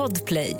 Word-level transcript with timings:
Podplay. 0.00 0.56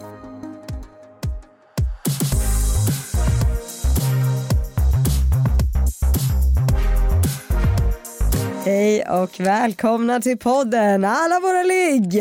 Hej 8.65 9.05
och 9.09 9.41
välkomna 9.41 10.21
till 10.21 10.39
podden 10.39 11.05
Alla 11.05 11.41
våra 11.41 11.63
ligg! 11.63 12.13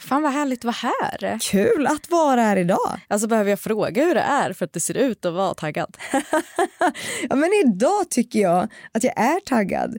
Fan 0.00 0.22
vad 0.22 0.32
härligt 0.32 0.58
att 0.58 0.64
vara 0.64 0.92
här. 1.00 1.38
Kul 1.40 1.86
att 1.86 2.10
vara 2.10 2.40
här 2.40 2.56
idag. 2.56 3.00
Alltså 3.08 3.28
behöver 3.28 3.50
jag 3.50 3.60
fråga 3.60 4.04
hur 4.04 4.14
det 4.14 4.20
är 4.20 4.52
för 4.52 4.64
att 4.64 4.72
det 4.72 4.80
ser 4.80 4.96
ut 4.96 5.24
att 5.24 5.34
vara 5.34 5.54
taggad? 5.54 5.96
ja, 7.30 7.36
men 7.36 7.50
idag 7.64 8.10
tycker 8.10 8.38
jag 8.38 8.68
att 8.92 9.04
jag 9.04 9.18
är 9.18 9.40
taggad. 9.40 9.98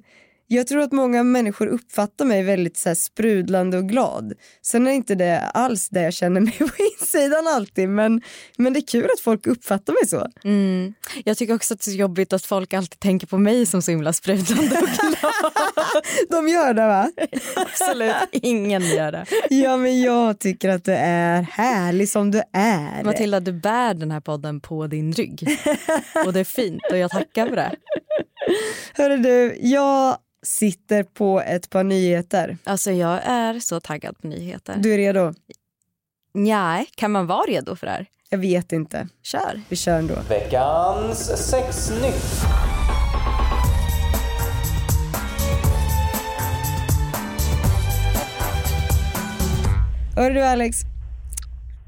Jag 0.53 0.67
tror 0.67 0.81
att 0.81 0.91
många 0.91 1.23
människor 1.23 1.67
uppfattar 1.67 2.25
mig 2.25 2.43
väldigt 2.43 2.77
så 2.77 2.95
sprudlande 2.95 3.77
och 3.77 3.89
glad. 3.89 4.33
Sen 4.61 4.87
är 4.87 4.91
inte 4.91 5.15
det 5.15 5.39
alls 5.39 5.89
det 5.89 6.01
jag 6.01 6.13
känner 6.13 6.41
mig 6.41 6.53
på 6.59 6.69
insidan 6.99 7.47
alltid 7.47 7.89
men, 7.89 8.21
men 8.57 8.73
det 8.73 8.79
är 8.79 8.87
kul 8.87 9.09
att 9.13 9.19
folk 9.19 9.47
uppfattar 9.47 9.93
mig 9.93 10.07
så. 10.07 10.27
Mm. 10.43 10.93
Jag 11.25 11.37
tycker 11.37 11.55
också 11.55 11.73
att 11.73 11.85
det 11.85 11.91
är 11.91 11.95
jobbigt 11.95 12.33
att 12.33 12.45
folk 12.45 12.73
alltid 12.73 12.99
tänker 12.99 13.27
på 13.27 13.37
mig 13.37 13.65
som 13.65 13.81
så 13.81 13.91
himla 13.91 14.13
sprudlande 14.13 14.77
och 14.81 14.87
glad. 14.87 16.03
De 16.29 16.47
gör 16.47 16.73
det 16.73 16.87
va? 16.87 17.11
Absolut 17.55 18.15
ingen 18.31 18.81
gör 18.81 19.11
det. 19.11 19.25
Ja 19.49 19.77
men 19.77 20.01
jag 20.01 20.39
tycker 20.39 20.69
att 20.69 20.85
du 20.85 20.93
är 20.93 21.41
härlig 21.41 22.09
som 22.09 22.31
du 22.31 22.41
är. 22.53 23.03
Matilda 23.03 23.39
du 23.39 23.53
bär 23.53 23.93
den 23.93 24.11
här 24.11 24.21
podden 24.21 24.59
på 24.61 24.87
din 24.87 25.13
rygg. 25.13 25.47
Och 26.25 26.33
det 26.33 26.39
är 26.39 26.43
fint 26.43 26.81
och 26.91 26.97
jag 26.97 27.11
tackar 27.11 27.47
för 27.47 27.55
det. 27.55 27.75
Hörru 28.93 29.17
du, 29.17 29.57
jag 29.61 30.17
sitter 30.43 31.03
på 31.03 31.41
ett 31.41 31.69
par 31.69 31.83
nyheter. 31.83 32.57
Alltså 32.63 32.91
jag 32.91 33.19
är 33.23 33.59
så 33.59 33.79
taggad 33.79 34.17
på 34.21 34.27
nyheter. 34.27 34.75
Du 34.77 34.93
är 34.93 34.97
redo? 34.97 35.33
Nej, 36.33 36.85
kan 36.95 37.11
man 37.11 37.27
vara 37.27 37.45
redo 37.45 37.75
för 37.75 37.87
det 37.87 37.91
här? 37.91 38.05
Jag 38.29 38.37
vet 38.37 38.71
inte. 38.71 39.07
Kör. 39.23 39.61
Vi 39.69 39.75
kör 39.75 39.99
ändå. 39.99 40.15
Veckans 40.29 41.49
sexnytt. 41.49 42.43
Hörru 50.15 50.33
du 50.33 50.41
Alex, 50.41 50.77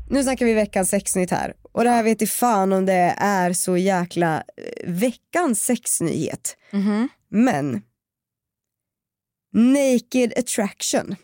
nu 0.09 0.23
snackar 0.23 0.45
vi 0.45 0.53
veckans 0.53 0.89
sexnytt 0.89 1.31
här. 1.31 1.53
Och 1.71 1.83
det 1.83 1.89
här 1.89 2.03
vet 2.03 2.21
i 2.21 2.27
fan 2.27 2.73
om 2.73 2.85
det 2.85 3.15
är 3.17 3.53
så 3.53 3.77
jäkla 3.77 4.35
eh, 4.37 4.89
veckans 4.91 5.63
sexnyhet. 5.63 6.57
Mhm. 6.71 7.09
Men 7.29 7.81
Naked 9.55 10.33
attraction. 10.37 11.15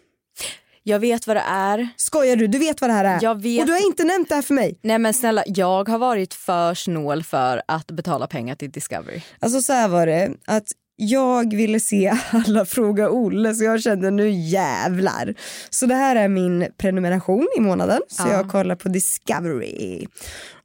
Jag 0.83 0.99
vet 0.99 1.27
vad 1.27 1.35
det 1.35 1.43
är. 1.47 1.89
Skojar 1.95 2.35
du? 2.35 2.47
Du 2.47 2.57
vet 2.57 2.81
vad 2.81 2.89
det 2.89 2.93
här 2.93 3.05
är? 3.05 3.19
Jag 3.21 3.41
vet. 3.41 3.61
Och 3.61 3.65
du 3.67 3.71
har 3.73 3.85
inte 3.87 4.03
nämnt 4.03 4.29
det 4.29 4.35
här 4.35 4.41
för 4.41 4.53
mig. 4.53 4.79
Nej 4.81 4.99
men 4.99 5.13
snälla, 5.13 5.43
jag 5.45 5.89
har 5.89 5.97
varit 5.97 6.33
för 6.33 6.73
snål 6.73 7.23
för 7.23 7.61
att 7.67 7.91
betala 7.91 8.27
pengar 8.27 8.55
till 8.55 8.71
Discovery. 8.71 9.21
Alltså 9.39 9.61
så 9.61 9.73
här 9.73 9.87
var 9.87 10.05
det 10.05 10.31
att 10.45 10.67
jag 10.95 11.53
ville 11.55 11.79
se 11.79 12.13
alla 12.31 12.65
Fråga 12.65 13.09
Olle 13.09 13.55
så 13.55 13.63
jag 13.63 13.81
kände 13.81 14.11
nu 14.11 14.29
jävlar. 14.29 15.35
Så 15.69 15.85
det 15.85 15.95
här 15.95 16.15
är 16.15 16.27
min 16.27 16.67
prenumeration 16.77 17.47
i 17.57 17.59
månaden 17.61 18.01
så 18.07 18.23
Ja. 18.27 18.31
jag 18.33 18.49
kollar 18.51 18.75
på 18.75 18.89
Discovery. 18.89 20.07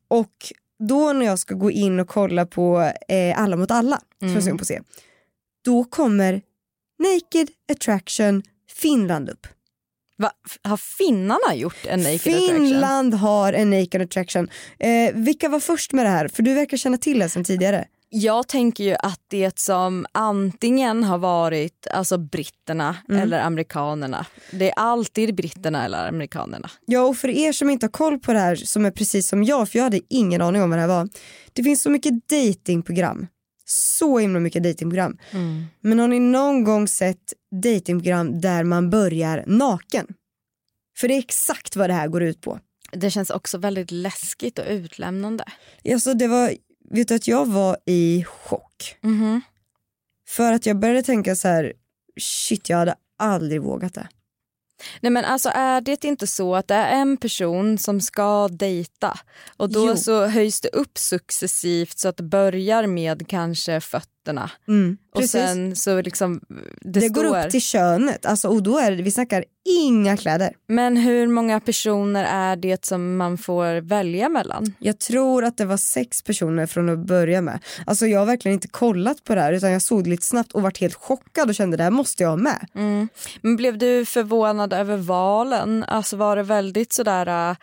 Och 0.08 0.32
då 0.88 1.12
när 1.12 1.26
jag 1.26 1.38
ska 1.38 1.54
gå 1.54 1.70
in 1.70 2.00
och 2.00 2.08
kolla 2.08 2.46
på 2.46 2.92
eh, 3.08 3.40
Alla 3.42 3.56
mot 3.56 3.70
alla, 3.70 4.00
som 4.20 4.48
jag 4.48 4.58
på 4.58 4.64
se, 4.64 4.80
då 5.64 5.84
kommer 5.84 6.40
Naked 6.98 7.48
Attraction 7.72 8.42
Finland 8.80 9.30
upp. 9.30 9.46
Va? 10.18 10.30
Har 10.64 10.76
finnarna 10.76 11.54
gjort 11.54 11.86
en 11.86 12.00
naked 12.02 12.14
attraction? 12.16 12.56
Finland 12.66 13.14
har 13.14 13.52
en 13.52 13.70
Naked 13.70 14.02
Attraction. 14.02 14.48
Eh, 14.78 15.14
vilka 15.14 15.48
var 15.48 15.60
först 15.60 15.92
med 15.92 16.04
det 16.04 16.10
här? 16.10 16.28
För 16.28 16.42
du 16.42 16.54
verkar 16.54 16.76
känna 16.76 16.96
till 16.98 17.18
det 17.18 17.28
sedan 17.28 17.44
tidigare. 17.44 17.84
Jag 18.08 18.48
tänker 18.48 18.84
ju 18.84 18.94
att 18.94 19.20
det 19.28 19.58
som 19.58 20.06
antingen 20.12 21.04
har 21.04 21.18
varit 21.18 21.86
alltså 21.92 22.18
britterna 22.18 22.96
Mm. 23.08 23.22
eller 23.22 23.40
amerikanerna. 23.40 24.26
Det 24.50 24.68
är 24.70 24.74
alltid 24.76 25.34
britterna 25.34 25.84
eller 25.84 26.08
amerikanerna. 26.08 26.70
Ja 26.86 27.00
och 27.00 27.16
för 27.16 27.28
er 27.28 27.52
som 27.52 27.70
inte 27.70 27.86
har 27.86 27.90
koll 27.90 28.18
på 28.18 28.32
det 28.32 28.38
här 28.38 28.56
som 28.56 28.84
är 28.86 28.90
precis 28.90 29.28
som 29.28 29.44
jag, 29.44 29.68
för 29.68 29.78
jag 29.78 29.84
hade 29.84 30.00
ingen 30.08 30.42
aning 30.42 30.62
om 30.62 30.70
vad 30.70 30.78
det 30.78 30.80
här 30.80 30.88
var. 30.88 31.08
Det 31.52 31.62
finns 31.62 31.82
så 31.82 31.90
mycket 31.90 32.28
datingprogram. 32.28 33.26
Så 33.68 34.18
himla 34.18 34.40
mycket 34.40 34.62
datingprogram. 34.62 35.18
Men 35.80 35.98
har 35.98 36.08
ni 36.08 36.20
någon 36.20 36.64
gång 36.64 36.88
sett 36.88 37.32
datingprogram 37.62 38.40
där 38.40 38.64
man 38.64 38.90
börjar 38.90 39.44
naken? 39.46 40.06
För 40.98 41.08
det 41.08 41.14
är 41.14 41.18
exakt 41.18 41.76
vad 41.76 41.90
det 41.90 41.94
här 41.94 42.08
går 42.08 42.22
ut 42.22 42.40
på. 42.40 42.60
Det 42.92 43.10
känns 43.10 43.30
också 43.30 43.58
väldigt 43.58 43.90
läskigt 43.90 44.58
och 44.58 44.64
utlämnande. 44.68 45.44
Alltså 45.92 46.14
det 46.14 46.28
var, 46.28 46.52
vet 46.90 47.08
du 47.08 47.14
att 47.14 47.28
jag 47.28 47.46
var 47.46 47.76
i 47.86 48.24
chock. 48.24 48.96
Mhm. 49.00 49.40
För 50.28 50.52
att 50.52 50.66
jag 50.66 50.78
började 50.78 51.02
tänka 51.02 51.36
så 51.36 51.48
här, 51.48 51.72
shit 52.20 52.68
jag 52.68 52.76
hade 52.76 52.94
aldrig 53.18 53.62
vågat 53.62 53.94
det. 53.94 54.08
Nej 55.00 55.10
men 55.12 55.24
alltså 55.24 55.50
är 55.54 55.80
det 55.80 56.04
inte 56.04 56.26
så 56.26 56.54
att 56.54 56.68
det 56.68 56.74
är 56.74 57.00
en 57.00 57.16
person 57.16 57.78
som 57.78 58.00
ska 58.00 58.48
dejta 58.48 59.18
och 59.56 59.72
då 59.72 59.86
Jo. 59.86 59.96
så 59.96 60.26
höjs 60.26 60.60
det 60.60 60.68
upp 60.68 60.98
successivt 60.98 61.98
så 61.98 62.08
att 62.08 62.16
det 62.16 62.22
börjar 62.22 62.86
med 62.86 63.28
kanske 63.28 63.80
fötterna. 63.80 64.50
Mm, 64.68 64.96
och 65.14 65.24
sen 65.24 65.76
så 65.76 66.02
liksom 66.02 66.40
det, 66.80 67.00
det 67.00 67.00
står 67.00 67.14
går 67.24 67.44
upp 67.44 67.50
till 67.50 67.62
könet, 67.62 68.26
alltså, 68.26 68.48
och 68.48 68.62
då 68.62 68.78
är 68.78 68.90
det, 68.90 69.02
vi 69.02 69.10
snackar 69.10 69.44
inga 69.66 70.16
kläder. 70.16 70.52
Men 70.66 70.96
hur 70.96 71.26
många 71.26 71.60
personer 71.60 72.24
är 72.24 72.56
det 72.56 72.84
som 72.84 73.16
man 73.16 73.38
får 73.38 73.80
välja 73.80 74.28
mellan? 74.28 74.74
Jag 74.78 74.98
tror 74.98 75.44
att 75.44 75.56
det 75.56 75.64
var 75.64 75.76
sex 75.76 76.22
personer 76.22 76.66
från 76.66 76.88
att 76.88 76.98
börja 76.98 77.40
med. 77.40 77.58
Alltså 77.86 78.06
jag 78.06 78.18
har 78.18 78.26
verkligen 78.26 78.54
inte 78.54 78.68
kollat 78.68 79.24
på 79.24 79.34
det 79.34 79.40
här 79.40 79.52
utan 79.52 79.72
jag 79.72 79.82
såg 79.82 80.04
det 80.04 80.10
lite 80.10 80.26
snabbt 80.26 80.52
och 80.52 80.62
varit 80.62 80.78
helt 80.78 80.94
chockad 80.94 81.48
och 81.48 81.54
kände 81.54 81.76
det 81.76 81.82
här 81.82 81.90
måste 81.90 82.22
jag 82.22 82.30
ha 82.30 82.36
med. 82.36 82.68
Mm. 82.74 83.08
Men 83.40 83.56
blev 83.56 83.78
du 83.78 84.04
förvånad 84.04 84.72
över 84.72 84.96
valen? 84.96 85.84
Alltså 85.84 86.16
var 86.16 86.36
det 86.36 86.42
väldigt 86.42 86.92
sådär, 86.92 87.56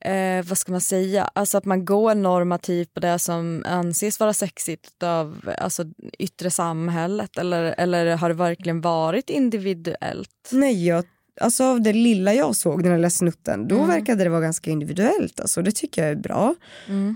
eh, 0.00 0.44
vad 0.44 0.58
ska 0.58 0.72
man 0.72 0.80
säga, 0.80 1.30
alltså 1.32 1.58
att 1.58 1.64
man 1.64 1.84
går 1.84 2.14
normativt 2.14 2.94
på 2.94 3.00
det 3.00 3.18
som 3.18 3.64
anses 3.66 4.20
vara 4.20 4.32
sexigt 4.32 5.02
av 5.02 5.50
alltså, 5.58 5.84
yttre 6.18 6.50
samhället 6.50 7.38
eller, 7.38 7.74
eller 7.78 8.16
har 8.16 8.28
det 8.28 8.34
verkligen 8.34 8.80
varit 8.80 9.30
individuellt? 9.30 10.50
Nej, 10.52 10.86
jag, 10.86 11.04
alltså 11.40 11.64
av 11.64 11.82
det 11.82 11.92
lilla 11.92 12.34
jag 12.34 12.56
såg 12.56 12.82
den 12.82 12.92
här 12.92 12.98
lilla 12.98 13.10
snutten 13.10 13.68
då 13.68 13.84
verkade 13.84 14.24
det 14.24 14.30
vara 14.30 14.40
ganska 14.40 14.70
individuellt. 14.70 15.40
Alltså, 15.40 15.62
det 15.62 15.72
tycker 15.72 16.02
jag 16.02 16.10
är 16.10 16.16
bra. 16.16 16.54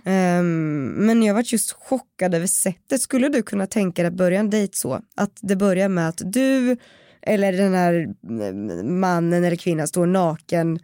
Ehm, 0.05 0.85
men 0.87 1.23
jag 1.23 1.35
var 1.35 1.45
just 1.47 1.73
chockad 1.73 2.35
över 2.35 2.47
sättet. 2.47 3.01
Skulle 3.01 3.29
du 3.29 3.43
kunna 3.43 3.67
tänka 3.67 4.03
dig 4.03 4.09
att 4.09 4.15
börja 4.15 4.41
en 4.41 4.51
dejt 4.51 4.77
så? 4.77 5.01
Att 5.17 5.39
det 5.41 5.57
börjar 5.57 5.89
med 5.89 6.09
att 6.09 6.23
du 6.25 6.77
eller 7.23 7.53
den 7.53 7.75
här 7.75 8.15
mm, 8.29 9.01
mannen 9.01 9.45
eller 9.45 9.57
kvinnan 9.57 9.89
står 9.89 10.07
naken 10.07 10.79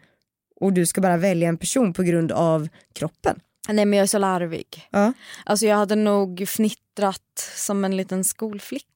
och 0.60 0.72
du 0.72 0.86
ska 0.86 1.00
bara 1.00 1.16
välja 1.16 1.48
en 1.48 1.58
person 1.58 1.92
på 1.92 2.02
grund 2.02 2.32
av 2.32 2.68
kroppen. 2.94 3.40
Nej 3.68 3.86
men 3.86 3.96
jag 3.96 4.02
är 4.02 4.06
så 4.06 4.18
larvig. 4.18 4.88
Ja. 4.90 5.12
Alltså 5.44 5.66
jag 5.66 5.76
hade 5.76 5.94
nog 5.94 6.48
fnittrat 6.48 7.52
som 7.56 7.84
en 7.84 7.96
liten 7.96 8.24
skolflicka. 8.24 8.89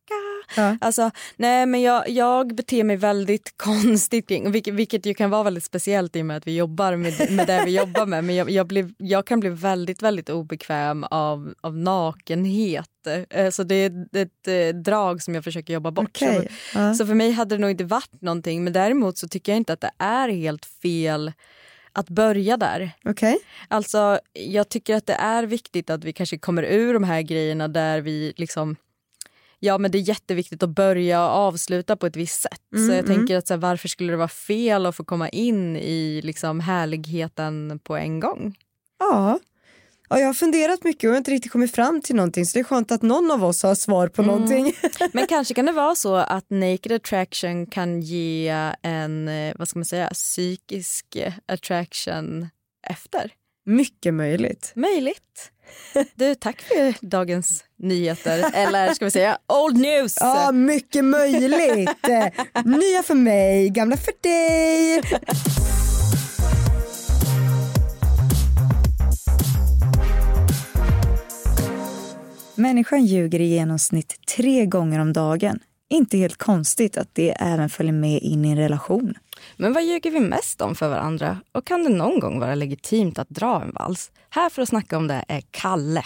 Ja. 0.57 0.77
Alltså, 0.81 1.11
nej 1.37 1.67
men 1.67 1.83
jag, 1.83 2.09
jag 2.09 2.55
beter 2.55 2.85
mig 2.85 2.97
väldigt 2.97 3.55
konstigt 3.57 4.31
vilket, 4.31 4.75
vilket 4.75 5.07
ju 5.07 5.15
kan 5.15 5.31
vara 5.31 5.43
väldigt 5.43 5.65
speciellt 5.65 6.17
i 6.17 6.23
och 6.23 6.27
med 6.27 6.37
att 6.37 6.47
vi 6.47 6.57
jobbar 6.57 6.97
med, 6.97 7.31
med 7.33 7.47
det 7.47 7.63
vi 7.65 7.77
jobbar 7.77 8.07
med. 8.07 8.25
Men 8.25 8.37
jag, 8.37 8.51
jag, 8.51 8.67
blir, 8.67 8.91
jag 8.99 9.27
kan 9.27 9.41
bli 9.41 9.51
väldigt, 9.51 10.03
väldigt 10.03 10.31
obekväm 10.31 11.05
av, 11.05 11.55
av 11.61 11.77
nakenhet. 11.77 12.89
Eh, 13.31 13.51
Så 13.51 13.63
det 13.63 13.75
är 13.75 14.07
ett 14.17 14.49
eh, 14.49 14.81
drag 14.81 15.23
som 15.23 15.35
jag 15.35 15.45
försöker 15.45 15.75
jobba 15.75 15.91
bort. 15.91 16.17
Så, 16.17 16.25
Ja. 16.75 16.95
så 16.95 17.07
för 17.07 17.15
mig 17.15 17.31
hade 17.31 17.55
det 17.57 17.61
nog 17.61 17.71
inte 17.71 17.85
varit 17.85 18.21
någonting. 18.23 18.65
Men 18.65 18.73
däremot 18.73 19.19
så 19.19 19.29
tycker 19.29 19.53
jag 19.53 19.57
inte 19.57 19.73
att 19.73 19.81
det 19.81 19.91
är 19.99 20.29
helt 20.29 20.65
fel 20.83 21.33
att 21.93 22.09
börja 22.09 22.57
där. 22.57 22.91
Okej. 23.05 23.39
Alltså, 23.69 24.19
jag 24.33 24.69
tycker 24.69 24.95
att 24.97 25.07
det 25.07 25.15
är 25.15 25.43
viktigt 25.43 25.91
att 25.91 26.05
vi 26.05 26.13
kanske 26.13 26.39
kommer 26.39 26.63
ur 26.63 26.95
de 26.95 27.05
här 27.05 27.23
grejerna 27.23 27.69
där 27.69 28.01
vi 28.01 28.33
liksom 28.37 28.77
Ja 29.65 29.79
men 29.79 29.91
det 29.91 29.99
är 29.99 30.09
jätteviktigt 30.09 30.63
att 30.63 30.71
börja 30.71 31.27
och 31.27 31.33
avsluta 31.33 31.97
på 31.97 32.07
ett 32.07 32.17
visst 32.17 32.43
sätt. 32.43 32.61
så 32.87 32.93
jag 32.93 33.07
tänker 33.07 33.37
att 33.37 33.47
så 33.47 33.55
här, 33.55 33.59
varför 33.59 33.89
skulle 33.89 34.13
det 34.13 34.17
vara 34.17 34.29
fel 34.29 34.87
att 34.87 34.97
få 34.97 35.05
komma 35.05 35.29
in 35.29 35.77
i 35.77 36.21
liksom 36.25 36.61
härligheten 36.61 37.81
på 37.85 37.97
en 37.97 38.21
gång? 38.21 38.55
Ja. 38.99 39.39
ja, 40.09 40.19
jag 40.19 40.27
har 40.27 40.35
funderat 40.35 40.85
mycket 40.85 41.05
och 41.05 41.05
jag 41.05 41.11
har 41.11 41.19
inte 41.19 41.31
riktigt 41.31 41.53
kommit 41.53 41.75
fram 41.75 42.01
till 42.01 42.17
någonting 42.17 42.47
så 42.47 42.59
det 42.59 42.61
är 42.61 42.65
skönt 42.65 42.93
att 42.93 43.03
någon 43.03 43.31
av 43.31 43.45
oss 43.45 43.63
har 43.63 43.75
svar 43.75 44.09
på 44.09 44.23
någonting. 44.23 44.73
Men 45.13 45.27
kanske 45.27 45.55
kan 45.55 45.67
det 45.67 45.73
vara 45.73 45.95
så 45.95 46.15
att 46.15 46.51
naked 46.51 46.93
attraction 46.93 47.67
kan 47.67 48.01
ge 48.01 48.49
en, 48.83 49.29
eh, 49.29 49.55
vad 49.59 49.69
ska 49.69 49.79
man 49.79 49.87
säga, 49.87 50.11
psykisk 50.13 51.17
attraction 51.47 52.49
efter. 52.91 53.33
Mycket 53.67 54.15
möjligt. 54.15 54.73
Möjligt. 54.75 55.51
Du, 56.15 56.35
tack 56.35 56.61
för 56.61 57.07
dagens 57.07 57.65
nyheter 57.85 58.51
eller 58.55 58.95
ska 58.95 59.05
vi 59.05 59.11
säga 59.11 59.39
old 59.49 59.79
news? 59.79 60.15
Ja, 60.21 60.53
mycket 60.53 61.05
möjligt. 61.05 61.91
Nya 62.65 63.03
för 63.03 63.15
mig, 63.15 63.69
gamla 63.69 63.97
för 63.97 64.13
dig. 64.23 65.03
Människan 72.57 73.07
ljuger 73.07 73.41
i 73.41 73.45
genomsnitt 73.45 74.15
tre 74.37 74.67
gånger 74.67 75.01
om 75.01 75.13
dagen. 75.13 75.59
Inte 75.91 76.17
helt 76.17 76.37
konstigt 76.37 76.97
att 76.97 77.09
det 77.13 77.31
även 77.31 77.69
följer 77.71 77.93
med 77.93 78.23
in 78.23 78.45
i 78.45 78.51
en 78.51 78.57
relation. 78.57 79.15
Men 79.57 79.73
vad 79.73 79.85
ljuger 79.85 80.11
vi 80.11 80.21
mest 80.21 80.61
om 80.61 80.75
för 80.75 80.89
varandra? 80.89 81.39
Och 81.53 81.65
kan 81.67 81.83
det 81.83 81.89
någon 81.89 82.21
gång 82.21 82.41
vara 82.41 82.55
legitimt 82.55 83.19
att 83.19 83.29
dra 83.29 83.63
en 83.63 83.73
vals? 83.73 84.11
Här 84.31 84.51
för 84.51 84.63
att 84.63 84.69
snacka 84.69 84.97
om 84.97 85.07
det 85.07 85.25
är 85.29 85.43
Kalle. 85.51 86.05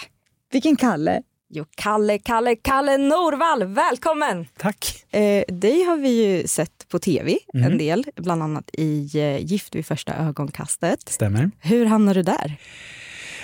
Vilken 0.53 0.77
Kalle? 0.77 1.23
Jo, 1.51 1.65
Kalle, 1.77 2.19
Kalle, 2.19 2.57
Kalle 2.57 2.97
Norvall, 2.99 3.65
välkommen! 3.65 4.47
Tack. 4.59 5.05
Eh, 5.11 5.45
dig 5.49 5.83
har 5.85 5.97
vi 5.97 6.25
ju 6.27 6.49
sett 6.49 6.89
på 6.89 6.99
tv 6.99 7.39
en 7.55 7.79
del, 7.79 8.05
bland 8.17 8.43
annat 8.43 8.71
i 8.73 9.11
eh, 9.21 9.39
Gift 9.45 9.75
vid 9.75 9.87
första 9.87 10.15
ögonkastet. 10.15 11.09
Stämmer. 11.09 11.51
Hur 11.61 11.87
hamnade 11.87 12.19
du 12.19 12.23
där? 12.23 12.57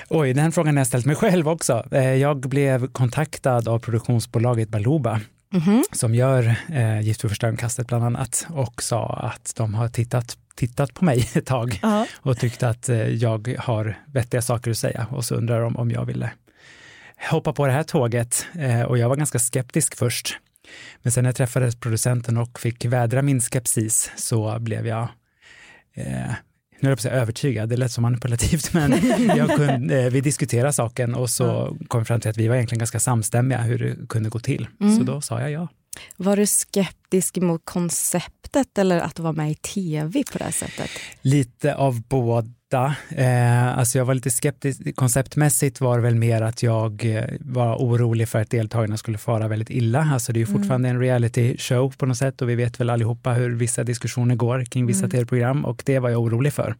Oj, 0.09 0.33
den 0.35 0.53
frågan 0.53 0.75
har 0.77 0.81
jag 0.81 0.87
ställt 0.87 1.07
mig 1.07 1.17
själv 1.17 1.49
också. 1.49 1.87
Eh, 1.91 2.15
Jag 2.15 2.41
blev 2.41 2.87
kontaktad 2.93 3.69
av 3.69 3.79
produktionsbolaget 3.79 4.69
Baluba 4.69 5.21
som 5.93 6.15
gör 6.15 6.55
eh, 6.73 7.01
Gift 7.01 7.25
vid 7.25 7.31
första 7.31 7.47
ögonkastet 7.47 7.87
bland 7.87 8.05
annat 8.05 8.47
och 8.51 8.83
sa 8.83 9.07
att 9.35 9.53
de 9.57 9.75
har 9.75 9.89
tittat 9.89 10.37
tittat 10.57 10.95
på 10.95 11.05
mig 11.05 11.29
ett 11.35 11.47
tag 11.47 11.79
Ja. 11.83 12.07
och 12.17 12.39
tyckte 12.39 12.69
att 12.69 12.89
eh, 12.89 13.09
jag 13.09 13.57
har 13.59 13.99
vettiga 14.07 14.43
saker 14.43 14.71
att 14.71 14.79
säga 14.79 15.07
och 15.11 15.25
så 15.25 15.35
undrar 15.35 15.61
de 15.61 15.77
om 15.77 15.91
jag 15.91 16.05
ville 16.05 16.31
hoppa 17.31 17.53
på 17.53 17.67
det 17.67 17.73
här 17.73 17.83
tåget 17.83 18.47
eh, 18.59 18.83
och 18.83 18.99
jag 18.99 19.09
var 19.09 19.17
ganska 19.17 19.39
skeptisk 19.39 19.97
först. 19.97 20.39
Men 21.03 21.13
sen 21.13 21.25
när 21.25 21.29
jag 21.29 21.37
träffade 21.37 21.73
producenten 21.73 22.37
och 22.37 22.61
fick 22.61 22.85
vädra 22.85 23.23
min 23.23 23.41
skepsis 23.41 24.11
så 24.17 24.59
blev 24.59 24.87
jag 24.87 25.09
eh, 25.95 26.33
nu 26.81 26.89
är 26.89 26.91
jag 26.91 26.99
på 26.99 27.01
att 27.01 27.03
säga 27.03 27.15
övertygad, 27.15 27.69
det 27.69 27.77
lät 27.77 27.93
så 27.93 28.01
manipulativt, 28.01 28.73
men 28.75 28.93
jag 29.37 29.57
kunde, 29.57 30.03
eh, 30.03 30.11
vi 30.11 30.21
diskuterade 30.21 30.73
saken 30.73 31.15
och 31.15 31.31
så 31.31 31.77
kom 31.89 32.01
vi 32.01 32.05
fram 32.05 32.21
till 32.21 32.31
att 32.31 32.37
vi 32.37 32.49
var 32.49 32.55
egentligen 32.55 32.79
ganska 32.79 33.01
samstämmiga 33.01 33.59
hur 33.59 33.79
det 33.79 34.09
kunde 34.09 34.29
gå 34.29 34.39
till. 34.39 34.67
Så 34.99 35.03
då 35.03 35.21
sa 35.21 35.41
jag 35.41 35.51
ja. 35.51 35.69
Var 36.17 36.37
du 36.37 36.47
skeptisk 36.47 37.37
mot 37.37 37.61
konceptet 37.65 38.79
eller 38.79 39.01
att 39.01 39.19
vara 39.19 39.33
med 39.33 39.51
i 39.51 39.55
tv 39.55 40.25
på 40.33 40.39
det 40.39 40.45
här 40.45 40.53
sättet? 40.53 40.91
Lite 41.23 41.75
av 41.75 42.03
båda. 42.75 42.95
Eh, 43.09 43.79
alltså 43.79 43.99
jag 43.99 44.05
var 44.05 44.15
lite 44.15 44.31
skeptisk. 44.31 44.97
Konceptmässigt 44.97 45.81
var 45.81 45.97
det 45.97 46.03
väl 46.03 46.15
mer 46.15 46.43
att 46.43 46.63
jag 46.63 47.05
eh, 47.05 47.25
var 47.41 47.77
orolig 47.77 48.29
för 48.29 48.41
att 48.41 48.51
deltagarna 48.51 48.97
skulle 48.97 49.19
fara 49.19 49.49
väldigt 49.49 49.71
illa. 49.71 50.09
Alltså 50.13 50.33
det 50.33 50.39
är 50.39 50.41
ju 50.41 50.47
fortfarande 50.47 50.89
en 50.89 51.01
reality 51.01 51.57
show 51.59 51.95
på 51.99 52.07
något 52.07 52.17
sätt 52.17 52.43
och 52.43 52.49
vi 52.49 52.55
vet 52.55 52.81
väl 52.81 52.91
allihopa 52.91 53.33
hur 53.33 53.51
vissa 53.51 53.85
diskussioner 53.85 54.35
går 54.35 54.65
kring 54.65 54.87
vissa 54.87 55.09
tv-program 55.09 55.65
och 55.65 55.83
det 55.87 55.99
var 55.99 56.11
jag 56.11 56.21
orolig 56.21 56.53
för. 56.53 56.77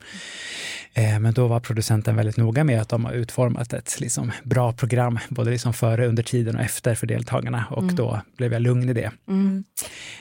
Eh, 0.95 1.19
men 1.19 1.35
då 1.35 1.47
var 1.47 1.61
producenten 1.61 2.17
väldigt 2.17 2.37
noga 2.37 2.65
med 2.65 2.81
att 2.81 2.89
de 2.89 3.05
har 3.05 3.13
utformat 3.13 3.73
ett 3.73 4.01
liksom, 4.01 4.33
bra 4.45 4.73
program, 4.73 5.19
både 5.29 5.51
liksom 5.51 5.73
före, 5.73 6.07
under 6.07 6.23
tiden 6.23 6.57
och 6.57 6.63
efter 6.63 6.95
för 6.95 7.07
deltagarna 7.07 7.65
och 7.71 7.85
då 7.85 8.21
blev 8.37 8.53
jag 8.53 8.63
lugn 8.63 8.89
i 8.89 8.93
det. 8.93 9.11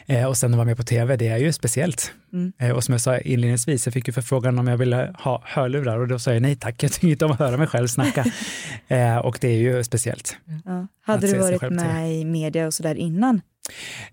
Eh, 0.06 0.26
och 0.26 0.38
sen 0.38 0.54
att 0.54 0.58
vara 0.58 0.66
med 0.66 0.78
på 0.78 0.84
tv, 0.84 1.16
det 1.16 1.28
är 1.28 1.38
ju 1.38 1.54
speciellt. 1.54 2.14
Eh, 2.60 2.72
och 2.72 2.84
som 2.84 2.92
jag 2.92 3.02
sa 3.02 3.18
inledningsvis, 3.18 3.88
jag 3.88 3.94
fick 3.94 4.08
ju 4.08 4.14
förfrågan 4.14 4.60
om 4.60 4.68
jag 4.68 4.78
ville 4.78 5.16
ha 5.20 5.44
hörlurar 5.64 6.00
och 6.00 6.08
då 6.08 6.20
sa 6.20 6.34
jag 6.34 6.42
nej 6.42 6.56
tack, 6.56 6.84
jag 6.84 6.92
tycker 6.92 7.08
inte 7.08 7.26
om 7.26 7.32
att 7.32 7.40
höra 7.40 7.58
mig 7.58 7.68
själv 7.68 7.88
snacka. 7.88 8.26
eh, 8.88 9.18
och 9.18 9.38
det 9.42 9.48
är 9.48 9.58
ju 9.58 9.84
speciellt. 9.84 10.38
Ja. 10.66 10.80
Att 10.82 10.88
Hade 11.02 11.28
du 11.28 11.38
varit 11.38 11.72
med 11.72 12.14
i 12.14 12.26
media 12.26 12.68
och 12.68 12.74
sådär 12.74 12.96
innan? 12.96 13.42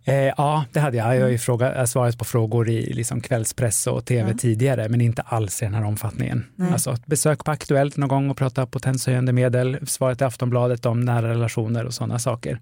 Eh, 0.05 0.15
ja, 0.15 0.65
det 0.73 0.81
hade 0.81 0.97
jag. 0.97 1.17
Jag 1.17 1.23
har 1.23 1.29
ju 1.29 1.39
fråga, 1.39 1.73
jag 1.73 1.79
har 1.79 1.87
svarat 1.87 2.19
på 2.19 2.25
frågor 2.25 2.69
i 2.69 2.93
liksom 2.93 3.21
kvällspress 3.21 3.87
och 3.87 4.05
tv 4.05 4.35
tidigare, 4.35 4.89
men 4.89 5.01
inte 5.01 5.23
alls 5.23 5.63
i 5.63 5.65
den 5.65 5.75
här 5.75 5.85
omfattningen. 5.85 6.47
Alltså 6.73 6.93
ett 6.93 7.07
besök 7.07 7.45
på 7.45 7.51
Aktuellt 7.51 7.97
någon 7.97 8.09
gång 8.09 8.31
och 8.31 8.37
prata 8.37 8.67
potenshöjande 8.67 9.33
medel, 9.33 9.79
svarat 9.87 10.21
i 10.21 10.25
Aftonbladet 10.25 10.87
om 10.87 11.01
nära 11.01 11.29
relationer 11.29 11.85
och 11.85 11.95
sådana 11.95 12.19
saker. 12.19 12.61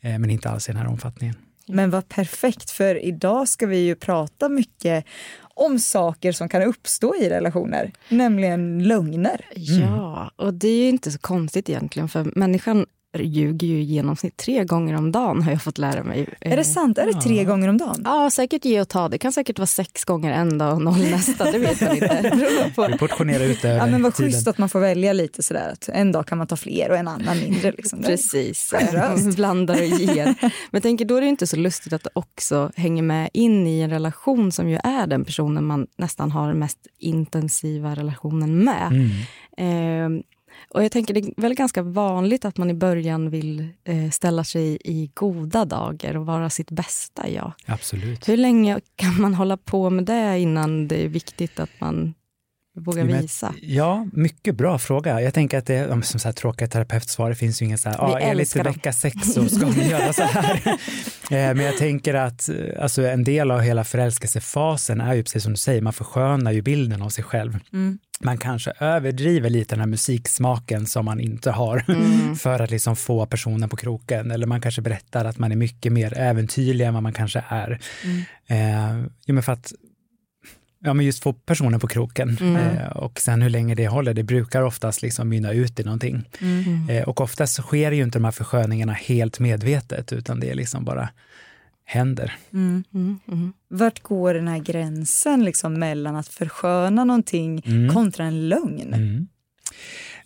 Eh, 0.00 0.18
men 0.18 0.30
inte 0.30 0.50
alls 0.50 0.68
i 0.68 0.72
den 0.72 0.80
här 0.80 0.88
omfattningen. 0.88 1.34
Men 1.68 1.90
vad 1.90 2.08
perfekt, 2.08 2.70
för 2.70 3.04
idag 3.04 3.48
ska 3.48 3.66
vi 3.66 3.78
ju 3.78 3.94
prata 3.94 4.48
mycket 4.48 5.04
om 5.58 5.78
saker 5.78 6.32
som 6.32 6.48
kan 6.48 6.62
uppstå 6.62 7.14
i 7.16 7.28
relationer, 7.28 7.92
nämligen 8.08 8.82
lögner. 8.82 9.46
Ja, 9.54 10.30
och 10.36 10.54
det 10.54 10.68
är 10.68 10.82
ju 10.82 10.88
inte 10.88 11.10
så 11.10 11.18
konstigt 11.18 11.68
egentligen 11.68 12.08
för 12.08 12.32
människan 12.38 12.86
ljuger 13.18 13.66
ju 13.66 13.78
i 13.80 13.82
genomsnitt 13.82 14.36
tre 14.36 14.64
gånger 14.64 14.96
om 14.96 15.12
dagen 15.12 15.42
har 15.42 15.50
jag 15.52 15.62
fått 15.62 15.78
lära 15.78 16.04
mig. 16.04 16.28
Är 16.40 16.56
det 16.56 16.64
sant? 16.64 16.98
Är 16.98 17.06
det 17.06 17.20
tre 17.20 17.44
gånger 17.44 17.68
om 17.68 17.78
dagen? 17.78 18.02
Ja, 18.04 18.30
säkert 18.30 18.64
ge 18.64 18.80
och 18.80 18.88
ta. 18.88 19.08
Det 19.08 19.18
kan 19.18 19.32
säkert 19.32 19.58
vara 19.58 19.66
sex 19.66 20.04
gånger 20.04 20.32
en 20.32 20.58
dag 20.58 20.74
och 20.74 20.82
noll 20.82 21.00
nästa. 21.10 21.50
Det 21.50 21.58
vet 21.58 21.80
man 21.80 21.94
inte. 21.94 22.70
På. 22.74 22.86
Vi 22.86 22.98
portionerar 22.98 23.44
ut 23.44 23.62
det 23.62 23.68
Ja, 23.68 23.86
men 23.86 24.02
vad 24.02 24.14
tiden. 24.14 24.32
schysst 24.32 24.48
att 24.48 24.58
man 24.58 24.68
får 24.68 24.80
välja 24.80 25.12
lite 25.12 25.42
sådär. 25.42 25.70
Att 25.72 25.88
en 25.88 26.12
dag 26.12 26.26
kan 26.26 26.38
man 26.38 26.46
ta 26.46 26.56
fler 26.56 26.90
och 26.90 26.96
en 26.96 27.08
annan 27.08 27.38
mindre. 27.38 27.72
Liksom. 27.72 28.02
Precis, 28.02 28.72
blandar 29.36 29.74
och 29.74 29.84
ger. 29.84 30.34
Men 30.70 30.82
tänker, 30.82 31.04
då 31.04 31.16
är 31.16 31.20
det 31.20 31.26
inte 31.26 31.46
så 31.46 31.56
lustigt 31.56 31.92
att 31.92 32.04
det 32.04 32.10
också 32.12 32.70
hänger 32.76 33.02
med 33.02 33.30
in 33.32 33.66
i 33.66 33.80
en 33.80 33.90
relation 33.90 34.52
som 34.52 34.68
ju 34.68 34.78
är 34.84 35.06
den 35.06 35.24
personen 35.24 35.64
man 35.64 35.86
nästan 35.98 36.30
har 36.30 36.48
den 36.48 36.58
mest 36.58 36.78
intensiva 36.98 37.94
relationen 37.94 38.64
med. 38.64 39.10
Eh, 39.58 40.22
och 40.68 40.84
jag 40.84 40.92
tänker 40.92 41.14
det 41.14 41.20
är 41.20 41.42
väl 41.42 41.54
ganska 41.54 41.82
vanligt 41.82 42.44
att 42.44 42.56
man 42.56 42.70
i 42.70 42.74
början 42.74 43.30
vill 43.30 43.68
eh, 43.84 44.10
ställa 44.10 44.44
sig 44.44 44.78
i 44.84 45.10
goda 45.14 45.64
dagar 45.64 46.16
och 46.16 46.26
vara 46.26 46.50
sitt 46.50 46.70
bästa 46.70 47.28
jag. 47.28 47.52
Absolut. 47.66 48.28
Hur 48.28 48.36
länge 48.36 48.80
kan 48.96 49.20
man 49.20 49.34
hålla 49.34 49.56
på 49.56 49.90
med 49.90 50.04
det 50.04 50.38
innan 50.38 50.88
det 50.88 51.04
är 51.04 51.08
viktigt 51.08 51.60
att 51.60 51.70
man 51.80 52.14
vågar 52.80 53.04
visa? 53.04 53.54
Ja, 53.62 54.06
mycket 54.12 54.54
bra 54.54 54.78
fråga. 54.78 55.20
Jag 55.20 55.34
tänker 55.34 55.58
att 55.58 55.66
det 55.66 55.74
är 55.74 56.00
som 56.02 56.20
så 56.20 56.28
här 56.28 56.32
tråkiga 56.32 56.68
terapeutsvar, 56.68 57.30
det 57.30 57.36
finns 57.36 57.62
ju 57.62 57.66
ingen 57.66 57.78
så 57.78 57.88
här, 57.88 57.96
ja, 57.98 58.18
enligt 58.18 58.40
älskar 58.40 58.64
dem. 58.64 58.72
vecka 58.72 58.92
sex 58.92 59.32
så 59.32 59.48
ska 59.48 59.66
vi 59.66 59.88
göra 59.90 60.12
så 60.12 60.22
här. 60.22 60.66
Eh, 61.30 61.54
Men 61.54 61.60
jag 61.60 61.76
tänker 61.76 62.14
att 62.14 62.48
eh, 62.48 62.54
alltså, 62.82 63.02
en 63.06 63.24
del 63.24 63.50
av 63.50 63.60
hela 63.60 63.84
förälskelsefasen 63.84 65.00
är 65.00 65.14
ju 65.14 65.22
precis 65.22 65.42
som 65.42 65.52
du 65.52 65.58
säger, 65.58 65.82
man 65.82 65.92
förskönar 65.92 66.52
ju 66.52 66.62
bilden 66.62 67.02
av 67.02 67.08
sig 67.08 67.24
själv. 67.24 67.58
Man 68.20 68.38
kanske 68.38 68.72
överdriver 68.78 69.50
lite 69.50 69.74
den 69.74 69.80
här 69.80 69.86
musiksmaken 69.86 70.86
som 70.86 71.04
man 71.04 71.20
inte 71.20 71.50
har 71.50 71.84
för 72.34 72.60
att 72.60 72.70
liksom 72.70 72.96
få 72.96 73.26
personen 73.26 73.68
på 73.68 73.76
kroken. 73.76 74.30
Eller 74.30 74.46
man 74.46 74.60
kanske 74.60 74.82
berättar 74.82 75.24
att 75.24 75.38
man 75.38 75.52
är 75.52 75.56
mycket 75.56 75.92
mer 75.92 76.18
äventyrlig 76.18 76.84
än 76.84 76.94
vad 76.94 77.02
man 77.02 77.12
kanske 77.12 77.44
är. 77.48 77.80
Eh, 78.46 78.98
jo, 79.26 79.34
men 79.34 79.42
för 79.42 79.52
att 79.52 79.72
Ja, 80.80 80.94
men 80.94 81.06
just 81.06 81.22
få 81.22 81.32
personen 81.32 81.80
på 81.80 81.88
kroken. 81.88 82.56
Eh, 82.56 82.86
och 82.96 83.20
sen 83.20 83.42
hur 83.42 83.50
länge 83.50 83.74
det 83.74 83.88
håller, 83.88 84.14
det 84.14 84.22
brukar 84.22 84.62
oftast 84.62 85.02
liksom 85.02 85.28
mynna 85.28 85.52
ut 85.52 85.80
i 85.80 85.84
någonting. 85.84 86.28
Eh, 86.90 87.08
och 87.08 87.20
oftast 87.20 87.62
sker 87.62 87.92
ju 87.92 88.02
inte 88.02 88.18
de 88.18 88.24
här 88.24 88.32
försköningarna 88.32 88.92
helt 88.92 89.40
medvetet, 89.40 90.12
utan 90.12 90.40
det 90.40 90.50
är 90.50 90.54
liksom 90.54 90.84
bara 90.84 91.08
händer. 91.88 92.36
Mm, 92.52 92.84
mm. 92.94 93.52
Vart 93.68 94.02
går 94.02 94.34
den 94.34 94.48
här 94.48 94.58
gränsen 94.58 95.44
liksom, 95.44 95.74
mellan 95.74 96.16
att 96.16 96.28
försköna 96.28 97.04
någonting 97.04 97.62
kontra 97.94 98.24
en 98.24 98.48
lögn? 98.48 99.28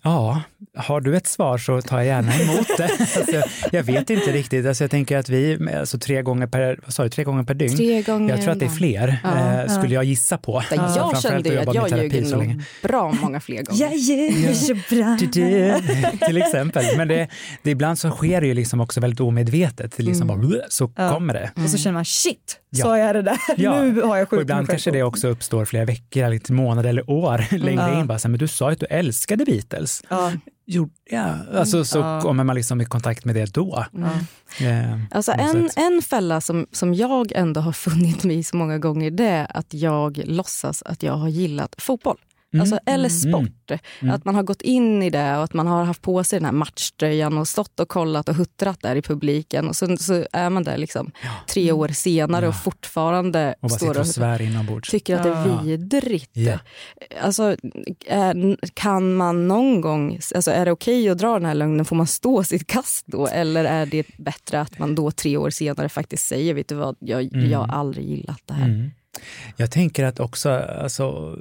Mm. 0.05 0.17
Ja, 0.17 0.41
har 0.75 1.01
du 1.01 1.17
ett 1.17 1.27
svar 1.27 1.57
så 1.57 1.81
tar 1.81 1.97
jag 1.97 2.05
gärna 2.05 2.35
emot 2.35 2.67
det. 2.77 2.83
alltså, 2.99 3.41
jag 3.71 3.83
vet 3.83 4.09
inte 4.09 4.31
riktigt. 4.31 4.65
Alltså, 4.65 4.83
jag 4.83 4.91
tänker 4.91 5.17
att 5.17 5.29
vi, 5.29 5.69
alltså 5.79 5.99
tre 5.99 6.21
gånger 6.21 6.47
per, 6.47 6.79
vad 6.83 6.93
sa 6.93 7.03
du, 7.03 7.09
tre 7.09 7.23
gånger 7.23 7.43
per 7.43 7.53
dygn? 7.53 7.77
Tre 7.77 8.01
gånger 8.01 8.29
jag 8.29 8.41
tror 8.41 8.51
att 8.51 8.59
det 8.59 8.65
är 8.65 8.69
fler, 8.69 9.19
eh, 9.23 9.77
skulle 9.77 9.93
jag 9.93 10.03
gissa 10.03 10.37
på. 10.37 10.63
Jag 10.69 10.79
Framförallt 10.79 11.21
kände 11.21 11.49
ju 11.49 11.59
att 11.59 11.67
att 11.67 11.75
jobba 11.75 11.89
med 11.89 12.05
jag 12.05 12.13
ljuger 12.13 12.37
nog 12.37 12.61
bra 12.83 13.11
många 13.21 13.39
fler 13.39 13.63
gånger. 13.63 13.81
Ja, 13.81 14.49
ja, 14.49 14.53
så 14.53 14.73
bra. 14.95 15.17
Till 16.27 16.37
exempel. 16.37 16.85
Men 16.97 17.07
det, 17.07 17.27
det, 17.63 17.71
ibland 17.71 17.99
så 17.99 18.11
sker 18.11 18.41
det 18.41 18.47
ju 18.47 18.53
liksom 18.53 18.81
också 18.81 18.99
väldigt 18.99 19.19
omedvetet. 19.19 19.97
Det 19.97 20.03
liksom 20.03 20.27
bara, 20.27 20.61
så 20.69 20.87
kommer 20.87 21.33
det. 21.33 21.51
Och 21.63 21.69
så 21.69 21.77
känner 21.77 21.93
man 21.93 22.05
shit, 22.05 22.59
Ja. 22.77 22.85
sa 22.85 22.97
jag 22.97 23.15
det 23.15 23.21
där? 23.21 23.37
Ja. 23.57 23.81
Nu 23.81 24.01
har 24.01 24.17
jag 24.17 24.31
mig 24.33 24.41
ibland 24.41 24.69
kanske 24.69 24.91
det 24.91 25.03
också 25.03 25.27
uppstår 25.27 25.65
flera 25.65 25.85
veckor, 25.85 26.23
eller 26.23 26.33
inte 26.33 26.53
månader 26.53 26.89
eller 26.89 27.09
år 27.09 27.45
längre 27.57 27.99
in. 27.99 28.07
Bara, 28.07 28.19
så 28.19 28.27
här, 28.27 28.31
men 28.31 28.39
du 28.39 28.47
sa 28.47 28.69
ju 28.69 28.73
att 28.73 28.79
du 28.79 28.85
älskade 28.85 29.45
Beatles. 29.45 30.03
Ja. 30.09 30.31
Gjorde 30.65 30.91
jag? 31.09 31.35
Alltså, 31.55 31.85
så 31.85 32.19
kommer 32.21 32.43
man 32.43 32.55
liksom 32.55 32.81
i 32.81 32.85
kontakt 32.85 33.25
med 33.25 33.35
det 33.35 33.53
då. 33.53 33.85
Eh, 34.61 34.99
Alltså 35.11 35.31
en, 35.31 35.69
sätt. 35.69 35.77
en 35.77 36.01
fälla 36.01 36.41
som, 36.41 36.67
som 36.71 36.93
jag 36.93 37.31
ändå 37.31 37.61
har 37.61 37.71
funnit 37.85 38.23
mig 38.23 38.37
i 38.37 38.43
så 38.43 38.55
många 38.57 38.77
gånger 38.79 39.11
det 39.11 39.27
är 39.27 39.47
att 39.57 39.73
jag 39.73 40.21
låtsas 40.25 40.83
att 40.83 41.03
jag 41.03 41.13
har 41.13 41.27
gillat 41.29 41.75
fotboll. 41.77 42.17
Alltså, 42.59 42.79
eller 42.85 43.09
sport. 43.09 43.71
Att 44.11 44.25
man 44.25 44.35
har 44.35 44.43
gått 44.43 44.61
in 44.61 45.03
i 45.03 45.09
det 45.09 45.37
och 45.37 45.43
att 45.43 45.53
man 45.53 45.67
har 45.67 45.83
haft 45.83 46.01
på 46.01 46.23
sig 46.23 46.39
den 46.39 46.45
här 46.45 46.51
matchtröjan 46.51 47.37
och 47.37 47.47
stått 47.47 47.79
och 47.79 47.89
kollat 47.89 48.29
och 48.29 48.35
huttrat 48.35 48.81
där 48.81 48.95
i 48.95 49.01
publiken. 49.01 49.67
Och 49.67 49.75
så, 49.75 49.97
så 49.97 50.25
är 50.31 50.49
man 50.49 50.63
där 50.63 50.77
liksom 50.77 51.11
tre 51.49 51.71
år 51.71 51.87
senare 51.87 52.47
och 52.47 52.55
fortfarande 52.55 53.55
och 53.59 53.71
står 53.71 53.99
och 53.99 54.07
svär 54.07 54.41
inombords. 54.41 54.89
tycker 54.89 55.15
att 55.15 55.23
det 55.23 55.29
är 55.29 55.63
vidrigt. 55.63 56.31
Ja. 56.33 56.59
Alltså, 57.21 57.55
är, 58.07 58.57
kan 58.73 59.13
man 59.13 59.47
någon 59.47 59.81
gång, 59.81 60.19
alltså 60.35 60.51
är 60.51 60.65
det 60.65 60.71
okej 60.71 61.09
att 61.09 61.17
dra 61.17 61.33
den 61.33 61.45
här 61.45 61.55
lögnen? 61.55 61.85
Får 61.85 61.95
man 61.95 62.07
stå 62.07 62.43
sitt 62.43 62.67
kast 62.67 63.05
då? 63.07 63.27
Eller 63.27 63.65
är 63.65 63.85
det 63.85 64.05
bättre 64.17 64.61
att 64.61 64.79
man 64.79 64.95
då 64.95 65.11
tre 65.11 65.37
år 65.37 65.49
senare 65.49 65.89
faktiskt 65.89 66.27
säger, 66.27 66.53
vet 66.53 66.67
du 66.67 66.75
vad, 66.75 66.95
jag, 66.99 67.29
jag 67.33 67.59
har 67.59 67.67
aldrig 67.67 68.09
gillat 68.09 68.41
det 68.45 68.53
här. 68.53 68.65
Mm. 68.65 68.91
Jag 69.57 69.71
tänker 69.71 70.03
att 70.03 70.19
också, 70.19 70.49
alltså, 70.51 71.37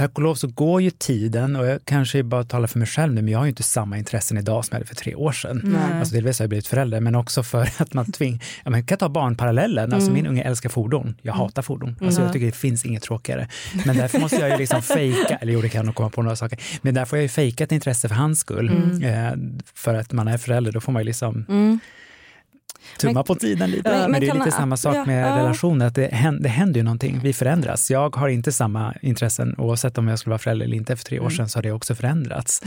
tack 0.00 0.18
och 0.18 0.22
lov 0.22 0.34
så 0.34 0.48
går 0.48 0.82
ju 0.82 0.90
tiden 0.90 1.56
och 1.56 1.66
jag 1.66 1.80
kanske 1.84 2.22
bara 2.22 2.44
talar 2.44 2.66
för 2.66 2.78
mig 2.78 2.88
själv 2.88 3.14
nu, 3.14 3.22
men 3.22 3.32
jag 3.32 3.38
har 3.38 3.44
ju 3.44 3.48
inte 3.48 3.62
samma 3.62 3.98
intressen 3.98 4.38
idag 4.38 4.64
som 4.64 4.74
jag 4.74 4.78
hade 4.78 4.86
för 4.86 4.94
tre 4.94 5.14
år 5.14 5.32
sedan. 5.32 5.60
Nej. 5.64 5.98
Alltså 5.98 6.14
delvis 6.14 6.38
har 6.38 6.44
jag 6.44 6.48
blivit 6.48 6.66
förälder, 6.66 7.00
men 7.00 7.14
också 7.14 7.42
för 7.42 7.68
att 7.78 7.94
man 7.94 8.12
tving, 8.12 8.42
ja, 8.64 8.70
man 8.70 8.84
kan 8.84 8.98
ta 8.98 9.08
barnparallellen. 9.08 9.92
Alltså 9.92 10.10
min 10.10 10.26
unge 10.26 10.42
älskar 10.42 10.68
fordon. 10.68 11.14
Jag 11.22 11.32
hatar 11.32 11.62
fordon. 11.62 11.96
Alltså 12.00 12.22
jag 12.22 12.32
tycker 12.32 12.46
det 12.46 12.52
finns 12.52 12.84
inget 12.84 13.02
tråkigare. 13.02 13.48
Men 13.86 13.96
därför 13.96 14.20
måste 14.20 14.36
jag 14.36 14.50
ju 14.50 14.56
liksom 14.56 14.82
fejka, 14.82 15.36
eller 15.36 15.52
jo 15.52 15.60
det 15.60 15.68
kan 15.68 15.86
nog 15.86 15.94
komma 15.94 16.10
på 16.10 16.22
några 16.22 16.36
saker, 16.36 16.58
men 16.82 16.94
därför 16.94 17.08
får 17.08 17.18
jag 17.18 17.22
ju 17.22 17.28
fejka 17.28 17.64
ett 17.64 17.72
intresse 17.72 18.08
för 18.08 18.14
hans 18.14 18.40
skull. 18.40 18.68
Eh, 19.02 19.32
för 19.74 19.94
att 19.94 20.12
man 20.12 20.28
är 20.28 20.38
förälder, 20.38 20.72
då 20.72 20.80
får 20.80 20.92
man 20.92 21.02
ju 21.02 21.06
liksom 21.06 21.44
tumma 22.98 23.12
Men- 23.12 23.24
på 23.24 23.34
tiden 23.34 23.70
lite. 23.70 23.90
Men- 23.90 24.10
Men, 24.10 24.20
det 24.20 24.26
är 24.26 24.32
lite 24.34 24.38
man- 24.38 24.52
samma 24.52 24.76
sak 24.76 24.96
ja, 24.96 25.04
med 25.04 25.24
ja. 25.32 25.36
relationer, 25.36 25.86
att 25.86 25.94
det 25.94 26.14
händer, 26.14 26.42
det 26.42 26.48
händer 26.48 26.80
ju 26.80 26.84
någonting. 26.84 27.20
Vi 27.22 27.32
förändras. 27.32 27.90
Jag 27.90 28.16
har 28.16 28.28
inte 28.28 28.52
samma 28.52 28.94
intressen 29.02 29.54
oavsett 29.58 29.98
om 29.98 30.08
jag 30.08 30.18
skulle 30.18 30.30
vara 30.30 30.38
förälder 30.38 30.64
eller 30.66 30.76
inte. 30.76 30.96
För 30.96 31.04
tre 31.04 31.20
år 31.20 31.30
sedan 31.30 31.48
så 31.48 31.58
har 31.58 31.62
det 31.62 31.72
också 31.72 31.94
förändrats. 31.94 32.62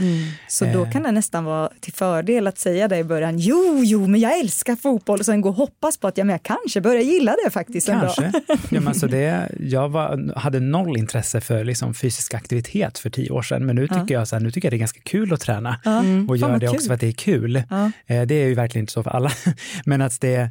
Så 0.48 0.64
då 0.64 0.84
Eh. 0.84 0.90
kan 0.92 1.02
det 1.02 1.12
nästan 1.12 1.44
vara 1.44 1.70
till 1.80 1.92
fördel 1.92 2.46
att 2.46 2.58
säga 2.58 2.88
det 2.88 2.98
i 2.98 3.04
början. 3.04 3.38
Jo, 3.38 3.80
jo, 3.84 4.06
men 4.06 4.20
jag 4.20 4.38
älskar 4.38 4.76
fotboll 4.76 5.18
och 5.18 5.26
sen 5.26 5.40
gå 5.40 5.48
och 5.48 5.54
hoppas 5.54 5.96
på 5.96 6.06
att 6.08 6.18
ja, 6.18 6.24
men 6.24 6.32
jag 6.32 6.42
kanske 6.42 6.80
börjar 6.80 7.02
gilla 7.02 7.34
det 7.44 7.50
faktiskt 7.50 7.88
en 7.88 8.00
dag. 8.00 8.14
Kanske. 8.14 8.40
Ja, 8.48 8.56
men 8.70 8.88
alltså 8.88 9.06
det, 9.16 9.48
jag 9.60 9.88
var, 9.88 10.32
hade 10.38 10.60
noll 10.60 10.96
intresse 10.96 11.40
för 11.40 11.64
liksom 11.64 11.94
fysisk 11.94 12.34
aktivitet 12.34 12.98
för 12.98 13.10
tio 13.10 13.30
år 13.30 13.42
sedan, 13.42 13.66
men 13.66 13.76
nu 13.76 13.88
tycker, 13.88 14.14
jag, 14.14 14.28
så 14.28 14.36
här, 14.36 14.42
nu 14.42 14.50
tycker 14.50 14.66
jag 14.66 14.72
det 14.72 14.76
är 14.76 14.78
ganska 14.78 15.00
kul 15.00 15.32
att 15.32 15.40
träna. 15.40 15.80
Ja. 15.84 16.02
Och 16.28 16.36
gör 16.36 16.52
det 16.52 16.60
kul. 16.66 16.68
också 16.68 16.86
för 16.86 16.94
att 16.94 17.00
det 17.00 17.08
är 17.08 17.12
kul. 17.12 17.62
Ja. 17.70 17.90
Eh, 18.06 18.22
Det 18.22 18.34
är 18.34 18.46
ju 18.48 18.54
verkligen 18.54 18.82
inte 18.82 18.92
så 18.92 19.02
för 19.02 19.10
alla. 19.10 19.30
Men 19.94 20.02
att 20.02 20.20
det 20.20 20.34
är 20.34 20.50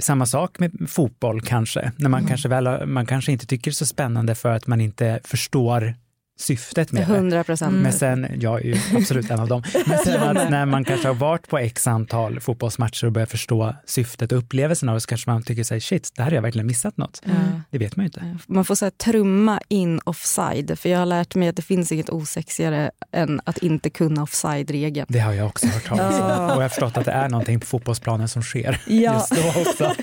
samma 0.00 0.26
sak 0.26 0.58
med 0.58 0.72
fotboll 0.88 1.40
kanske. 1.40 1.92
När 1.96 2.08
man, 2.08 2.26
kanske 2.26 2.48
väl, 2.48 2.86
man 2.86 3.06
kanske 3.06 3.32
inte 3.32 3.46
tycker 3.46 3.70
det 3.70 3.72
är 3.72 3.74
så 3.74 3.86
spännande 3.86 4.34
för 4.34 4.52
att 4.52 4.66
man 4.66 4.80
inte 4.80 5.20
förstår 5.24 5.94
syftet 6.38 6.92
med 6.92 7.08
det. 7.08 7.14
100 7.14 7.44
procent. 7.44 7.74
Men 7.82 7.92
sen, 7.92 8.26
jag 8.40 8.60
är 8.60 8.64
ju 8.64 8.76
absolut 8.96 9.30
en 9.30 9.40
av 9.40 9.48
dem, 9.48 9.62
men 9.86 9.98
sen 9.98 10.22
att 10.36 10.50
när 10.50 10.66
man 10.66 10.84
kanske 10.84 11.08
har 11.08 11.14
varit 11.14 11.48
på 11.48 11.58
x 11.58 11.86
antal 11.86 12.40
fotbollsmatcher 12.40 13.06
och 13.06 13.12
börjar 13.12 13.26
förstå 13.26 13.74
syftet 13.86 14.32
och 14.32 14.38
upplevelsen 14.38 14.88
av 14.88 14.94
det 14.94 15.00
så 15.00 15.06
kanske 15.06 15.30
man 15.30 15.42
tycker 15.42 15.64
sig 15.64 15.80
shit, 15.80 16.10
det 16.16 16.22
här 16.22 16.30
har 16.30 16.34
jag 16.34 16.42
verkligen 16.42 16.66
missat 16.66 16.96
något. 16.96 17.22
Det 17.70 17.78
vet 17.78 17.96
man 17.96 18.04
ju 18.04 18.06
inte. 18.06 18.38
Man 18.46 18.64
får 18.64 18.74
så 18.74 18.84
här, 18.84 18.90
trumma 18.90 19.60
in 19.68 20.00
offside, 20.04 20.78
för 20.78 20.88
jag 20.88 20.98
har 20.98 21.06
lärt 21.06 21.34
mig 21.34 21.48
att 21.48 21.56
det 21.56 21.62
finns 21.62 21.92
inget 21.92 22.10
osexigare 22.10 22.90
än 23.12 23.40
att 23.44 23.58
inte 23.58 23.90
kunna 23.90 24.22
offside-regeln. 24.22 25.06
Det 25.08 25.18
har 25.18 25.32
jag 25.32 25.46
också 25.46 25.66
hört 25.66 25.84
talas 25.84 26.14
om. 26.14 26.26
Och 26.26 26.56
jag 26.56 26.62
har 26.62 26.68
förstått 26.68 26.96
att 26.96 27.04
det 27.04 27.12
är 27.12 27.28
någonting 27.28 27.60
på 27.60 27.66
fotbollsplanen 27.66 28.28
som 28.28 28.42
sker 28.42 28.80
Ja. 28.86 29.14
just 29.14 29.30
då 29.30 29.60
också. 29.60 29.94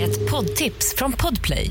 Ett 0.00 0.30
poddtips 0.30 0.94
från 0.96 1.12
Podplay. 1.12 1.70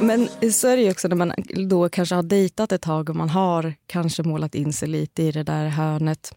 Men 0.00 0.28
så 0.52 0.68
är 0.68 0.76
det 0.76 0.82
ju 0.82 0.90
också 0.90 1.08
när 1.08 1.16
man 1.16 1.32
då 1.68 1.88
kanske 1.88 2.14
har 2.14 2.22
dejtat 2.22 2.72
ett 2.72 2.82
tag 2.82 3.10
och 3.10 3.16
man 3.16 3.30
har 3.30 3.74
kanske 3.86 4.22
målat 4.22 4.54
in 4.54 4.72
sig 4.72 4.88
lite 4.88 5.22
i 5.22 5.32
det 5.32 5.42
där 5.42 5.68
hörnet. 5.68 6.32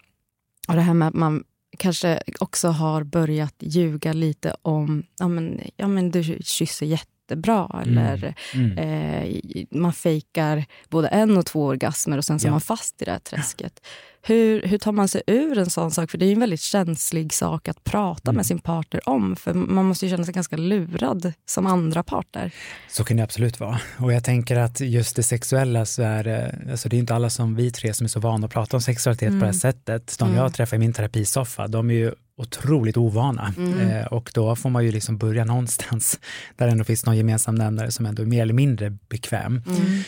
Och 0.68 0.76
det 0.76 0.82
här 0.82 0.94
med 0.94 1.08
att 1.08 1.14
man 1.14 1.44
kanske 1.78 2.22
också 2.40 2.68
har 2.68 3.04
börjat 3.04 3.56
ljuga 3.60 4.14
lite 4.14 4.56
om, 4.62 5.04
ja 5.20 5.28
men, 5.28 5.62
ja, 5.76 5.88
men 5.88 6.12
du 6.12 6.38
kysser 6.42 6.86
jättebra 6.86 7.82
eller 7.86 8.36
Mm. 8.54 8.78
eh, 8.78 9.66
man 9.72 9.94
fejkar 9.94 10.66
både 10.90 11.08
en 11.08 11.38
och 11.38 11.46
två 11.46 11.66
orgasmer 11.66 12.18
och 12.18 12.26
sen 12.26 12.40
så 12.40 12.48
är 12.48 12.50
Ja. 12.50 12.52
man 12.54 12.62
fast 12.62 13.02
i 13.02 13.06
det 13.06 13.12
här 13.12 13.20
träsket. 13.20 13.86
Hur, 14.22 14.62
hur 14.62 14.78
tar 14.78 14.92
man 14.92 15.08
sig 15.08 15.22
ur 15.28 15.58
en 15.58 15.70
sån 15.70 15.92
sak? 15.92 16.12
För 16.12 16.18
det 16.18 16.26
är 16.26 16.28
ju 16.28 16.34
en 16.34 16.40
väldigt 16.40 16.62
känslig 16.62 17.34
sak 17.34 17.68
att 17.68 17.84
prata 17.84 18.30
Mm. 18.30 18.36
med 18.36 18.46
sin 18.46 18.60
partner 18.60 19.10
om. 19.10 19.36
För 19.36 19.54
man 19.54 19.86
måste 19.86 20.06
ju 20.06 20.10
känna 20.12 20.24
sig 20.24 20.34
ganska 20.34 20.58
lurad 20.58 21.34
som 21.46 21.66
andra 21.66 22.04
parter. 22.04 22.52
Så 22.90 23.04
kan 23.04 23.18
det 23.18 23.24
absolut 23.24 23.60
vara. 23.60 23.80
Och 23.98 24.14
jag 24.14 24.24
tänker 24.24 24.56
att 24.60 24.80
just 24.80 25.16
det 25.16 25.24
sexuella 25.24 25.86
så 25.86 26.02
är 26.02 26.24
det, 26.24 26.56
alltså 26.72 26.90
det 26.90 26.96
är 26.96 27.00
inte 27.00 27.16
alla 27.16 27.30
som 27.30 27.56
vi 27.56 27.72
tre 27.72 27.94
som 27.94 28.06
är 28.06 28.10
så 28.10 28.20
vana 28.20 28.46
att 28.48 28.54
prata 28.54 28.78
om 28.78 28.82
sexualitet 28.82 29.30
på 29.30 29.36
det 29.40 29.46
här 29.46 29.54
sättet. 29.54 30.16
De 30.20 30.36
jag 30.36 30.54
träffar 30.54 30.76
i 30.76 30.80
min 30.80 30.94
terapisoffa, 30.94 31.68
de 31.68 31.90
är 31.90 31.94
ju 31.94 32.12
otroligt 32.38 32.98
ovana. 32.98 33.54
Eh, 33.82 34.06
och 34.06 34.32
då 34.34 34.56
får 34.56 34.70
man 34.70 34.86
ju 34.86 34.92
liksom 34.92 35.18
börja 35.18 35.46
någonstans 35.46 36.20
där 36.58 36.66
det 36.66 36.72
ändå 36.72 36.84
finns 36.84 37.06
någon 37.06 37.18
gemensam 37.18 37.56
nämnare 37.56 37.92
som 37.92 38.06
ändå 38.06 38.22
är 38.22 38.26
mer 38.28 38.42
eller 38.42 38.54
mindre 38.54 38.90
bekväm. 39.10 39.64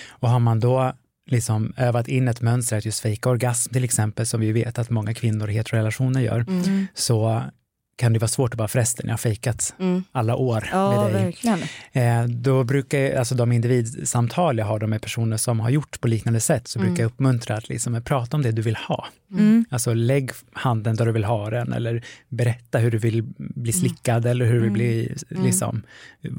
Och 0.10 0.30
har 0.30 0.40
man 0.40 0.60
då 0.60 0.94
liksom 1.32 1.74
övat 1.78 2.08
in 2.08 2.28
ett 2.28 2.42
mönster 2.42 2.78
att 2.78 2.86
just 2.86 3.00
fejka 3.00 3.30
orgasm 3.30 3.74
till 3.74 3.84
exempel, 3.84 4.26
som 4.26 4.42
vi 4.42 4.52
vet 4.52 4.80
att 4.80 4.90
många 4.90 5.14
kvinnor 5.14 5.50
i 5.50 5.54
heterorelationer 5.54 6.22
gör, 6.22 6.46
så 6.94 7.44
kan 8.02 8.14
det 8.14 8.20
vara 8.20 8.28
svårt 8.28 8.54
att 8.54 8.58
bara 8.58 8.68
förresten, 8.68 9.06
jag 9.08 9.14
har 9.14 9.18
fejkat 9.18 9.74
alla 10.12 10.36
år 10.36 10.70
Ja, 10.72 11.04
med 11.04 11.14
dig. 11.14 11.24
verkligen. 11.26 11.60
Eh, 11.92 12.24
då 12.28 12.64
brukar 12.64 12.98
jag, 13.00 13.16
alltså 13.16 13.36
de 13.36 13.52
individsamtal 13.52 14.58
jag 14.58 14.66
har 14.66 14.80
de 14.80 14.90
med 14.90 15.02
personer 15.02 15.38
som 15.38 15.60
har 15.60 15.70
gjort 15.70 16.02
på 16.02 16.08
liknande 16.08 16.40
sätt 16.40 16.68
så 16.68 16.80
brukar 16.80 17.04
jag 17.04 17.08
uppmuntra 17.12 17.56
att 17.56 17.70
liksom, 17.70 18.02
prata 18.06 18.38
om 18.38 18.44
det 18.44 18.52
du 18.52 18.62
vill 18.62 18.76
ha. 18.76 19.08
Mm. 19.32 19.66
Alltså 19.70 19.94
lägg 19.94 20.32
handen 20.54 20.96
där 20.96 21.06
du 21.06 21.12
vill 21.12 21.24
ha 21.24 21.50
den 21.50 21.74
eller 21.74 22.04
berätta 22.30 22.78
hur 22.78 22.92
du 22.92 22.98
vill 22.98 23.24
bli 23.38 23.74
slickad 23.74 24.26
eller 24.26 24.46
hur 24.46 24.54
du 24.54 24.60
vill 24.60 24.72
bli 24.72 25.16
liksom 25.30 25.82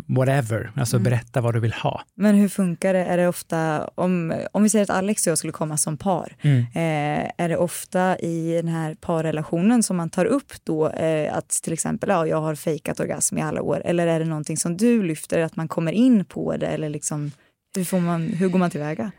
whatever. 0.07 0.71
Alltså 0.77 0.99
berätta 0.99 1.41
vad 1.41 1.55
du 1.55 1.61
vill 1.61 1.73
ha. 1.73 2.03
Men 2.15 2.35
hur 2.35 2.49
funkar 2.49 2.95
det? 2.95 3.05
Är 3.05 3.17
det 3.17 3.29
ofta, 3.29 3.89
om, 3.95 4.35
om 4.53 4.63
vi 4.63 4.69
säger 4.69 4.83
att 4.83 4.91
Alex 4.91 5.27
och 5.27 5.31
jag 5.31 5.39
skulle 5.39 5.53
komma 5.53 5.77
som 5.77 5.97
par, 5.97 6.37
Mm. 6.43 6.59
eh, 6.61 7.31
är 7.39 7.49
det 7.49 7.57
ofta 7.57 8.19
i 8.19 8.53
den 8.63 8.69
här 8.69 8.95
parrelationen 9.01 9.83
som 9.83 9.97
man 9.97 10.11
tar 10.11 10.25
upp 10.25 10.53
då 10.65 10.89
eh, 10.91 11.37
att 11.37 11.52
till 11.61 11.73
exempel 11.73 12.09
ja, 12.09 12.27
jag 12.27 12.41
har 12.41 12.55
fejkat 12.55 13.01
orgasm 13.01 13.39
i 13.39 13.43
alla 13.43 13.63
år. 13.63 13.83
Eller 13.85 14.07
är 14.07 14.19
det 14.19 14.25
någonting 14.25 14.57
som 14.57 14.77
du 14.77 15.03
lyfter 15.03 15.41
att 15.41 15.57
man 15.57 15.69
kommer 15.69 15.93
in 15.93 16.25
på 16.25 16.57
det? 16.57 16.67
Eller 16.67 16.89
liksom 16.89 17.31
hur, 17.77 17.85
får 17.85 18.01
man, 18.01 18.23
hur 18.23 18.49
går 18.49 18.59
man 18.59 18.71
tillväga? 18.71 19.13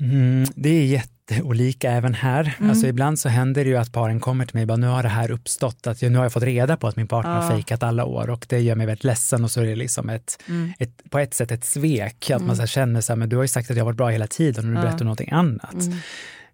Mm, 0.00 0.46
det 0.54 0.68
är 0.68 0.84
jätteolika 0.84 1.90
även 1.90 2.14
här. 2.14 2.56
Alltså 2.60 2.86
ibland 2.86 3.18
så 3.18 3.28
händer 3.28 3.64
det 3.64 3.70
ju 3.70 3.76
att 3.76 3.92
paren 3.92 4.20
kommer 4.20 4.46
till 4.46 4.56
mig 4.56 4.62
och 4.62 4.68
bara, 4.68 4.76
nu 4.76 4.86
har 4.86 5.02
det 5.02 5.08
här 5.08 5.30
uppstått, 5.30 5.86
att 5.86 6.02
jag, 6.02 6.12
nu 6.12 6.18
har 6.18 6.24
jag 6.24 6.32
fått 6.32 6.42
reda 6.42 6.76
på 6.76 6.86
att 6.86 6.96
min 6.96 7.08
partner 7.08 7.32
har 7.32 7.50
fejkat 7.50 7.82
alla 7.82 8.04
år. 8.04 8.30
Och 8.30 8.46
det 8.48 8.60
gör 8.60 8.74
mig 8.74 8.86
väldigt 8.86 9.04
ledsen 9.04 9.44
och 9.44 9.50
så 9.50 9.60
är 9.60 9.66
det 9.66 9.76
liksom 9.76 10.08
ett, 10.08 10.42
ett 10.78 11.10
på 11.10 11.18
ett 11.18 11.34
sätt 11.34 11.52
ett 11.52 11.64
svek, 11.64 12.30
att 12.30 12.42
man 12.42 12.56
så 12.56 12.62
här 12.62 12.66
känner 12.66 13.00
så 13.00 13.12
här, 13.12 13.16
men 13.16 13.28
du 13.28 13.36
har 13.36 13.44
ju 13.44 13.48
sagt 13.48 13.70
att 13.70 13.76
jag 13.76 13.84
har 13.84 13.86
varit 13.86 13.96
bra 13.96 14.08
hela 14.08 14.26
tiden 14.26 14.64
och 14.64 14.70
nu 14.70 14.80
berättar 14.80 14.98
du 14.98 15.04
någonting 15.04 15.30
annat. 15.32 15.76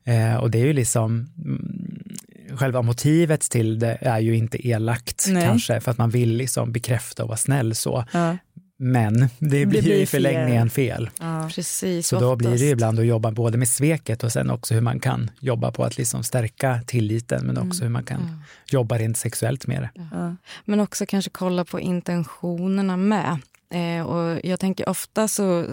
Eh, 0.05 0.37
och 0.37 0.51
det 0.51 0.61
är 0.61 0.67
ju 0.67 0.73
liksom, 0.73 1.29
mm, 1.45 2.12
själva 2.57 2.83
motivet 2.83 3.41
till 3.41 3.79
det 3.79 3.99
är 4.01 4.21
ju 4.21 4.37
inte 4.37 4.69
elakt 4.69 5.27
Nej. 5.29 5.47
kanske, 5.47 5.81
för 5.81 5.91
att 5.91 5.99
man 5.99 6.11
vill 6.11 6.37
liksom 6.37 6.73
bekräfta 6.73 7.23
och 7.23 7.29
vara 7.29 7.39
snäll 7.39 7.75
så. 7.75 8.05
Ja. 8.13 8.37
Men 8.79 9.19
det 9.39 9.67
blir, 9.67 9.67
blir 9.67 9.83
ju 9.83 9.95
i 9.95 10.07
förlängningen 10.07 10.71
fel. 10.71 11.11
Precis, 11.55 12.09
Så 12.09 12.21
då 12.21 12.37
blir 12.37 12.59
det 12.59 12.65
ibland 12.65 12.99
att 12.99 13.07
jobba 13.07 13.31
både 13.31 13.59
med 13.59 13.69
sveket 13.69 14.25
och 14.25 14.33
sen 14.33 14.51
också 14.51 14.75
hur 14.75 14.81
man 14.81 15.01
kan 15.01 15.31
jobba 15.41 15.73
på 15.73 15.85
att 15.85 15.99
liksom 15.99 16.25
stärka 16.25 16.81
tilliten 16.87 17.47
men 17.47 17.59
också 17.59 17.83
hur 17.83 17.91
man 17.91 18.05
kan 18.05 18.43
jobba 18.67 18.99
rent 18.99 19.17
sexuellt 19.17 19.67
med 19.67 19.83
det. 19.83 19.91
Ja. 20.13 20.37
Men 20.65 20.81
också 20.81 21.07
kanske 21.07 21.31
kolla 21.31 21.65
på 21.65 21.81
intentionerna 21.81 22.97
med. 22.97 23.39
Eh, 23.75 24.07
och 24.07 24.41
jag 24.45 24.61
tänker 24.61 24.89
ofta 24.89 25.29
så, 25.29 25.67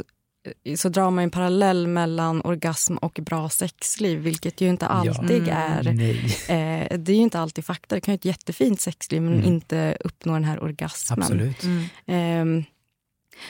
så 0.78 0.90
drar 0.90 1.12
man 1.12 1.24
en 1.24 1.30
parallell 1.32 1.88
mellan 1.88 2.42
orgasm 2.42 2.98
och 2.98 3.20
bra 3.22 3.50
sexliv, 3.50 4.20
vilket 4.20 4.62
ju 4.62 4.70
inte 4.70 4.88
alltid 4.88 5.48
är. 5.48 5.84
Nej, 5.84 6.36
Eh, 6.50 6.98
det 7.00 7.12
är 7.12 7.16
ju 7.16 7.22
inte 7.22 7.40
alltid 7.40 7.66
fakta. 7.66 7.96
Det 7.96 8.02
kan 8.02 8.14
ju 8.14 8.16
ett 8.16 8.26
jättefint 8.26 8.82
sexliv 8.82 9.22
men 9.22 9.44
inte 9.44 9.98
uppnå 10.00 10.34
den 10.34 10.44
här 10.44 10.64
orgasmen. 10.64 11.22
absolut. 11.22 11.64
Ehm, 12.06 12.64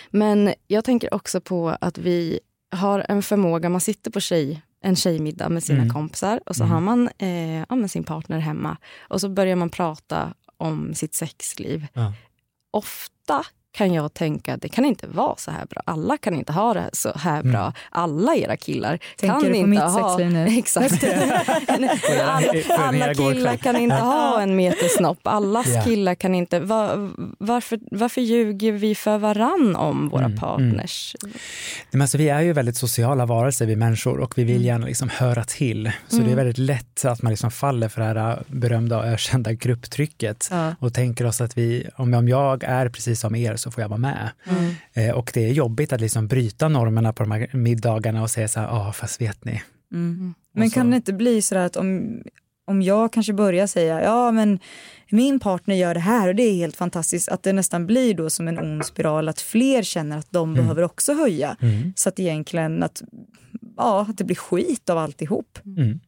men 0.10 0.53
jag 0.67 0.86
tänker 0.86 1.13
också 1.13 1.41
på 1.41 1.69
att 1.81 1.98
vi 1.98 2.39
har 2.72 3.05
en 3.10 3.24
förmåga, 3.24 3.69
man 3.69 3.81
sitter 3.81 4.12
på 4.12 4.19
tjej, 4.19 4.62
en 4.81 4.96
tjejmiddag 4.96 5.50
med 5.50 5.63
sina 5.63 5.81
Mm. 5.81 5.93
kompisar 5.93 6.39
och 6.46 6.55
så 6.55 6.63
har 6.63 6.79
man 6.79 7.10
eh, 7.17 7.60
ja, 7.69 7.75
med 7.75 7.91
sin 7.91 8.03
partner 8.03 8.39
hemma 8.39 8.77
och 9.00 9.22
så 9.22 9.29
börjar 9.29 9.55
man 9.55 9.69
prata 9.69 10.34
om 10.58 10.93
sitt 10.96 11.15
sexliv. 11.15 11.88
Ja. 11.93 12.13
Ofta 12.72 13.46
kan 13.79 13.93
jag 13.93 14.13
tänka 14.13 14.57
det 14.57 14.69
kan 14.69 14.86
inte 14.86 15.07
vara 15.07 15.36
så 15.38 15.51
här 15.51 15.65
bra. 15.65 15.81
Alla 15.86 16.17
kan 16.17 16.33
inte 16.33 16.51
ha 16.53 16.74
det 16.74 16.89
så 16.93 17.12
här 17.15 17.43
bra. 17.43 17.59
Mm. 17.62 17.74
Alla 17.89 18.36
era 18.36 18.57
killar 18.57 19.00
Tänker 19.17 19.33
kan 19.36 19.43
du 19.43 19.50
på 19.50 19.55
inte 19.55 19.69
mitt 19.69 19.79
ha... 19.79 20.09
sexliv 20.17 20.33
nu? 20.33 20.48
Exakt. 20.59 21.03
alla, 22.24 22.53
alla 22.77 23.13
killar 23.13 23.55
kan 23.57 23.75
inte 23.75 23.95
ha 23.95 24.41
en 24.41 24.55
meter 24.55 24.88
snopp. 24.88 25.19
Allas 25.24 25.67
Ja. 25.67 25.81
killar 25.83 26.15
kan 26.15 26.36
inte... 26.36 26.59
Var, 26.59 27.09
varför, 27.38 27.79
varför 27.91 28.21
ljuger 28.21 28.71
vi 28.71 28.95
för 28.95 29.17
varann 29.17 29.75
om 29.75 30.09
våra 30.09 30.25
Mm, 30.25 30.38
partners? 30.38 31.15
Men 31.91 32.01
alltså, 32.01 32.17
vi 32.17 32.29
är 32.29 32.41
ju 32.41 32.53
väldigt 32.53 32.77
sociala 32.77 33.25
varelser, 33.25 33.65
vi 33.65 33.75
människor, 33.75 34.19
och 34.19 34.38
vi 34.38 34.43
vill 34.43 34.55
Mm. 34.55 34.65
gärna 34.67 34.86
liksom 34.86 35.09
höra 35.09 35.43
till. 35.43 35.91
Så 36.07 36.17
det 36.17 36.31
är 36.31 36.36
väldigt 36.36 36.57
lätt 36.57 37.05
att 37.05 37.21
man 37.21 37.29
liksom 37.29 37.51
faller 37.51 37.88
för 37.89 38.01
det 38.13 38.19
här 38.19 38.43
berömda 38.48 38.98
och 38.98 39.05
ökända 39.05 39.53
grupptrycket 39.53 40.48
Ja. 40.51 40.75
och 40.79 40.93
tänker 40.93 41.25
oss 41.25 41.41
att 41.41 41.57
vi, 41.57 41.88
om 41.95 42.27
jag 42.27 42.63
är 42.63 42.89
precis 42.89 43.19
som 43.19 43.36
er 43.36 43.55
så 43.55 43.68
får 43.71 43.81
jag 43.81 43.89
vara 43.89 43.97
med. 43.99 44.29
Mm. 44.49 44.73
Eh, 44.93 45.15
och 45.15 45.31
det 45.33 45.45
är 45.45 45.51
jobbigt 45.53 45.93
att 45.93 46.01
liksom 46.01 46.27
bryta 46.27 46.67
normerna 46.67 47.13
på 47.13 47.23
de 47.23 47.31
här 47.31 47.49
middagarna 47.53 48.21
och 48.23 48.31
säga 48.31 48.47
så 48.47 48.59
här, 48.59 48.67
ja 48.67 48.93
fast 48.93 49.21
vet 49.21 49.45
ni. 49.45 49.61
Mm. 49.93 50.33
Men 50.53 50.69
så- 50.69 50.73
kan 50.73 50.89
det 50.89 50.95
inte 50.95 51.13
bli 51.13 51.41
så 51.41 51.57
att 51.57 51.75
om, 51.75 52.21
om 52.67 52.81
jag 52.81 53.13
kanske 53.13 53.33
börjar 53.33 53.67
säga 53.67 54.03
ja 54.03 54.31
men 54.31 54.59
min 55.09 55.39
partner 55.39 55.75
gör 55.75 55.93
det 55.93 55.99
här 55.99 56.27
och 56.27 56.35
det 56.35 56.43
är 56.43 56.53
helt 56.53 56.75
fantastiskt 56.75 57.29
att 57.29 57.43
det 57.43 57.53
nästan 57.53 57.85
blir 57.85 58.13
då 58.13 58.29
som 58.29 58.47
en 58.47 58.59
ond 58.59 58.85
spiral 58.85 59.29
att 59.29 59.41
fler 59.41 59.83
känner 59.83 60.17
att 60.17 60.31
de 60.31 60.53
behöver 60.53 60.83
också 60.83 61.13
höja. 61.13 61.55
Mm. 61.61 61.93
Så 61.95 62.09
att 62.09 62.19
egentligen 62.19 62.83
att, 62.83 63.01
ja, 63.77 64.05
att 64.09 64.17
det 64.17 64.23
blir 64.23 64.35
skit 64.35 64.89
av 64.89 64.97
alltihop. 64.97 65.59
Mm. 65.65 65.99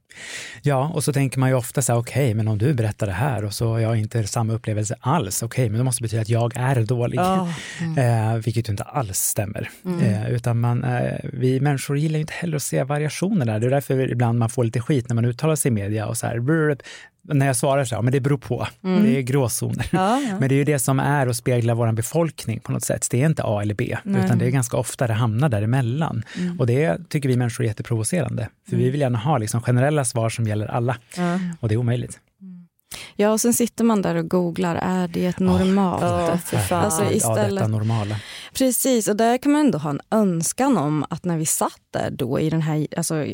Ja, 0.62 0.92
och 0.94 1.04
så 1.04 1.14
tänker 1.14 1.40
man 1.40 1.50
ju 1.50 1.56
ofta 1.56 1.82
så 1.82 1.94
här, 1.94 2.00
okej, 2.00 2.34
men 2.34 2.48
om 2.48 2.58
du 2.58 2.74
berättar 2.74 3.08
det 3.08 3.14
här 3.14 3.46
och 3.46 3.54
så 3.54 3.68
har 3.68 3.80
jag 3.80 3.98
inte 3.98 4.28
samma 4.28 4.54
upplevelse 4.54 4.96
alls, 5.00 5.44
okej, 5.44 5.70
men 5.70 5.78
det 5.78 5.84
måste 5.84 6.02
betyda 6.02 6.22
att 6.22 6.30
jag 6.30 6.58
är 6.58 6.84
dålig. 6.84 7.18
Ja. 7.18 7.50
Eh, 7.98 8.36
vilket 8.36 8.70
ju 8.70 8.72
inte 8.72 8.84
alls 8.84 9.18
stämmer. 9.18 9.70
Eh, 10.02 10.32
utan 10.32 10.60
man, 10.60 10.84
eh, 10.84 11.20
vi 11.24 11.60
människor 11.60 11.98
gillar 11.98 12.16
ju 12.16 12.22
inte 12.22 12.34
heller 12.34 12.56
att 12.56 12.64
se 12.64 12.84
variationer 12.84 13.46
där. 13.46 13.60
Det 13.60 13.68
är 13.68 13.72
därför 13.72 14.12
ibland 14.12 14.40
man 14.40 14.50
får 14.50 14.64
lite 14.64 14.82
skit 14.82 15.10
när 15.10 15.16
man 15.16 15.26
uttalar 15.26 15.56
sig 15.56 15.70
i 15.70 15.74
media 15.74 16.08
och 16.08 16.18
så 16.18 16.28
här, 16.28 16.38
när 17.24 17.46
jag 17.46 17.56
svarar 17.56 17.86
så 17.86 17.96
här, 17.96 18.02
men 18.02 18.12
det 18.14 18.20
beror 18.20 18.38
på. 18.38 18.68
Det 18.82 19.18
är 19.18 19.22
gråzoner. 19.22 19.88
Ja, 19.92 20.20
ja. 20.20 20.40
Men 20.40 20.50
det 20.50 20.56
är 20.56 20.58
ju 20.58 20.64
det 20.64 20.80
som 20.80 21.00
är 21.00 21.28
att 21.28 21.36
spegla 21.36 21.74
vår 21.74 21.92
befolkning 21.92 22.60
på 22.60 22.72
något 22.72 22.84
sätt. 22.84 23.08
Det 23.12 23.22
är 23.22 23.26
inte 23.26 23.44
A 23.46 23.62
eller 23.62 23.74
B, 23.76 23.98
Nej. 24.04 24.26
utan 24.26 24.38
det 24.38 24.46
är 24.46 24.50
ganska 24.50 24.78
ofta 24.78 25.08
det 25.08 25.14
hamnar 25.14 25.50
däremellan. 25.50 26.24
Och 26.60 26.68
det 26.68 27.10
tycker 27.10 27.30
vi 27.30 27.38
människor 27.38 27.64
är 27.64 27.68
jätteprovocerande. 27.68 28.50
För 28.70 28.76
vi 28.78 28.90
vill 28.90 29.02
gärna 29.02 29.18
ha 29.18 29.38
liksom 29.38 29.62
generella 29.62 30.06
svar 30.06 30.30
som 30.30 30.48
gäller 30.48 30.68
alla. 30.68 30.98
Ja. 31.18 31.40
Och 31.60 31.68
det 31.70 31.76
är 31.76 31.78
omöjligt. 31.78 32.20
Ja, 33.16 33.32
och 33.32 33.42
sen 33.42 33.54
sitter 33.54 33.84
man 33.84 34.02
där 34.02 34.16
och 34.16 34.30
googlar, 34.30 34.76
är 34.76 35.08
det 35.08 35.40
normalt? 35.40 36.02
Ja, 36.02 36.38
för 36.46 36.58
fan. 36.58 36.86
Alltså, 36.86 37.04
Ja, 37.04 37.12
istället- 37.12 37.50
detta 37.56 37.68
normala. 37.68 38.16
Precis, 38.54 39.08
och 39.08 39.16
där 39.16 39.38
kan 39.38 39.52
man 39.52 39.62
ändå 39.62 39.78
ha 39.78 39.90
en 39.90 40.02
önskan 40.12 40.78
om 40.78 41.06
att 41.10 41.26
när 41.26 41.38
vi 41.38 41.46
satt 41.46 41.82
där 41.92 42.10
då 42.12 42.40
i 42.40 42.50
den 42.50 42.62
här 42.62 42.88
alltså, 42.98 43.26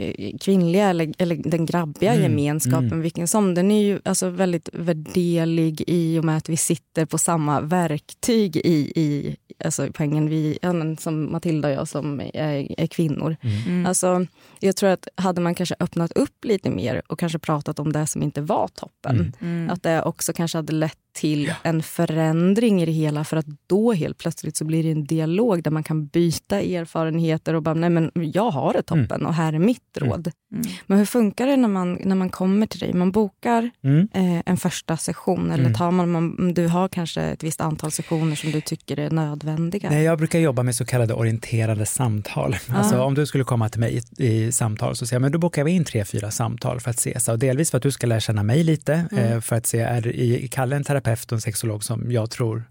kvinnliga 0.42 0.90
eller, 0.90 1.14
eller 1.18 1.36
den 1.36 1.66
grabbiga 1.66 2.14
Mm, 2.14 2.24
gemenskapen, 2.24 2.88
mm. 2.88 3.02
vilken 3.02 3.28
som, 3.28 3.54
den 3.54 3.72
är 3.72 3.82
ju 3.82 4.00
alltså 4.06 4.30
väldigt 4.30 4.70
värdelig 4.74 5.84
i 5.88 6.20
och 6.20 6.24
med 6.26 6.38
att 6.38 6.50
vi 6.50 6.58
sitter 6.58 7.06
på 7.06 7.18
samma 7.18 7.62
verktyg 7.62 8.56
i, 8.56 8.92
i 8.96 9.36
alltså 9.66 9.88
poängen 9.94 10.30
vi, 10.30 10.60
ja, 10.62 10.74
men 10.74 10.98
som 10.98 11.32
Matilda 11.32 11.68
och 11.68 11.74
jag 11.74 11.88
som 11.88 12.20
är, 12.20 12.82
är 12.82 12.88
kvinnor. 12.88 13.36
Mm. 13.42 13.86
Alltså, 13.86 14.26
jag 14.60 14.76
tror 14.76 14.90
att 14.90 15.08
hade 15.16 15.42
man 15.42 15.56
kanske 15.56 15.76
öppnat 15.80 16.12
upp 16.12 16.46
lite 16.46 16.70
mer 16.70 17.02
och 17.08 17.20
kanske 17.20 17.40
pratat 17.40 17.80
om 17.80 17.94
det 17.94 18.08
som 18.08 18.24
inte 18.24 18.42
var 18.42 18.68
toppen, 18.68 19.16
Mm. 19.18 19.34
Mm. 19.42 19.70
att 19.70 19.84
det 19.84 20.02
också 20.04 20.34
kanske 20.34 20.58
hade 20.58 20.74
lett 20.74 20.98
till 21.18 21.54
en 21.64 21.84
förändring 21.84 22.82
i 22.82 22.86
det 22.86 22.92
hela 22.92 23.24
för 23.24 23.38
att 23.38 23.46
då 23.68 23.94
helt 23.94 24.18
plötsligt 24.18 24.58
så 24.58 24.66
blir 24.66 24.84
det 24.84 24.92
en 24.92 25.06
dialog 25.06 25.64
där 25.64 25.72
man 25.72 25.84
kan 25.84 26.06
byta 26.08 26.62
erfarenheter 26.62 27.54
och 27.54 27.64
bara, 27.64 27.74
nej 27.76 27.90
men 27.90 28.12
jag 28.14 28.52
har 28.52 28.74
det 28.74 28.82
toppen 28.84 29.26
och 29.26 29.34
här 29.34 29.54
är 29.54 29.60
mitt 29.60 29.98
råd. 29.98 30.32
Mm. 30.52 30.64
Men 30.86 30.98
hur 30.98 31.06
funkar 31.06 31.48
det 31.48 31.58
när 31.58 31.68
man, 31.68 31.94
när 32.04 32.16
man 32.16 32.30
kommer 32.30 32.68
till 32.68 32.80
dig? 32.80 32.94
Man 32.94 33.12
bokar 33.12 33.70
Mm. 33.84 34.08
eh, 34.14 34.42
en 34.46 34.58
första 34.58 34.98
session 34.98 35.52
eller 35.52 35.64
Mm. 35.64 35.74
tar 35.74 35.92
man, 35.92 36.12
man, 36.12 36.54
du 36.54 36.68
har 36.68 36.88
kanske 36.88 37.22
ett 37.22 37.44
visst 37.44 37.62
antal 37.62 37.92
sessioner 37.92 38.36
som 38.36 38.52
du 38.52 38.62
tycker 38.62 39.00
är 39.00 39.10
nödvändiga? 39.10 39.90
Nej, 39.90 40.04
jag 40.04 40.18
brukar 40.18 40.40
jobba 40.40 40.64
med 40.64 40.76
så 40.76 40.86
kallade 40.86 41.14
orienterade 41.14 41.86
samtal. 41.86 42.56
Alltså, 42.70 43.02
om 43.02 43.14
du 43.14 43.26
skulle 43.26 43.44
komma 43.44 43.70
till 43.70 43.80
mig 43.80 44.02
i, 44.18 44.26
i 44.28 44.52
samtal 44.52 44.96
så 44.96 45.06
säger 45.08 45.16
jag, 45.16 45.22
men 45.22 45.32
då 45.32 45.38
bokar 45.40 45.64
vi 45.64 45.72
in 45.72 45.86
tre, 45.86 46.06
fyra 46.06 46.32
samtal 46.32 46.80
för 46.80 46.90
att 46.90 47.00
se. 47.00 47.20
Så, 47.20 47.36
dels 47.36 47.72
för 47.72 47.78
att 47.78 47.84
du 47.84 47.92
ska 47.92 48.08
lära 48.08 48.20
känna 48.20 48.44
mig 48.44 48.64
lite, 48.64 49.06
eh, 49.12 49.40
för 49.42 49.56
att 49.56 49.66
se, 49.66 49.80
är 49.80 50.08
i, 50.08 50.44
i 50.44 50.48
Kalle 50.48 50.76
en 50.76 50.84
terapeut 50.84 51.07
och 51.32 51.36
en 51.36 51.42
sexolog 51.42 51.84
som 51.84 52.12
jag 52.12 52.30
tror 52.30 52.64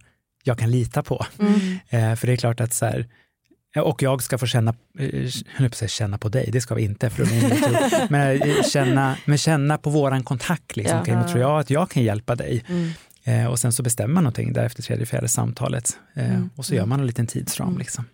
jag 0.44 0.58
kan 0.58 0.70
lita 0.70 1.02
på? 1.02 1.26
Eh, 1.88 2.14
för 2.14 2.26
det 2.26 2.32
är 2.32 2.36
klart 2.36 2.60
att 2.60 2.72
så 2.72 2.86
här, 2.86 3.08
och 3.76 4.02
jag 4.02 4.22
ska 4.22 4.38
få 4.38 4.46
känna, 4.46 4.74
eh, 4.98 5.30
jag 5.58 5.74
säga 5.74 5.88
känna 5.88 6.18
på 6.18 6.28
dig, 6.28 6.48
det 6.52 6.60
ska 6.60 6.74
vi 6.74 6.82
inte, 6.82 7.10
för 7.10 7.24
klokt. 7.24 8.10
men, 8.10 8.42
eh, 8.42 8.62
känna, 8.62 9.16
men 9.24 9.38
känna 9.38 9.78
på 9.78 9.90
våran 9.90 10.22
kontakt. 10.22 10.76
Liksom. 10.76 11.02
Men 11.06 11.28
tror 11.28 11.40
jag 11.40 11.60
att 11.60 11.70
jag 11.70 11.90
kan 11.90 12.02
hjälpa 12.02 12.34
dig? 12.34 12.64
Mm. 12.68 12.90
Eh, 13.24 13.46
och 13.46 13.58
sen 13.58 13.72
så 13.72 13.82
bestämmer 13.82 14.14
man 14.14 14.24
någonting 14.24 14.52
därefter 14.52 14.82
tredje, 14.82 15.06
fjärde 15.06 15.28
samtalet. 15.28 15.98
Eh, 16.14 16.26
Mm. 16.30 16.50
Och 16.56 16.66
så 16.66 16.74
gör 16.74 16.86
man 16.86 17.00
en 17.00 17.06
liten 17.06 17.26
tidsram. 17.26 17.78
Liksom. 17.78 18.04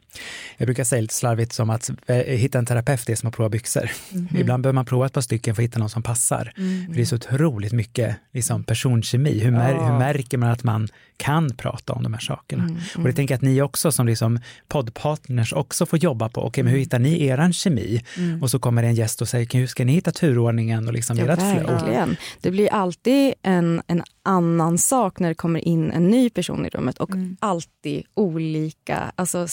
Jag 0.56 0.66
brukar 0.66 0.84
säga 0.84 1.00
lite 1.02 1.14
slarvigt 1.14 1.52
som 1.52 1.70
att 1.70 1.90
eh, 2.06 2.16
hitta 2.16 2.58
en 2.58 2.66
terapeut 2.66 3.08
är 3.08 3.14
som 3.14 3.28
att 3.28 3.34
prova 3.34 3.48
byxor. 3.48 3.90
Ibland 4.38 4.62
behöver 4.62 4.74
man 4.74 4.84
prova 4.84 5.06
ett 5.06 5.12
par 5.12 5.20
stycken 5.20 5.54
för 5.54 5.62
att 5.62 5.68
hitta 5.68 5.78
någon 5.78 5.90
som 5.90 6.02
passar. 6.02 6.52
För 6.86 6.94
det 6.94 7.00
är 7.00 7.04
så 7.04 7.16
otroligt 7.16 7.72
mycket 7.72 8.16
liksom, 8.32 8.64
personkemi. 8.64 9.38
Hur, 9.38 9.50
mär, 9.50 9.72
Ja. 9.74 9.86
hur 9.92 9.98
märker 9.98 10.38
man 10.38 10.50
att 10.50 10.64
man 10.64 10.88
kan 11.16 11.54
prata 11.56 11.92
om 11.92 12.02
de 12.02 12.12
här 12.12 12.20
sakerna? 12.20 12.62
Mm, 12.64 12.76
Och 12.96 13.04
det 13.04 13.12
tänker 13.12 13.32
jag 13.34 13.36
att 13.36 13.42
ni 13.42 13.62
också 13.62 13.92
som 13.92 14.06
liksom 14.06 14.38
poddpartners 14.68 15.52
också 15.52 15.86
får 15.86 15.98
jobba 15.98 16.28
på. 16.28 16.40
Okej, 16.40 16.64
men 16.64 16.72
hur 16.72 16.78
hittar 16.80 16.98
ni 16.98 17.24
eran 17.26 17.52
kemi? 17.52 18.02
Och 18.42 18.50
så 18.50 18.58
kommer 18.58 18.82
det 18.82 18.88
en 18.88 18.94
gäst 18.94 19.22
och 19.22 19.28
säger, 19.28 19.48
hur 19.58 19.66
ska 19.66 19.84
ni 19.84 19.92
hitta 19.92 20.10
turordningen 20.12 20.86
och 20.86 20.92
liksom 20.92 21.18
Ja, 21.18 21.24
ert 21.24 21.38
flow? 21.64 22.14
Det 22.40 22.50
blir 22.50 22.72
alltid 22.72 23.34
en, 23.42 23.82
en 23.86 24.02
annan 24.24 24.78
sak 24.78 25.18
när 25.20 25.28
det 25.28 25.34
kommer 25.34 25.68
in 25.68 25.92
en 25.92 26.06
ny 26.08 26.30
person 26.30 26.66
i 26.66 26.68
rummet 26.68 26.98
och 26.98 27.10
alltid 27.40 28.02
olika 28.14 29.12
alltså 29.16 29.48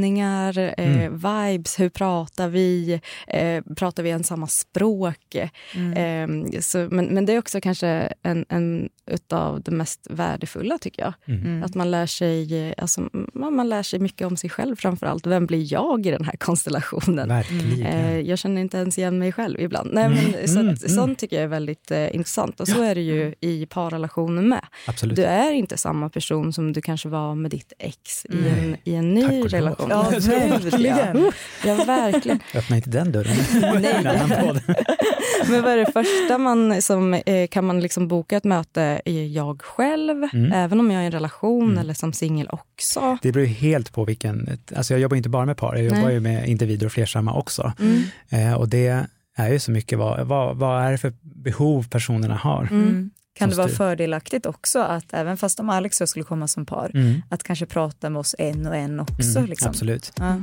stämningar, 0.00 0.74
eh, 0.80 1.10
vibes, 1.10 1.80
hur 1.80 1.88
pratar 1.88 2.48
vi, 2.48 3.00
eh, 3.28 3.62
pratar 3.76 4.02
vi 4.02 4.10
en 4.10 4.24
samma 4.24 4.46
språk? 4.46 5.34
Eh, 5.34 6.28
så, 6.60 6.88
men, 6.90 7.06
men 7.06 7.26
det 7.26 7.32
är 7.32 7.38
också 7.38 7.60
kanske 7.60 8.12
en, 8.22 8.44
en 8.48 8.88
utav 9.06 9.62
det 9.62 9.70
mest 9.70 10.06
värdefulla 10.10 10.78
tycker 10.78 11.02
jag. 11.02 11.14
Mm. 11.26 11.62
Att 11.62 11.74
man 11.74 11.90
lär 11.90 12.06
sig 12.06 12.74
alltså, 12.78 13.08
man, 13.12 13.56
man 13.56 13.68
lär 13.68 13.82
sig 13.82 13.98
mycket 13.98 14.26
om 14.26 14.36
sig 14.36 14.50
själv 14.50 14.76
framför 14.76 15.06
allt. 15.06 15.26
Vem 15.26 15.46
blir 15.46 15.72
jag 15.72 16.06
i 16.06 16.10
den 16.10 16.24
här 16.24 16.36
konstellationen? 16.38 17.28
Verkligen. 17.28 17.86
Eh, 17.86 18.20
jag 18.20 18.38
känner 18.38 18.60
inte 18.60 18.76
ens 18.76 18.98
igen 18.98 19.18
mig 19.18 19.32
själv 19.32 19.60
ibland. 19.60 19.90
Nej, 19.92 20.08
men, 20.08 20.48
så 20.48 20.60
mm, 20.60 20.72
att, 20.72 20.90
Sånt 20.90 21.18
tycker 21.18 21.36
jag 21.36 21.44
är 21.44 21.48
väldigt 21.48 21.90
eh, 21.90 22.14
intressant. 22.14 22.60
Och 22.60 22.68
så 22.68 22.82
är 22.82 22.94
det 22.94 23.00
ju 23.00 23.34
i 23.40 23.66
parrelationen 23.66 24.48
med. 24.48 24.64
Absolut. 24.86 25.16
Du 25.16 25.24
är 25.24 25.52
inte 25.52 25.76
samma 25.76 26.08
person 26.08 26.52
som 26.52 26.72
du 26.72 26.80
kanske 26.80 27.08
var 27.08 27.34
med 27.34 27.50
ditt 27.50 27.72
ex 27.78 28.26
i 28.26 28.48
en, 28.48 28.76
i 28.84 28.94
en 28.94 29.14
ny 29.14 29.42
relation. 29.46 29.89
Ja, 29.90 30.02
verkligen. 30.10 31.32
Ja, 31.64 31.74
verkligen. 31.84 32.40
Öppna 32.54 32.76
inte 32.76 32.90
den 32.90 33.12
dörren. 33.12 33.36
Nej. 33.82 34.04
Men 35.48 35.62
vad 35.62 35.72
är 35.72 35.76
det 35.76 35.92
första 35.92 36.38
man 36.38 36.82
som, 36.82 37.14
eh, 37.14 37.46
kan 37.48 37.64
man 37.64 37.80
liksom 37.80 38.08
boka 38.08 38.36
ett 38.36 38.44
möte? 38.44 39.00
Är 39.04 39.26
jag 39.26 39.62
själv, 39.62 40.28
Mm. 40.32 40.52
även 40.52 40.80
om 40.80 40.90
jag 40.90 40.98
är 41.00 41.02
i 41.02 41.06
en 41.06 41.12
relation 41.12 41.78
eller 41.78 41.94
som 41.94 42.12
singel 42.12 42.48
också? 42.50 43.18
Det 43.22 43.32
beror 43.32 43.44
helt 43.46 43.92
på 43.92 44.04
vilken, 44.04 44.58
alltså 44.76 44.94
jag 44.94 45.00
jobbar 45.00 45.16
inte 45.16 45.28
bara 45.28 45.46
med 45.46 45.56
par, 45.56 45.74
jag 45.76 45.84
jobbar 45.84 46.02
Nej. 46.02 46.12
ju 46.14 46.20
med 46.20 46.48
individer 46.48 46.86
och 46.86 46.92
flersamma 46.92 47.34
också. 47.34 47.72
Mm. 47.80 48.02
Eh, 48.30 48.54
och 48.54 48.68
det 48.68 49.06
är 49.36 49.48
ju 49.52 49.58
så 49.58 49.70
mycket 49.70 49.98
vad, 49.98 50.26
vad, 50.26 50.56
vad 50.56 50.82
är 50.84 50.90
det 50.92 50.98
för 50.98 51.12
behov 51.22 51.88
personerna 51.90 52.34
har. 52.34 52.68
Mm. 52.70 53.10
Kan 53.34 53.50
det 53.50 53.56
vara 53.56 53.68
fördelaktigt 53.68 54.46
också 54.46 54.78
att 54.78 55.12
även 55.12 55.36
fast 55.36 55.60
om 55.60 55.70
Alex 55.70 56.00
och 56.00 56.02
jag 56.02 56.08
skulle 56.08 56.24
komma 56.24 56.48
som 56.48 56.66
par, 56.66 56.90
Mm. 56.94 57.22
att 57.30 57.42
kanske 57.42 57.66
prata 57.66 58.10
med 58.10 58.20
oss 58.20 58.34
en 58.38 58.66
och 58.66 58.76
en 58.76 59.00
också? 59.00 59.38
Mm, 59.38 59.50
liksom. 59.50 59.68
Absolut. 59.68 60.12
Ja. 60.16 60.36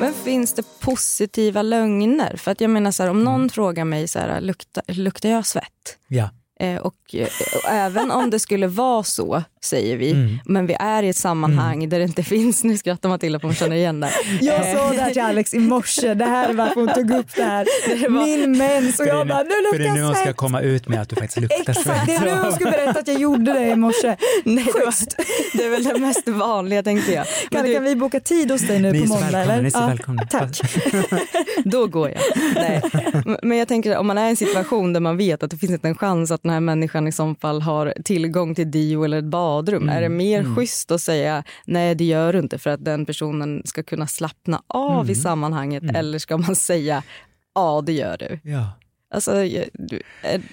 Men 0.00 0.14
finns 0.14 0.52
det 0.52 0.62
positiva 0.80 1.62
lögner? 1.62 2.36
För 2.36 2.50
att 2.50 2.60
jag 2.60 2.70
menar 2.70 2.90
så 2.90 3.02
här, 3.02 3.10
om 3.10 3.24
någon 3.24 3.50
frågar 3.50 3.84
mig 3.84 4.08
så 4.08 4.18
här, 4.18 4.40
luktar, 4.40 4.82
luktar 4.86 5.28
jag 5.28 5.46
svett? 5.46 5.98
Ja. 6.08 6.30
Eh, 6.60 6.76
och, 6.76 7.14
eh, 7.14 7.28
och 7.64 7.70
även 7.70 8.10
om 8.10 8.30
det 8.30 8.38
skulle 8.38 8.66
vara 8.66 9.02
så 9.02 9.42
säger 9.60 9.96
vi. 9.96 10.10
Mm. 10.10 10.38
Men 10.44 10.66
vi 10.66 10.76
är 10.80 11.02
i 11.02 11.08
ett 11.08 11.16
sammanhang 11.16 11.88
där 11.88 11.98
det 11.98 12.04
inte 12.04 12.22
finns, 12.34 12.64
nu 12.64 12.76
skrattar 12.78 13.08
Matilda 13.08 13.38
på 13.38 13.46
hon 13.46 13.54
känner 13.54 13.76
igen 13.76 14.00
det. 14.00 14.10
Jag 14.40 14.64
sa 14.78 14.92
det 14.92 15.00
här 15.02 15.10
till 15.10 15.22
Alex 15.22 15.54
i 15.54 15.58
morse, 15.58 16.14
det 16.14 16.24
här 16.24 16.48
är 16.48 16.54
varför 16.54 16.74
hon 16.74 16.88
tog 16.94 17.10
upp 17.10 17.34
det 17.36 17.42
här. 17.42 17.66
Min 18.26 18.58
mens 18.58 18.88
och 18.88 18.94
För 18.96 19.04
det 19.04 19.10
är 19.10 19.14
jag 19.16 19.26
nu- 19.26 19.32
bara, 19.32 19.42
nu 19.42 19.50
För 19.72 19.78
det 19.78 19.84
är 19.86 19.92
nu 19.92 19.94
luktar 19.94 20.06
hon 20.06 20.14
ska 20.14 20.24
svett. 20.24 20.36
komma 20.36 20.60
ut 20.60 20.88
med 20.88 21.00
att 21.02 21.08
du 21.08 21.16
faktiskt 21.16 21.40
luktar 21.40 21.56
Exakt, 21.70 21.84
det 22.06 22.12
är 22.12 22.18
svett. 22.18 22.34
nu 22.34 22.40
hon 22.42 22.52
ska 22.52 22.64
berätta 22.64 23.00
att 23.00 23.08
jag 23.08 23.20
gjorde 23.20 23.52
det 23.52 23.66
i 23.66 23.76
morse. 23.76 24.16
Nej, 24.44 24.64
det, 24.64 24.84
var, 24.84 24.94
det 25.58 25.64
är 25.64 25.70
väl 25.70 25.84
det 25.84 25.98
mest 25.98 26.28
vanliga 26.28 26.82
tänkte 26.82 27.12
jag. 27.12 27.24
Kalle, 27.50 27.68
du, 27.68 27.74
kan 27.74 27.84
vi 27.84 27.96
boka 27.96 28.20
tid 28.20 28.50
hos 28.50 28.60
dig 28.66 28.78
nu 28.80 28.92
Ni 28.92 29.00
på 29.02 29.06
måndag? 29.08 29.24
välkomna, 29.26 29.42
eller? 29.54 29.62
ni 29.62 29.66
är 29.66 29.70
så 29.70 29.78
Ja, 29.78 29.86
välkomna. 29.86 30.22
Tack. 30.30 30.60
Då 31.64 31.86
går 31.86 32.08
jag. 32.10 32.18
Nej. 32.54 32.82
Men 33.42 33.58
jag 33.58 33.68
tänker 33.68 33.96
om 33.96 34.06
man 34.06 34.18
är 34.18 34.26
i 34.26 34.30
en 34.30 34.36
situation 34.36 34.92
där 34.92 35.00
man 35.00 35.16
vet 35.16 35.42
att 35.42 35.50
det 35.50 35.56
finns 35.56 35.72
inte 35.72 35.88
en 35.88 35.94
chans 35.94 36.30
att 36.30 36.42
den 36.42 36.52
här 36.52 36.60
människan 36.60 37.06
i 37.08 37.12
så 37.12 37.34
fall 37.40 37.62
har 37.62 37.94
tillgång 38.04 38.54
till 38.54 38.70
dio 38.70 39.04
eller 39.04 39.18
ett 39.18 39.24
badrum. 39.48 39.82
Mm. 39.82 39.96
Är 39.96 40.00
det 40.02 40.08
mer 40.08 40.54
schysst 40.56 40.90
att 40.90 41.00
säga 41.00 41.44
nej 41.66 41.94
det 41.94 42.04
gör 42.04 42.32
du 42.32 42.38
inte 42.38 42.58
för 42.58 42.70
att 42.70 42.84
den 42.84 43.06
personen 43.06 43.62
ska 43.64 43.82
kunna 43.82 44.06
slappna 44.06 44.62
av 44.66 45.00
Mm. 45.00 45.10
i 45.10 45.14
sammanhanget 45.14 45.82
eller 45.94 46.18
ska 46.18 46.36
man 46.36 46.56
säga 46.56 47.02
ja 47.54 47.82
det 47.86 47.92
gör 47.92 48.16
du. 48.18 48.50
Ja. 48.50 48.72
Alltså, 49.14 49.32
är, 49.44 49.68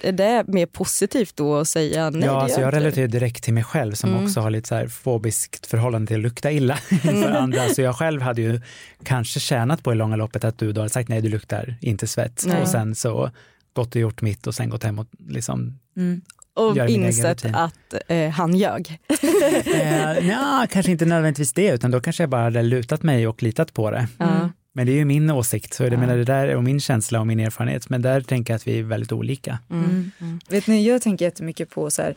är 0.02 0.12
det 0.12 0.44
mer 0.48 0.66
positivt 0.66 1.36
då 1.36 1.56
att 1.56 1.68
säga 1.68 2.10
nej 2.10 2.24
ja, 2.26 2.42
alltså 2.42 2.62
jag 2.62 2.74
relaterar 2.74 3.08
direkt 3.08 3.44
till 3.44 3.54
mig 3.54 3.64
själv 3.64 3.94
som 3.94 4.10
Mm. 4.10 4.24
också 4.26 4.40
har 4.40 4.50
lite 4.50 4.68
så 4.68 4.76
här 4.76 4.88
fobiskt 4.88 5.66
förhållande 5.66 6.08
till 6.08 6.16
att 6.18 6.22
lukta 6.24 6.52
illa 6.52 6.76
för 7.02 7.32
andra. 7.32 7.70
Så 7.70 7.82
jag 7.82 7.96
själv 7.96 8.22
hade 8.22 8.42
ju 8.42 8.62
kanske 9.04 9.40
tjänat 9.40 9.84
på 9.84 9.92
i 9.92 9.96
långa 9.96 10.16
loppet 10.16 10.44
att 10.44 10.58
du 10.60 10.72
då 10.72 10.82
hade 10.82 10.90
sagt 10.90 11.10
nej, 11.10 11.22
du 11.22 11.30
luktar 11.30 11.76
inte 11.82 12.08
svett 12.08 12.44
Nej. 12.48 12.62
och 12.62 12.68
sen 12.68 12.96
så 12.96 13.32
gått 13.74 13.96
och 13.96 14.02
gjort 14.02 14.22
mitt 14.22 14.48
och 14.48 14.56
sen 14.56 14.70
gått 14.70 14.84
hem 14.84 15.00
och 15.00 15.08
liksom 15.30 15.80
Och 16.56 16.78
insett 16.90 17.46
att 17.54 17.94
eh, 18.08 18.30
han 18.30 18.56
ljög. 18.56 19.00
Eh, 19.66 20.24
nja, 20.24 20.68
kanske 20.72 20.92
inte 20.92 21.06
nödvändigtvis 21.06 21.54
det, 21.54 21.68
utan 21.70 21.92
då 21.92 22.00
kanske 22.00 22.24
jag 22.24 22.30
bara 22.30 22.44
hade 22.44 22.62
lutat 22.62 23.04
mig 23.04 23.28
och 23.28 23.44
litat 23.44 23.74
på 23.74 23.92
det. 23.92 24.08
Ja. 24.18 24.50
Men 24.78 24.86
det 24.86 24.92
är 24.92 24.96
ju 24.96 25.06
min 25.06 25.32
åsikt, 25.32 25.74
så 25.74 25.84
jag 25.84 26.00
menar 26.00 26.18
det 26.18 26.24
där 26.24 26.56
och 26.56 26.64
min 26.64 26.80
känsla 26.80 27.20
och 27.20 27.28
min 27.28 27.40
erfarenhet, 27.40 27.90
men 27.90 28.02
där 28.02 28.22
tänker 28.22 28.54
jag 28.54 28.56
att 28.56 28.68
vi 28.68 28.80
är 28.80 28.84
väldigt 28.84 29.12
olika. 29.12 29.60
Mm. 29.70 30.12
Vet 30.50 30.68
ni, 30.68 30.88
jag 30.88 31.02
tänker 31.02 31.26
jättemycket 31.26 31.70
på 31.70 31.90
så 31.90 32.02
här, 32.02 32.16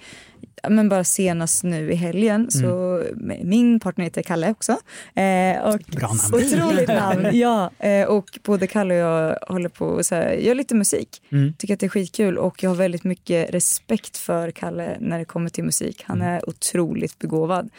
ja, 0.62 0.68
men 0.68 0.88
bara 0.88 1.04
senast 1.04 1.64
nu 1.64 1.92
i 1.92 1.94
helgen 1.94 2.50
så 2.50 3.02
min 3.42 3.80
partner 3.80 4.04
heter 4.04 4.22
Kalle 4.22 4.50
också. 4.50 4.72
Eh, 5.14 5.62
och 5.62 5.80
Bra 5.86 6.08
namn. 6.08 6.34
Otroligt 6.34 6.88
namn, 6.88 7.28
ja. 7.32 7.70
Eh, 7.78 8.04
och 8.04 8.38
både 8.42 8.66
Kalle 8.66 8.94
och 8.94 9.00
jag 9.00 9.38
håller 9.48 9.68
på 9.68 9.86
och 9.86 10.06
så 10.06 10.14
här, 10.14 10.32
gör 10.32 10.54
lite 10.54 10.74
musik. 10.74 11.22
Mm. 11.32 11.54
Tycker 11.58 11.74
att 11.74 11.80
det 11.80 11.86
är 11.86 11.90
skitkul 11.90 12.38
och 12.38 12.62
jag 12.62 12.70
har 12.70 12.76
väldigt 12.76 13.04
mycket 13.04 13.54
respekt 13.54 14.16
för 14.16 14.50
Kalle 14.50 14.96
när 15.00 15.18
det 15.18 15.24
kommer 15.24 15.50
till 15.50 15.64
musik. 15.64 16.04
Han 16.06 16.22
är 16.22 16.48
otroligt 16.48 17.18
begåvad. 17.18 17.70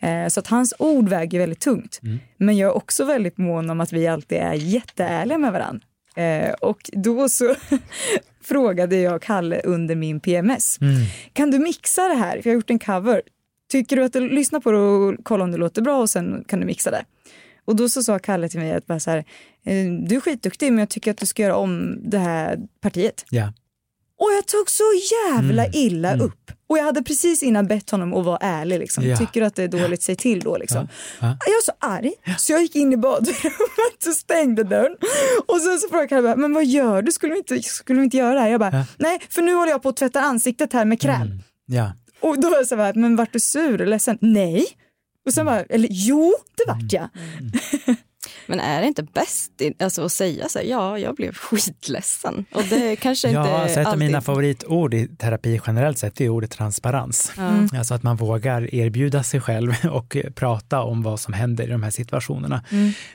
Eh, 0.00 0.28
så 0.28 0.40
att 0.40 0.46
hans 0.46 0.74
ord 0.78 1.08
väger 1.08 1.38
väldigt 1.38 1.60
tungt. 1.60 2.00
Men 2.36 2.56
jag 2.56 2.68
är 2.70 2.76
också 2.76 3.04
väldigt 3.04 3.38
mån 3.38 3.70
om 3.70 3.80
att 3.80 3.92
vi 3.92 4.06
alltid 4.06 4.38
är 4.38 4.54
jätteärliga 4.54 5.38
med 5.38 5.52
varandra. 5.52 5.86
Eh, 6.16 6.52
och 6.52 6.90
då 6.92 7.28
så 7.28 7.54
frågade 8.44 8.96
jag 8.96 9.22
Kalle 9.22 9.60
under 9.60 9.94
min 9.94 10.20
PMS. 10.20 10.78
Mm. 10.80 10.94
Kan 11.32 11.50
du 11.50 11.58
mixa 11.58 12.08
det 12.08 12.14
här? 12.14 12.42
För 12.42 12.50
jag 12.50 12.54
har 12.54 12.54
gjort 12.54 12.70
en 12.70 12.78
cover. 12.78 13.22
Tycker 13.70 13.96
du 13.96 14.04
att 14.04 14.12
du 14.12 14.28
lyssnar 14.28 14.60
på 14.60 14.72
det 14.72 14.78
och 14.78 15.14
kolla 15.22 15.44
om 15.44 15.52
det 15.52 15.58
låter 15.58 15.82
bra 15.82 16.00
och 16.00 16.10
sen 16.10 16.44
kan 16.48 16.60
du 16.60 16.66
mixa 16.66 16.90
det? 16.90 17.04
Och 17.64 17.76
då 17.76 17.88
så 17.88 18.02
sa 18.02 18.18
Kalle 18.18 18.48
till 18.48 18.60
mig 18.60 18.72
att 18.72 18.86
bara 18.86 19.00
så 19.00 19.10
här, 19.10 19.18
eh, 19.64 19.86
du 20.08 20.16
är 20.16 20.20
skitduktig 20.20 20.72
men 20.72 20.78
jag 20.78 20.88
tycker 20.88 21.10
att 21.10 21.18
du 21.18 21.26
ska 21.26 21.42
göra 21.42 21.56
om 21.56 21.98
det 22.02 22.18
här 22.18 22.58
partiet. 22.80 23.24
Ja. 23.30 23.52
Och 24.18 24.30
jag 24.36 24.46
tog 24.46 24.70
så 24.70 24.84
jävla 25.32 25.64
Mm. 25.64 25.76
illa 25.80 26.08
Mm. 26.12 26.26
upp. 26.26 26.50
Och 26.68 26.78
jag 26.78 26.84
hade 26.84 27.02
precis 27.02 27.42
innan 27.42 27.66
bett 27.66 27.90
honom 27.90 28.14
att 28.14 28.24
vara 28.24 28.38
ärlig. 28.40 28.78
Liksom. 28.78 29.04
Ja. 29.04 29.16
Tycker 29.16 29.40
du 29.40 29.46
att 29.46 29.54
det 29.54 29.62
är 29.62 29.68
dåligt, 29.68 30.02
säg 30.02 30.16
till 30.16 30.40
då. 30.40 30.56
Liksom. 30.56 30.88
Ja. 31.20 31.26
Jag 31.26 31.52
var 31.52 31.62
så 31.64 31.72
arg 31.80 32.12
så 32.38 32.52
jag 32.52 32.62
gick 32.62 32.76
in 32.76 32.92
i 32.92 32.96
badrummet 32.96 34.06
och 34.06 34.14
stängde 34.14 34.64
dörren. 34.64 34.96
Och 35.46 35.60
sen 35.60 35.78
så 35.78 35.88
frågade 35.88 36.08
Kalle, 36.08 36.36
men 36.36 36.54
vad 36.54 36.64
gör 36.66 37.02
du? 37.02 37.12
Skulle 37.12 37.32
vi 37.32 37.38
inte, 37.38 37.62
skulle 37.62 37.98
vi 37.98 38.04
inte 38.04 38.16
göra 38.16 38.34
det 38.34 38.40
här? 38.40 38.48
Jag 38.48 38.60
bara, 38.60 38.76
Ja. 38.76 38.84
nej 38.98 39.18
för 39.30 39.42
nu 39.42 39.54
håller 39.54 39.72
jag 39.72 39.82
på 39.82 39.88
att 39.88 39.96
tvätta 39.96 40.20
ansiktet 40.20 40.72
här 40.72 40.84
med 40.84 41.00
kräm. 41.00 41.22
Mm. 41.22 41.38
Ja. 41.66 41.92
Och 42.20 42.40
då 42.40 42.50
var 42.50 42.56
jag 42.56 42.66
så 42.66 42.76
här, 42.76 42.94
men 42.94 43.16
vart 43.16 43.32
du 43.32 43.40
sur 43.40 43.74
eller 43.74 43.86
ledsen? 43.86 44.18
Nej. 44.20 44.66
Och 45.26 45.32
sen 45.32 45.46
bara, 45.46 45.60
eller 45.62 45.88
jo, 45.90 46.34
det 46.56 46.72
Mm. 46.72 46.78
vart 46.84 46.92
jag. 46.92 47.08
Men 48.48 48.60
är 48.60 48.80
det 48.80 48.86
inte 48.86 49.02
bäst 49.02 49.60
i- 49.60 49.74
alltså, 49.78 50.04
att 50.04 50.12
säga 50.12 50.48
så 50.48 50.58
här, 50.58 50.66
ja 50.66 50.98
jag 50.98 51.14
blev 51.14 51.32
skitledsen? 51.34 52.44
Och 52.54 52.62
det 52.70 52.96
kanske 52.96 53.28
inte 53.28 53.40
Ja, 53.40 53.58
alltså 53.62 53.80
ett 53.80 53.86
av 53.86 53.92
alltid... 53.92 54.06
mina 54.06 54.20
favoritord 54.20 54.94
i 54.94 55.06
terapi 55.08 55.60
generellt 55.66 55.98
sett 55.98 56.20
är 56.20 56.28
ordet 56.28 56.50
transparens. 56.50 57.32
Ja. 57.36 57.78
Alltså 57.78 57.94
att 57.94 58.02
man 58.02 58.16
vågar 58.16 58.74
erbjuda 58.74 59.22
sig 59.22 59.40
själv 59.40 59.72
och 59.90 60.16
prata 60.34 60.82
om 60.82 61.02
vad 61.02 61.20
som 61.20 61.34
händer 61.34 61.64
i 61.64 61.70
de 61.70 61.82
här 61.82 61.90
situationerna. 61.90 62.64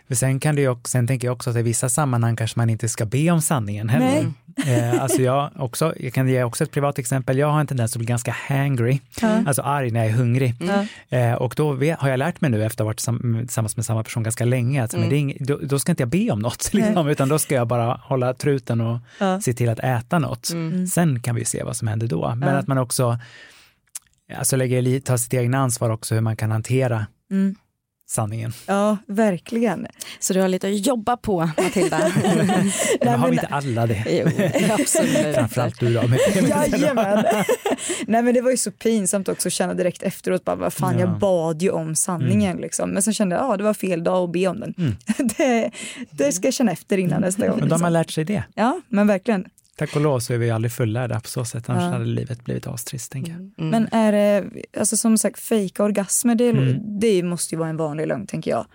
För 0.08 0.16
sen, 0.16 0.40
kan 0.40 0.56
det 0.56 0.62
ju 0.62 0.68
också, 0.70 0.92
sen 0.92 1.08
tänker 1.08 1.28
jag 1.28 1.36
också 1.36 1.50
att 1.50 1.56
i 1.56 1.62
vissa 1.62 1.90
sammanhang 1.90 2.36
kanske 2.36 2.60
man 2.60 2.70
inte 2.70 2.90
ska 2.90 3.06
be 3.06 3.32
om 3.32 3.42
sanningen 3.42 3.90
heller. 3.90 4.34
Eh, 4.66 5.02
alltså 5.04 5.22
jag, 5.22 5.50
också, 5.56 5.94
jag 6.00 6.14
kan 6.14 6.28
ge 6.30 6.44
också 6.44 6.64
ett 6.64 6.72
privat 6.72 7.00
exempel. 7.00 7.38
Jag 7.38 7.48
har 7.48 7.60
en 7.60 7.68
tendens 7.68 7.92
att 7.94 7.98
bli 7.98 8.06
ganska 8.06 8.32
hangry, 8.48 9.00
alltså 9.48 9.62
arg 9.62 9.92
när 9.92 10.00
jag 10.00 10.10
är 10.10 10.14
hungrig. 10.14 10.54
Eh, 11.10 11.34
och 11.34 11.54
då 11.58 11.74
har 11.98 12.10
jag 12.10 12.18
lärt 12.20 12.42
mig 12.42 12.52
nu 12.52 12.66
efter 12.66 12.76
att 12.76 12.86
ha 12.86 12.86
varit 12.86 13.00
sam, 13.00 13.38
tillsammans 13.40 13.76
med 13.78 13.86
samma 13.86 14.04
person 14.04 14.24
ganska 14.24 14.46
länge 14.46 14.84
att 14.84 14.94
men 14.94 15.10
det 15.10 15.16
är 15.16 15.20
ing, 15.30 15.38
då, 15.40 15.58
då 15.58 15.80
ska 15.80 15.92
inte 15.92 16.02
jag 16.04 16.10
be 16.10 16.32
om 16.32 16.40
något, 16.40 16.70
liksom, 16.74 17.08
utan 17.08 17.30
då 17.30 17.40
ska 17.40 17.56
jag 17.56 17.68
bara 17.68 17.94
hålla 18.04 18.34
truten 18.34 18.82
och 18.82 19.00
Ja. 19.20 19.42
se 19.42 19.54
till 19.54 19.70
att 19.70 19.80
äta 19.80 20.20
något. 20.20 20.46
Sen 20.94 21.20
kan 21.22 21.36
vi 21.36 21.46
se 21.46 21.64
vad 21.64 21.76
som 21.78 21.88
händer 21.88 22.08
då. 22.08 22.36
Men 22.36 22.56
att 22.56 22.68
man 22.68 22.78
också 22.78 23.20
alltså 24.36 24.56
lägger, 24.56 25.00
tar 25.00 25.18
sitt 25.18 25.34
egna 25.34 25.58
ansvar 25.58 25.90
också 25.90 26.16
hur 26.16 26.22
man 26.22 26.36
kan 26.38 26.52
hantera 26.52 27.06
Mm. 27.32 27.56
Sanningen. 28.10 28.54
Ja, 28.66 28.98
verkligen. 29.08 29.88
Så 30.20 30.34
du 30.34 30.42
har 30.42 30.48
lite 30.48 30.68
att 30.68 30.86
jobba 30.88 31.18
på 31.18 31.50
Matilda. 31.58 32.00
Men 33.02 33.20
har 33.20 33.30
vi 33.30 33.36
men- 33.36 33.46
inte 33.46 33.48
alla 33.48 33.88
det? 33.88 34.04
jo, 34.10 34.28
absolut. 34.82 35.36
Framförallt 35.36 35.80
du 35.80 35.94
då. 35.94 36.02
Jajamän. 36.50 37.26
Nej 38.08 38.22
men 38.24 38.34
det 38.34 38.42
var 38.42 38.52
ju 38.52 38.58
så 38.58 38.72
pinsamt 38.72 39.30
också 39.30 39.50
att 39.50 39.54
känna 39.54 39.74
direkt 39.74 40.04
efteråt, 40.04 40.46
bara, 40.46 40.56
vad 40.56 40.74
fan 40.74 40.94
Ja. 40.94 41.00
jag 41.00 41.20
bad 41.20 41.62
ju 41.62 41.70
om 41.70 41.96
sanningen 41.96 42.58
liksom. 42.58 42.90
Men 42.90 43.04
sen 43.04 43.14
kände 43.14 43.36
jag, 43.36 43.46
ja 43.46 43.58
det 43.58 43.64
var 43.64 43.74
fel 43.74 44.04
dag 44.04 44.24
att 44.24 44.32
be 44.34 44.48
om 44.48 44.60
den. 44.60 44.74
det, 45.38 45.72
det 46.12 46.32
ska 46.32 46.48
jag 46.48 46.54
känna 46.54 46.72
efter 46.72 46.98
innan 46.98 47.22
nästa 47.22 47.48
gång. 47.48 47.60
Men 47.60 47.70
då 47.70 47.76
har 47.76 47.80
man 47.82 47.94
lärt 47.94 48.12
sig 48.12 48.24
det. 48.26 48.44
Ja 48.56 48.82
men 48.90 49.08
verkligen. 49.08 49.46
Tack 49.76 49.96
och 49.96 50.02
lov 50.02 50.20
så 50.20 50.34
är 50.34 50.38
vi 50.38 50.50
aldrig 50.52 50.72
fullärda 50.72 51.20
på 51.20 51.28
så 51.28 51.46
sätt, 51.46 51.70
annars 51.70 51.84
Ja. 51.84 51.90
hade 51.90 52.06
livet 52.06 52.44
blivit 52.44 52.68
astrist 52.68 53.12
tänker 53.12 53.32
jag. 53.32 53.40
Mm. 53.42 53.52
Men 53.58 53.88
är 53.92 54.12
det, 54.12 54.46
alltså 54.80 54.98
som 54.98 55.18
sagt 55.18 55.40
fejka 55.40 55.84
orgasmer, 55.84 56.36
det, 56.36 56.50
Mm. 56.50 57.00
det 57.00 57.24
måste 57.24 57.56
ju 57.56 57.60
vara 57.60 57.70
en 57.70 57.78
vanlig 57.78 58.08
lögn 58.08 58.28
tänker 58.28 58.52
jag. 58.52 58.66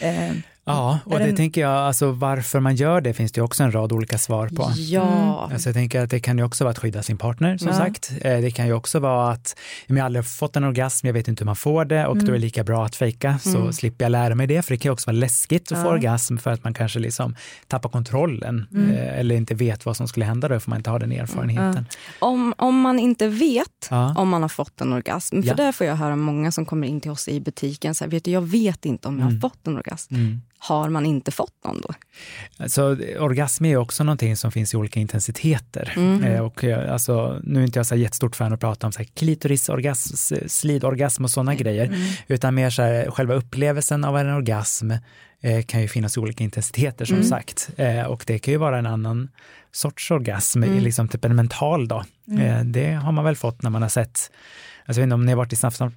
Eh, 0.00 0.32
Ja, 0.68 0.98
och 1.04 1.20
Är 1.20 1.26
det 1.26 1.32
tänker 1.36 1.60
jag, 1.60 1.70
alltså 1.72 2.12
varför 2.12 2.60
man 2.60 2.76
gör 2.76 3.00
det 3.00 3.14
finns 3.14 3.32
det 3.32 3.42
också 3.42 3.62
en 3.62 3.72
rad 3.72 3.92
olika 3.92 4.18
svar 4.18 4.48
på. 4.48 4.72
Ja. 4.76 5.48
Alltså 5.52 5.68
jag 5.68 5.74
tänker 5.74 6.00
att 6.04 6.10
det 6.10 6.20
kan 6.20 6.38
ju 6.38 6.44
också 6.44 6.64
vara 6.64 6.70
att 6.70 6.78
skydda 6.78 7.02
sin 7.02 7.18
partner 7.18 7.58
som 7.58 7.68
Ja. 7.68 7.74
sagt. 7.74 8.12
Eh, 8.20 8.40
Det 8.40 8.50
kan 8.50 8.66
ju 8.66 8.72
också 8.72 8.98
vara 8.98 9.30
att 9.30 9.56
jag 9.86 9.96
har 9.96 10.02
aldrig 10.02 10.26
fått 10.26 10.56
en 10.56 10.64
orgasm, 10.64 11.06
jag 11.06 11.14
vet 11.14 11.28
inte 11.28 11.40
hur 11.44 11.46
man 11.46 11.56
får 11.56 11.84
det 11.84 12.06
och 12.06 12.16
då 12.16 12.26
är 12.26 12.32
det 12.32 12.38
lika 12.38 12.64
bra 12.64 12.84
att 12.86 12.96
fejka 12.96 13.38
så 13.38 13.72
slipper 13.72 14.04
jag 14.04 14.10
lära 14.12 14.34
mig 14.34 14.46
det. 14.46 14.62
För 14.62 14.74
det 14.74 14.78
kan 14.78 14.88
ju 14.88 14.92
också 14.92 15.06
vara 15.10 15.16
läskigt 15.16 15.72
att 15.72 15.78
få 15.78 15.84
Ja. 15.84 15.90
orgasm 15.90 16.36
för 16.36 16.50
att 16.50 16.64
man 16.64 16.74
kanske 16.74 16.98
liksom 16.98 17.36
tappar 17.68 17.88
kontrollen 17.88 18.66
eh, 18.74 19.18
eller 19.18 19.34
inte 19.34 19.54
vet 19.54 19.86
vad 19.86 19.96
som 19.96 20.08
skulle 20.08 20.26
hända 20.26 20.48
då 20.48 20.60
för 20.60 20.70
man 20.70 20.76
inte 20.78 20.90
har 20.90 20.98
den 20.98 21.12
erfarenheten. 21.12 21.86
Om, 22.18 22.54
om 22.58 22.80
man 22.80 22.98
inte 22.98 23.28
vet 23.28 23.88
om 24.16 24.28
man 24.28 24.42
har 24.42 24.48
fått 24.48 24.80
en 24.80 24.92
orgasm, 24.92 25.42
för 25.42 25.48
Ja. 25.48 25.54
där 25.54 25.72
får 25.72 25.86
jag 25.86 25.96
höra 25.96 26.16
många 26.16 26.52
som 26.52 26.66
kommer 26.66 26.86
in 26.88 27.00
till 27.00 27.10
oss 27.10 27.28
i 27.28 27.40
butiken, 27.40 27.94
så 27.94 28.04
här, 28.04 28.10
vet 28.10 28.24
du, 28.24 28.30
jag 28.30 28.42
vet 28.42 28.84
inte 28.84 29.08
om 29.08 29.18
jag 29.18 29.26
har 29.26 29.40
fått 29.40 29.66
en 29.66 29.76
orgasm. 29.76 30.14
Mm. 30.56 30.80
Har 30.80 30.88
man 30.88 31.06
inte 31.06 31.30
fått 31.30 31.64
någon 31.64 31.80
då? 31.80 31.94
Så 32.68 32.96
orgasm 33.18 33.64
är 33.64 33.76
också 33.76 34.04
någonting 34.04 34.36
som 34.36 34.52
finns 34.52 34.74
i 34.74 34.76
olika 34.76 35.00
intensiteter. 35.00 35.92
Eh, 36.24 36.40
och 36.40 36.64
eh, 36.64 36.92
alltså, 36.92 37.40
nu 37.42 37.60
är 37.60 37.64
inte 37.64 37.78
jag 37.78 37.86
så 37.86 37.94
här 37.94 38.02
jättestort 38.02 38.36
fan 38.36 38.52
att 38.52 38.60
prata 38.60 38.86
om 38.86 38.92
så 38.92 38.98
här 38.98 39.06
klitorisorgasm, 39.14 40.16
slidorgasm 40.46 41.24
och 41.24 41.30
sådana 41.30 41.54
grejer, 41.54 41.96
utan 42.26 42.54
mer 42.54 42.70
så 42.70 42.82
här, 42.82 43.10
själva 43.10 43.34
upplevelsen 43.34 44.04
av 44.04 44.18
en 44.18 44.30
orgasm 44.30 44.90
eh, 45.40 45.64
kan 45.64 45.80
ju 45.80 45.88
finnas 45.88 46.16
i 46.16 46.20
olika 46.20 46.44
intensiteter 46.44 47.04
som 47.04 47.22
sagt. 47.22 47.70
Eh, 47.76 48.02
och 48.02 48.24
det 48.26 48.38
kan 48.38 48.52
ju 48.52 48.58
vara 48.58 48.78
en 48.78 48.86
annan 48.86 49.28
sorts 49.72 50.10
orgasm, 50.10 50.62
liksom 50.62 51.08
typ 51.08 51.24
en 51.24 51.36
mental 51.36 51.88
då. 51.88 52.04
Eh, 52.40 52.60
det 52.64 52.92
har 52.92 53.12
man 53.12 53.24
väl 53.24 53.36
fått 53.36 53.62
när 53.62 53.70
man 53.70 53.82
har 53.82 53.88
sett 53.88 54.30
Alltså, 54.88 55.00
jag 55.00 55.02
vet 55.02 55.02
inte 55.02 55.14
om 55.14 55.26
ni 55.26 55.32
har 55.32 55.36
varit 55.36 55.52
i 55.52 55.56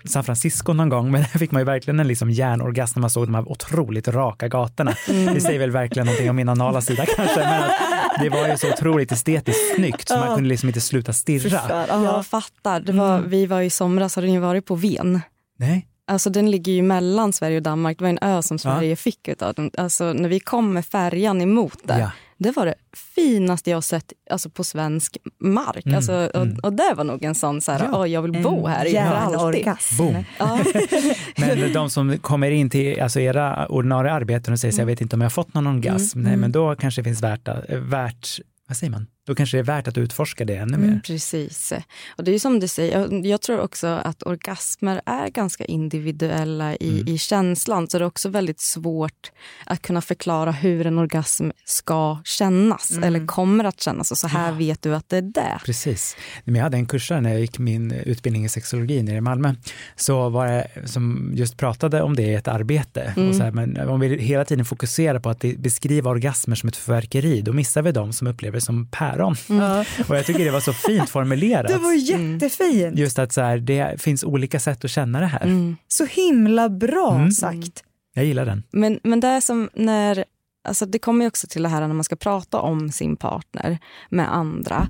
San 0.09 0.23
Francisco 0.23 0.73
någon 0.73 0.89
gång, 0.89 1.11
men 1.11 1.21
där 1.33 1.39
fick 1.39 1.51
man 1.51 1.61
ju 1.61 1.65
verkligen 1.65 1.99
en 1.99 2.07
liksom 2.07 2.29
hjärnorgasm 2.31 2.99
när 2.99 3.01
man 3.01 3.09
såg 3.09 3.27
de 3.27 3.35
här 3.35 3.51
otroligt 3.51 4.07
raka 4.07 4.47
gatorna. 4.47 4.93
Det 5.07 5.41
säger 5.41 5.59
väl 5.59 5.71
verkligen 5.71 6.05
någonting 6.05 6.29
om 6.29 6.35
min 6.35 6.49
anala 6.49 6.81
sida 6.81 7.05
kanske, 7.15 7.39
men 7.39 7.63
att 7.63 7.71
det 8.19 8.29
var 8.29 8.47
ju 8.47 8.57
så 8.57 8.69
otroligt 8.73 9.11
estetiskt 9.11 9.75
snyggt 9.75 10.07
så 10.07 10.17
man 10.17 10.35
kunde 10.35 10.49
liksom 10.49 10.69
inte 10.69 10.81
sluta 10.81 11.13
stirra. 11.13 11.85
Jag 11.87 12.25
fattar. 12.27 12.79
Det 12.79 12.91
var, 12.91 13.19
Vi 13.21 13.45
var 13.45 13.61
i 13.61 13.69
somras, 13.69 14.15
har 14.15 14.23
ni 14.23 14.37
varit 14.39 14.65
på 14.65 14.75
Ven? 14.75 15.21
Nej. 15.57 15.85
Alltså 16.07 16.29
den 16.29 16.51
ligger 16.51 16.71
ju 16.71 16.81
mellan 16.81 17.33
Sverige 17.33 17.57
och 17.57 17.63
Danmark. 17.63 17.97
Det 17.97 18.03
var 18.03 18.09
en 18.09 18.19
ö 18.21 18.41
som 18.41 18.59
Sverige 18.59 18.95
fick 18.95 19.27
utav 19.27 19.53
den. 19.53 19.71
Alltså 19.77 20.13
när 20.13 20.29
vi 20.29 20.39
kom 20.39 20.73
med 20.73 20.85
färjan 20.85 21.41
emot 21.41 21.77
där, 21.83 21.99
Ja. 21.99 22.11
Det 22.39 22.51
var 22.51 22.65
det 22.65 22.73
finaste 23.15 23.69
jag 23.69 23.83
sett 23.83 24.13
alltså, 24.29 24.49
på 24.49 24.63
svensk 24.63 25.17
mark. 25.39 25.85
Mm, 25.85 25.95
Alltså, 25.95 26.13
och, 26.33 26.41
mm. 26.41 26.59
och 26.63 26.73
det 26.73 26.93
var 26.97 27.03
nog 27.03 27.23
en 27.23 27.35
sån 27.35 27.61
så 27.61 27.71
här, 27.71 27.83
Ja. 27.91 27.99
"Åh, 27.99 28.07
jag 28.09 28.21
vill 28.21 28.43
bo 28.43 28.67
här 28.67 28.85
hjärnorgasm. 28.85 29.97
Boom. 29.97 30.23
Ja. 30.39 30.59
Men 31.37 31.73
de 31.73 31.89
som 31.89 32.17
kommer 32.17 32.51
in 32.51 32.69
till 32.69 33.01
alltså 33.01 33.19
era 33.19 33.67
ordinarie 33.67 34.11
arbeten 34.11 34.53
och 34.53 34.59
säger 34.59 34.71
så 34.71 34.81
jag 34.81 34.85
vet 34.85 35.01
inte 35.01 35.15
om 35.15 35.21
jag 35.21 35.25
har 35.25 35.29
fått 35.31 35.53
någon 35.53 35.67
orgasm, 35.67 36.19
nej 36.21 36.37
men 36.37 36.51
då 36.51 36.75
kanske 36.75 37.01
det 37.01 37.03
finns 37.05 37.23
värt, 37.23 37.47
eh, 37.47 37.55
värt 37.79 38.39
vad 38.67 38.77
säger 38.77 38.91
man? 38.91 39.07
Då 39.29 39.35
kanske 39.35 39.57
det 39.57 39.61
är 39.61 39.63
värt 39.63 39.87
att 39.87 39.97
utforska 39.97 40.45
det 40.45 40.55
ännu 40.55 40.77
mer. 40.77 41.01
Precis. 41.05 41.73
Och 42.17 42.23
det 42.23 42.31
är 42.35 42.39
som 42.39 42.59
du 42.59 42.67
säger, 42.67 43.25
jag, 43.25 43.41
tror 43.41 43.59
också 43.59 43.87
att 43.87 44.23
orgasmer 44.23 45.01
är 45.05 45.27
ganska 45.27 45.65
individuella 45.65 46.75
i, 46.75 46.89
Mm. 46.89 47.07
i 47.07 47.17
känslan. 47.17 47.87
Så 47.87 47.99
det 47.99 48.03
är 48.03 48.07
också 48.07 48.29
väldigt 48.29 48.59
svårt 48.59 49.31
att 49.65 49.81
kunna 49.81 50.01
förklara 50.01 50.51
hur 50.51 50.87
en 50.87 50.99
orgasm 50.99 51.49
ska 51.65 52.21
kännas 52.23 52.91
eller 53.03 53.27
kommer 53.27 53.63
att 53.63 53.81
kännas. 53.81 54.11
Och 54.11 54.17
så 54.17 54.27
här 54.27 54.51
vet 54.51 54.81
du 54.81 54.95
att 54.95 55.09
det 55.09 55.17
är 55.17 55.21
det. 55.21 55.59
Precis. 55.65 56.17
Men 56.43 56.55
jag 56.55 56.63
hade 56.63 56.77
en 56.77 56.85
kursare 56.85 57.21
när 57.21 57.29
jag 57.29 57.39
gick 57.39 57.59
min 57.59 57.91
utbildning 57.91 58.45
i 58.45 58.49
sexologi 58.49 59.03
nere 59.03 59.15
i 59.15 59.21
Malmö, 59.21 59.55
så 59.95 60.29
var 60.29 60.47
det 60.47 60.67
som 60.85 61.31
just 61.35 61.57
pratade 61.57 62.01
om 62.01 62.15
det 62.15 62.23
i 62.23 62.33
ett 62.33 62.47
arbete. 62.47 63.13
Och 63.29 63.35
så 63.35 63.43
här, 63.43 63.51
men 63.51 63.89
om 63.89 63.99
vi 63.99 64.17
hela 64.17 64.45
tiden 64.45 64.65
fokuserar 64.65 65.19
på 65.19 65.29
att 65.29 65.39
beskriva 65.57 66.09
orgasmer 66.09 66.55
som 66.55 66.69
ett 66.69 66.75
förverkeri, 66.75 67.41
då 67.41 67.53
missar 67.53 67.81
vi 67.81 67.91
de 67.91 68.13
som 68.13 68.27
upplever 68.27 68.55
det 68.57 68.61
som 68.61 68.87
päron. 69.19 69.35
Och 70.09 70.17
jag 70.17 70.25
tycker 70.25 70.45
det 70.45 70.51
var 70.51 70.59
så 70.59 70.73
fint 70.73 71.09
formulerat. 71.09 71.67
Det 71.67 71.77
var 71.77 71.93
jättefint. 71.93 72.97
Just 72.97 73.19
att 73.19 73.33
så 73.33 73.41
här, 73.41 73.57
det 73.57 74.01
finns 74.01 74.23
olika 74.23 74.59
sätt 74.59 74.85
att 74.85 74.91
känna 74.91 75.19
det 75.19 75.25
här. 75.25 75.41
Mm. 75.43 75.77
Så 75.87 76.05
himla 76.05 76.69
bra 76.69 77.15
Mm. 77.15 77.31
sagt. 77.31 77.83
Jag 78.13 78.25
gillar 78.25 78.45
den. 78.45 78.63
Men, 78.71 78.99
men 79.03 79.19
det 79.19 79.27
är 79.27 79.41
som 79.41 79.69
när, 79.73 80.25
alltså 80.67 80.85
det 80.85 80.99
kommer 80.99 81.25
ju 81.25 81.27
också 81.27 81.47
till 81.47 81.63
det 81.63 81.69
här 81.69 81.81
när 81.87 81.93
man 81.93 82.03
ska 82.03 82.15
prata 82.15 82.59
om 82.59 82.91
sin 82.91 83.15
partner 83.17 83.77
med 84.09 84.35
andra. 84.35 84.87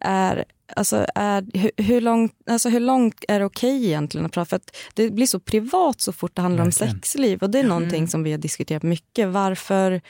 Är, 0.00 0.44
alltså 0.76 1.06
är, 1.14 1.44
hur, 1.58 1.70
hur, 1.76 2.00
långt, 2.00 2.32
alltså 2.50 2.68
hur 2.68 2.80
långt 2.80 3.24
är 3.28 3.38
det 3.38 3.44
okej 3.44 3.86
egentligen 3.86 4.26
att 4.26 4.32
prata? 4.32 4.48
För 4.48 4.56
att 4.56 4.76
det 4.94 5.10
blir 5.10 5.26
så 5.26 5.40
privat 5.40 6.00
så 6.00 6.12
fort 6.12 6.30
det 6.36 6.42
handlar 6.42 6.64
Verkligen. 6.64 6.90
om 6.90 6.96
sexliv 7.00 7.42
och 7.42 7.50
det 7.50 7.58
är 7.58 7.64
någonting 7.64 8.08
som 8.08 8.22
vi 8.22 8.30
har 8.30 8.38
diskuterat 8.38 8.82
mycket. 8.82 9.28
Varför, 9.28 10.00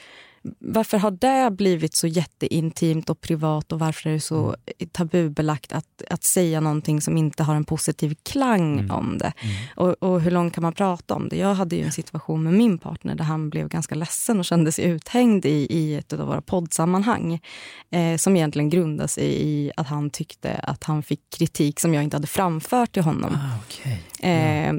varför 0.59 0.97
har 0.97 1.11
det 1.11 1.51
blivit 1.51 1.95
så 1.95 2.07
jätteintimt 2.07 3.09
och 3.09 3.21
privat 3.21 3.71
och 3.71 3.79
varför 3.79 4.09
är 4.09 4.13
det 4.13 4.19
så 4.19 4.55
tabubelagt 4.91 5.73
att, 5.73 6.01
att 6.09 6.23
säga 6.23 6.59
någonting 6.59 7.01
som 7.01 7.17
inte 7.17 7.43
har 7.43 7.55
en 7.55 7.65
positiv 7.65 8.15
klang 8.23 8.91
om 8.91 9.17
det? 9.17 9.33
Och, 9.75 10.03
och 10.03 10.21
hur 10.21 10.31
långt 10.31 10.53
kan 10.53 10.61
man 10.61 10.73
prata 10.73 11.15
om 11.15 11.29
det? 11.29 11.37
Jag 11.37 11.55
hade 11.55 11.75
ju 11.75 11.83
en 11.83 11.91
situation 11.91 12.43
med 12.43 12.53
min 12.53 12.77
partner 12.77 13.15
där 13.15 13.23
han 13.23 13.49
blev 13.49 13.67
ganska 13.67 13.95
ledsen 13.95 14.39
och 14.39 14.45
kände 14.45 14.71
sig 14.71 14.85
uthängd 14.85 15.45
i, 15.45 15.67
i 15.69 15.95
ett 15.95 16.13
av 16.13 16.19
våra 16.19 16.41
poddsammanhang. 16.41 17.39
Eh, 17.91 18.17
som 18.17 18.35
egentligen 18.35 18.69
grundade 18.69 19.07
sig 19.07 19.47
i 19.47 19.71
att 19.77 19.87
han 19.87 20.09
tyckte 20.09 20.53
att 20.53 20.83
han 20.83 21.03
fick 21.03 21.19
kritik 21.37 21.79
som 21.79 21.93
jag 21.93 22.03
inte 22.03 22.15
hade 22.15 22.27
framfört 22.27 22.91
till 22.91 23.03
honom. 23.03 23.33
Ah, 23.35 23.59
okej. 23.65 24.01
Eh, 24.25 24.73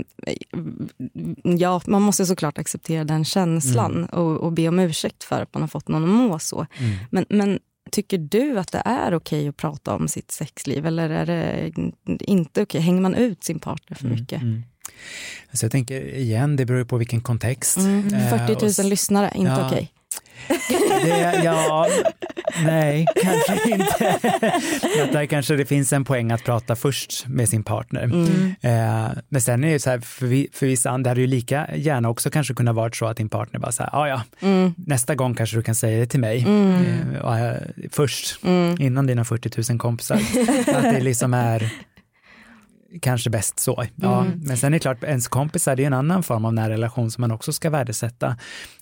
ja, 1.42 1.80
man 1.86 2.02
måste 2.02 2.26
såklart 2.26 2.58
acceptera 2.58 3.04
den 3.04 3.24
känslan 3.24 4.04
och, 4.04 4.36
och 4.40 4.52
be 4.52 4.68
om 4.68 4.78
ursäkt 4.78 5.24
för 5.24 5.42
att 5.42 5.54
man 5.54 5.62
har 5.62 5.68
fått 5.68 5.88
någon 5.88 6.02
att 6.04 6.10
må 6.10 6.38
så. 6.38 6.66
Mm. 6.78 6.96
Men, 7.10 7.24
men 7.28 7.58
tycker 7.90 8.18
du 8.18 8.58
att 8.58 8.72
det 8.72 8.82
är 8.84 9.14
okej 9.14 9.48
att 9.48 9.56
prata 9.56 9.94
om 9.94 10.08
sitt 10.08 10.30
sexliv 10.30 10.86
eller 10.86 11.10
är 11.10 11.26
det 11.26 11.72
inte 12.20 12.62
okej? 12.62 12.80
Hänger 12.80 13.00
man 13.00 13.14
ut 13.14 13.44
sin 13.44 13.58
partner 13.58 13.96
för 13.96 14.08
mycket? 14.08 14.42
Mm. 14.42 14.62
Så 15.52 15.64
jag 15.64 15.72
tänker 15.72 16.14
igen, 16.14 16.56
det 16.56 16.64
beror 16.66 16.78
ju 16.78 16.84
på 16.86 16.96
vilken 16.96 17.20
kontext. 17.20 17.76
Mm. 17.76 18.14
Eh, 18.14 18.30
40 18.30 18.52
000 18.52 18.56
och 18.56 18.62
s- 18.68 18.78
lyssnare, 18.84 19.32
inte 19.34 19.50
Ja. 19.50 19.66
okej. 19.66 19.92
Det, 21.04 21.40
ja, 21.44 21.86
nej, 22.64 23.06
kanske 23.22 23.70
inte. 23.70 24.08
att 25.02 25.12
där 25.12 25.26
kanske 25.26 25.56
det 25.56 25.66
finns 25.66 25.92
en 25.92 26.04
poäng 26.04 26.32
att 26.32 26.44
prata 26.44 26.76
först 26.76 27.26
med 27.26 27.48
sin 27.48 27.62
partner. 27.62 28.02
Mm. 28.02 28.54
Eh, 28.60 29.10
men 29.28 29.40
sen 29.40 29.64
är 29.64 29.72
det 29.72 29.78
så 29.78 29.90
här, 29.90 29.98
för, 29.98 30.26
vi, 30.26 30.48
för 30.52 30.66
vissa 30.66 30.90
andra 30.90 31.10
hade 31.10 31.20
ju 31.20 31.26
lika 31.26 31.68
gärna 31.76 32.08
också 32.08 32.30
kanske 32.30 32.54
kunnat 32.54 32.74
vara 32.74 32.90
så 32.92 33.06
att 33.06 33.16
din 33.16 33.28
partner 33.28 33.60
bara 33.60 33.72
så 33.72 33.82
här, 33.82 33.90
"Ah, 33.92 34.08
ja 34.08 34.22
Mm. 34.42 34.74
nästa 34.76 35.14
gång 35.14 35.34
kanske 35.34 35.56
du 35.56 35.62
kan 35.62 35.74
säga 35.74 35.98
det 36.00 36.06
till 36.06 36.20
mig 36.20 36.38
eh, 36.48 37.20
och, 37.20 37.38
eh, 37.38 37.56
först, 37.92 38.44
Mm. 38.44 38.76
innan 38.80 39.06
dina 39.06 39.24
40 39.24 39.72
000 39.72 39.78
kompisar. 39.78 40.16
att 40.76 40.82
det 40.82 41.00
liksom 41.00 41.34
är 41.34 41.70
kanske 43.02 43.30
bäst 43.30 43.60
så. 43.60 43.84
Ja, 43.94 44.20
Mm. 44.20 44.40
Men 44.44 44.56
sen 44.56 44.72
är 44.72 44.76
det 44.76 44.78
klart, 44.82 45.04
ens 45.04 45.28
kompisar 45.28 45.76
det 45.76 45.82
är 45.82 45.86
en 45.86 45.92
annan 45.92 46.22
form 46.22 46.44
av 46.44 46.54
nära 46.54 46.70
relation 46.72 47.10
som 47.10 47.20
man 47.20 47.30
också 47.30 47.52
ska 47.52 47.70
värdesätta 47.70 48.36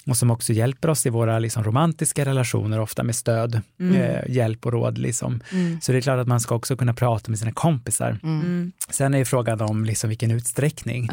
och 0.06 0.16
som 0.16 0.30
också 0.30 0.52
hjälper 0.52 0.90
oss 0.90 1.06
i 1.06 1.10
våra 1.10 1.38
liksom, 1.38 1.64
romantiska 1.64 2.24
relationer, 2.24 2.80
ofta 2.80 3.02
med 3.02 3.16
stöd, 3.16 3.60
eh, 3.96 4.30
hjälp 4.34 4.66
och 4.66 4.72
råd. 4.72 4.98
Liksom. 4.98 5.40
Mm. 5.52 5.80
Så 5.80 5.92
det 5.92 5.98
är 5.98 6.02
klart 6.02 6.20
att 6.20 6.28
man 6.28 6.40
ska 6.40 6.54
också 6.54 6.76
kunna 6.76 6.94
prata 6.94 7.30
med 7.30 7.38
sina 7.38 7.52
kompisar. 7.52 8.18
Mm. 8.22 8.72
Sen 8.90 9.14
är 9.14 9.18
ju 9.18 9.24
frågan 9.24 9.60
om 9.60 9.84
liksom, 9.84 10.08
vilken 10.08 10.30
utsträckning. 10.30 11.08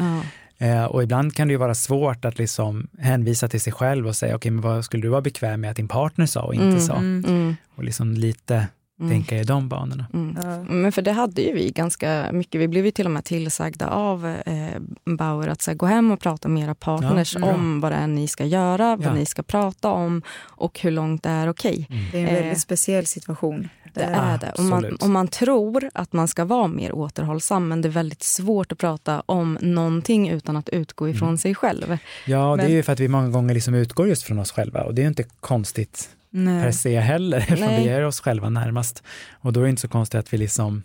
Eh, 0.58 0.84
och 0.84 1.02
ibland 1.02 1.34
kan 1.34 1.48
det 1.48 1.52
ju 1.52 1.58
vara 1.58 1.74
svårt 1.74 2.24
att 2.24 2.38
liksom 2.38 2.86
hänvisa 2.98 3.48
till 3.48 3.60
sig 3.60 3.72
själv 3.72 4.06
och 4.06 4.16
säga, 4.16 4.36
okej, 4.36 4.50
men 4.50 4.60
vad 4.60 4.84
skulle 4.84 5.02
du 5.02 5.08
vara 5.08 5.20
bekväm 5.20 5.60
med 5.60 5.70
att 5.70 5.76
din 5.76 5.88
partner 5.88 6.26
sa 6.26 6.42
och 6.42 6.54
inte 6.54 6.66
Mm, 6.66 6.80
sa? 6.80 6.96
Mm. 6.96 7.56
Och 7.76 7.84
liksom 7.84 8.14
lite 8.14 8.68
tänka 9.08 9.36
i 9.38 9.44
de 9.44 9.68
banorna. 9.68 10.06
Mm. 10.14 10.36
Men 10.82 10.92
för 10.92 11.02
det 11.02 11.12
hade 11.12 11.42
ju 11.42 11.52
vi 11.54 11.70
ganska 11.70 12.26
mycket. 12.32 12.60
Vi 12.60 12.68
blev 12.68 12.84
ju 12.84 12.90
till 12.90 13.06
och 13.06 13.12
med 13.12 13.24
tillsagda 13.24 13.88
av 13.88 14.26
eh, 14.26 14.80
Bauer 15.04 15.48
att 15.48 15.62
så 15.62 15.70
här, 15.70 15.76
gå 15.76 15.86
hem 15.86 16.10
och 16.10 16.20
prata 16.20 16.48
med 16.48 16.62
era 16.64 16.74
partners 16.74 17.36
Ja, 17.40 17.54
om 17.54 17.80
vad 17.80 17.92
det 17.92 17.96
är 17.96 18.06
ni 18.06 18.28
ska 18.28 18.44
göra, 18.44 18.96
vad 18.96 19.06
Ja. 19.06 19.14
ni 19.14 19.26
ska 19.26 19.42
prata 19.42 19.90
om 19.90 20.22
och 20.40 20.80
hur 20.80 20.90
långt 20.90 21.22
det 21.22 21.28
är 21.30 21.48
okej. 21.48 21.86
Det 22.12 22.18
är 22.18 22.28
en 22.28 22.34
väldigt 22.34 22.52
Eh, 22.52 22.56
speciell 22.58 23.06
situation. 23.06 23.68
Det 23.94 24.02
är 24.02 24.38
det. 24.38 24.52
Och 24.58 24.64
man, 24.64 24.84
och 25.00 25.10
man 25.10 25.28
tror 25.28 25.90
att 25.94 26.12
man 26.12 26.28
ska 26.28 26.44
vara 26.44 26.66
mer 26.68 26.92
återhållsam 26.94 27.68
men 27.68 27.82
det 27.82 27.88
är 27.88 27.90
väldigt 27.90 28.22
svårt 28.22 28.72
att 28.72 28.78
prata 28.78 29.22
om 29.26 29.58
någonting 29.60 30.28
utan 30.28 30.56
att 30.56 30.68
utgå 30.68 31.08
ifrån 31.08 31.38
sig 31.38 31.54
själv. 31.54 31.98
Ja, 32.26 32.50
det 32.50 32.56
Men- 32.56 32.66
är 32.66 32.70
ju 32.70 32.82
för 32.82 32.92
att 32.92 33.00
vi 33.00 33.08
många 33.08 33.28
gånger 33.28 33.54
liksom 33.54 33.74
utgår 33.74 34.08
just 34.08 34.22
från 34.22 34.38
oss 34.38 34.52
själva 34.52 34.82
och 34.82 34.94
det 34.94 35.00
är 35.00 35.04
ju 35.04 35.08
inte 35.08 35.24
konstigt 35.40 36.08
per 36.32 36.40
Nej. 36.40 36.72
se 36.72 37.00
heller 37.00 37.38
eftersom 37.38 37.66
Nej. 37.66 37.84
vi 37.84 37.88
är 37.88 38.02
oss 38.02 38.20
själva 38.20 38.50
närmast. 38.50 39.02
Och 39.32 39.52
då 39.52 39.60
är 39.60 39.64
det 39.64 39.70
inte 39.70 39.82
så 39.82 39.88
konstigt 39.88 40.18
att 40.20 40.32
vi 40.32 40.38
liksom 40.38 40.82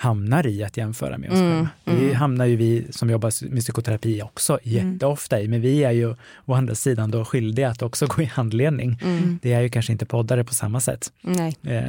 hamnar 0.00 0.46
i 0.46 0.64
att 0.64 0.76
jämföra 0.76 1.18
med 1.18 1.30
oss 1.30 1.38
Mm, 1.38 1.52
själva. 1.52 1.68
Det 2.00 2.04
mm. 2.04 2.16
hamnar 2.16 2.44
ju 2.46 2.56
vi 2.56 2.86
som 2.90 3.10
jobbar 3.10 3.50
med 3.50 3.62
psykoterapi 3.62 4.22
också 4.22 4.58
Mm. 4.64 4.92
jätteofta 4.92 5.40
i, 5.40 5.48
men 5.48 5.60
vi 5.60 5.84
är 5.84 5.90
ju 5.90 6.14
å 6.44 6.54
andra 6.54 6.74
sidan 6.74 7.10
då 7.10 7.24
skyldiga 7.24 7.68
att 7.68 7.82
också 7.82 8.06
gå 8.06 8.22
i 8.22 8.24
handledning. 8.24 9.00
Mm. 9.04 9.38
Det 9.42 9.52
är 9.52 9.60
ju 9.60 9.68
kanske 9.68 9.92
inte 9.92 10.06
poddare 10.06 10.44
på 10.44 10.54
samma 10.54 10.80
sätt. 10.80 11.12
Nej, 11.20 11.56
Eh, 11.62 11.82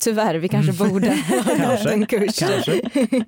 tyvärr, 0.00 0.34
vi 0.34 0.48
kanske 0.48 0.72
borde 0.72 1.08
ha 1.58 1.76
en 1.92 2.06
kurs. 2.06 2.38
kanske. 2.38 2.80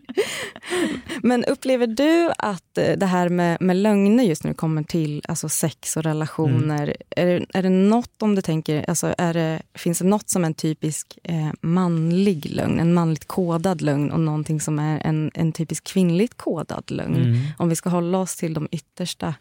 Men 1.23 1.45
upplever 1.45 1.87
du 1.87 2.31
att 2.39 2.79
eh, 2.79 2.97
det 2.97 3.07
här 3.07 3.29
med, 3.29 3.57
med 3.61 3.77
lögner 3.77 4.25
just 4.25 4.43
det 4.43 4.55
kommer 4.55 4.83
till 4.83 5.23
alltså 5.29 5.49
sex 5.49 5.97
och 5.97 6.03
relationer, 6.03 6.53
Mm. 6.53 6.97
är, 7.17 7.27
det, 7.27 7.47
är 7.59 7.63
det 7.63 7.69
något 7.69 8.23
om 8.23 8.35
du 8.35 8.43
tänker, 8.43 8.85
alltså 8.89 9.15
är 9.19 9.35
det, 9.35 9.63
finns 9.75 9.99
det 9.99 10.05
något 10.05 10.29
som 10.31 10.45
en 10.45 10.55
typisk 10.55 11.19
eh, 11.23 11.51
manlig 11.61 12.47
lögn, 12.51 12.81
en 12.81 12.95
manligt 12.95 13.25
kodad 13.29 13.83
lögn 13.83 14.02
och 14.11 14.21
någonting 14.21 14.61
som 14.61 14.79
är 14.79 15.01
en, 15.05 15.31
en 15.35 15.53
typisk 15.53 15.85
kvinnligt 15.85 16.35
kodad 16.37 16.91
lögn? 16.91 17.17
Mm. 17.17 17.39
Om 17.59 17.69
vi 17.69 17.77
ska 17.77 17.91
hålla 17.91 18.19
oss 18.19 18.37
till 18.37 18.55
de 18.55 18.69
yttersta. 18.71 19.35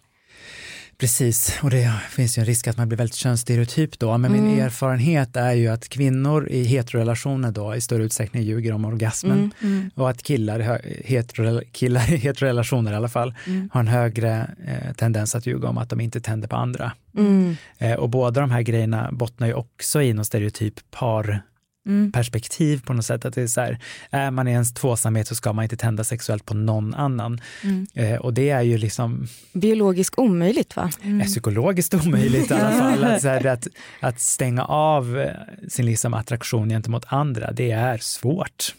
Precis, 0.98 1.60
och 1.64 1.70
det 1.70 1.94
finns 2.10 2.38
ju 2.38 2.40
en 2.40 2.46
risk 2.46 2.68
att 2.68 2.78
man 2.78 2.88
blir 2.88 2.98
väldigt 2.98 3.16
könsstereotyp 3.16 4.00
då, 4.00 4.18
men 4.18 4.32
Mm. 4.36 4.46
min 4.46 4.60
erfarenhet 4.60 5.36
är 5.36 5.52
ju 5.54 5.68
att 5.68 5.90
kvinnor 5.90 6.48
i 6.50 6.64
heterorelationer 6.64 7.52
då 7.52 7.76
i 7.76 7.82
större 7.82 8.04
utsträckning 8.04 8.44
ljuger 8.44 8.74
om 8.74 8.86
orgasmen 8.86 9.54
Mm. 9.62 9.92
och 9.96 10.10
att 10.10 10.24
killar, 10.24 10.82
hetero, 11.06 11.62
killar 11.72 12.14
i 12.14 12.16
heterorelationer 12.18 12.92
i 12.92 12.96
alla 12.96 13.10
fall 13.10 13.34
Mm. 13.48 13.70
har 13.74 13.80
en 13.80 13.88
högre 13.88 14.56
eh, 14.68 14.94
tendens 14.94 15.36
att 15.36 15.46
ljuga 15.46 15.68
om 15.70 15.78
att 15.78 15.90
de 15.90 16.02
inte 16.02 16.22
tänder 16.22 16.48
på 16.48 16.56
andra. 16.56 16.92
Mm. 17.18 17.56
Eh, 17.78 17.94
och 17.94 18.10
båda 18.10 18.42
de 18.42 18.52
här 18.52 18.62
grejerna 18.62 19.10
bottnar 19.12 19.48
ju 19.48 19.54
också 19.54 20.02
i 20.02 20.14
någon 20.14 20.26
stereotyp 20.26 20.92
par 20.92 21.42
Mm. 21.86 22.12
perspektiv 22.12 22.82
på 22.86 22.94
något 22.94 23.06
sätt. 23.06 23.26
Att 23.26 23.34
det 23.34 23.42
är 23.42 23.48
så 23.48 23.62
här, 23.62 23.80
är 24.10 24.32
man 24.32 24.48
i 24.48 24.52
ens 24.52 24.74
tvåsamhet 24.74 25.28
så 25.28 25.36
ska 25.36 25.54
man 25.54 25.64
inte 25.64 25.78
tända 25.78 26.04
sexuellt 26.04 26.46
på 26.46 26.54
någon 26.54 26.94
annan. 26.94 27.42
Mm. 27.64 27.88
Eh, 27.94 28.16
och 28.16 28.34
det 28.34 28.50
är 28.50 28.62
ju 28.62 28.78
liksom 28.78 29.28
Biologiskt 29.54 30.18
omöjligt 30.18 30.76
va? 30.76 30.92
är 31.04 31.26
psykologiskt 31.26 31.94
omöjligt 31.94 32.52
i 32.52 32.54
alla 32.60 32.72
fall. 32.72 33.04
Att, 33.04 33.22
så 33.22 33.28
här, 33.28 33.46
att, 33.46 33.68
att 34.00 34.20
stänga 34.20 34.66
av 34.66 35.20
eh, 35.20 35.32
sin 35.70 35.86
liksom 35.86 36.14
attraktion 36.14 36.70
gentemot 36.70 37.06
andra, 37.08 37.52
det 37.52 37.72
är 37.72 37.98
svårt. 37.98 38.76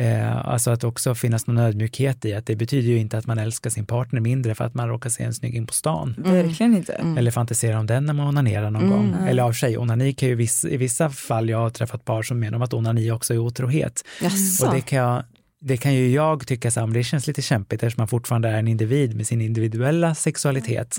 Eh, 0.00 0.48
alltså 0.48 0.70
att 0.70 0.84
också 0.84 1.14
finnas 1.14 1.46
någon 1.46 1.58
ödmjukhet 1.58 2.24
i 2.24 2.34
att 2.34 2.46
det 2.46 2.56
betyder 2.56 2.88
ju 2.88 2.98
inte 2.98 3.18
att 3.18 3.26
man 3.26 3.38
älskar 3.38 3.70
sin 3.70 3.86
partner 3.86 4.20
mindre 4.20 4.54
för 4.54 4.64
att 4.64 4.74
man 4.74 4.88
råkar 4.88 5.10
se 5.10 5.24
en 5.24 5.34
snygging 5.34 5.66
på 5.66 5.72
stan. 5.72 6.14
Verkligen 6.18 6.76
inte. 6.76 6.92
Mm. 6.92 7.18
Eller 7.18 7.30
fantisera 7.30 7.78
om 7.78 7.86
den 7.86 8.04
när 8.04 8.12
man 8.12 8.26
onanerar 8.26 8.70
någon 8.70 8.90
gång. 8.90 9.16
Eller 9.28 9.42
av 9.42 9.52
sig, 9.52 9.78
onani 9.78 10.12
kan 10.12 10.28
ju 10.28 10.34
viss, 10.34 10.64
i 10.64 10.76
vissa 10.76 11.10
fall, 11.10 11.48
jag 11.48 11.58
har 11.58 11.70
träffat 11.70 12.04
par 12.04 12.22
som 12.22 12.38
menar 12.38 12.56
om 12.56 12.62
att 12.62 12.74
onani 12.74 13.10
också 13.10 13.34
är 13.34 13.38
otrohet. 13.38 14.04
Jaså? 14.22 14.66
Och 14.66 14.74
det 14.74 14.80
kan, 14.80 14.98
jag, 14.98 15.24
det 15.60 15.76
kan 15.76 15.94
ju 15.94 16.10
jag 16.10 16.46
tycka 16.46 16.70
så 16.70 16.86
det 16.86 17.04
känns 17.04 17.26
lite 17.26 17.42
kämpigt 17.42 17.82
eftersom 17.82 18.00
man 18.00 18.08
fortfarande 18.08 18.48
är 18.48 18.58
en 18.58 18.68
individ 18.68 19.16
med 19.16 19.26
sin 19.26 19.40
individuella 19.40 20.14
sexualitet. 20.14 20.98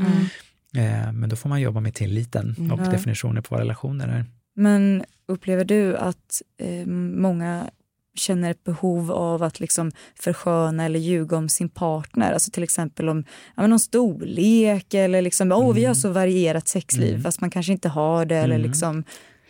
Eh, 0.76 1.12
men 1.14 1.30
då 1.30 1.36
får 1.36 1.50
man 1.50 1.62
jobba 1.62 1.80
med 1.80 1.94
tilliten 1.94 2.72
och 2.72 2.92
definitioner 2.92 3.42
på 3.42 3.48
vad 3.56 3.60
relationer 3.60 4.08
är. 4.08 4.26
Men 4.56 5.04
upplever 5.28 5.66
du 5.66 5.98
att 5.98 6.42
eh, 6.58 6.88
många 6.88 7.70
känner 8.16 8.52
ett 8.52 8.64
behov 8.64 9.12
av 9.12 9.44
att 9.44 9.60
liksom 9.60 9.92
försköna 10.20 10.86
eller 10.86 11.00
ljuga 11.00 11.38
om 11.38 11.50
sin 11.50 11.70
partner? 11.70 12.32
Alltså 12.34 12.52
till 12.52 12.64
exempel 12.64 13.10
om 13.10 13.24
ja, 13.56 13.62
men 13.62 13.70
någon 13.70 13.80
storlek 13.80 14.94
eller 14.94 15.22
liksom, 15.22 15.52
åh 15.52 15.74
vi 15.74 15.86
har 15.86 15.94
så 15.94 16.10
varierat 16.10 16.68
sexliv 16.68 17.10
Mm. 17.10 17.24
fast 17.24 17.42
man 17.42 17.50
kanske 17.50 17.72
inte 17.72 17.90
har 17.90 18.26
det. 18.26 18.36
Eller 18.36 18.56
Mm. 18.56 18.66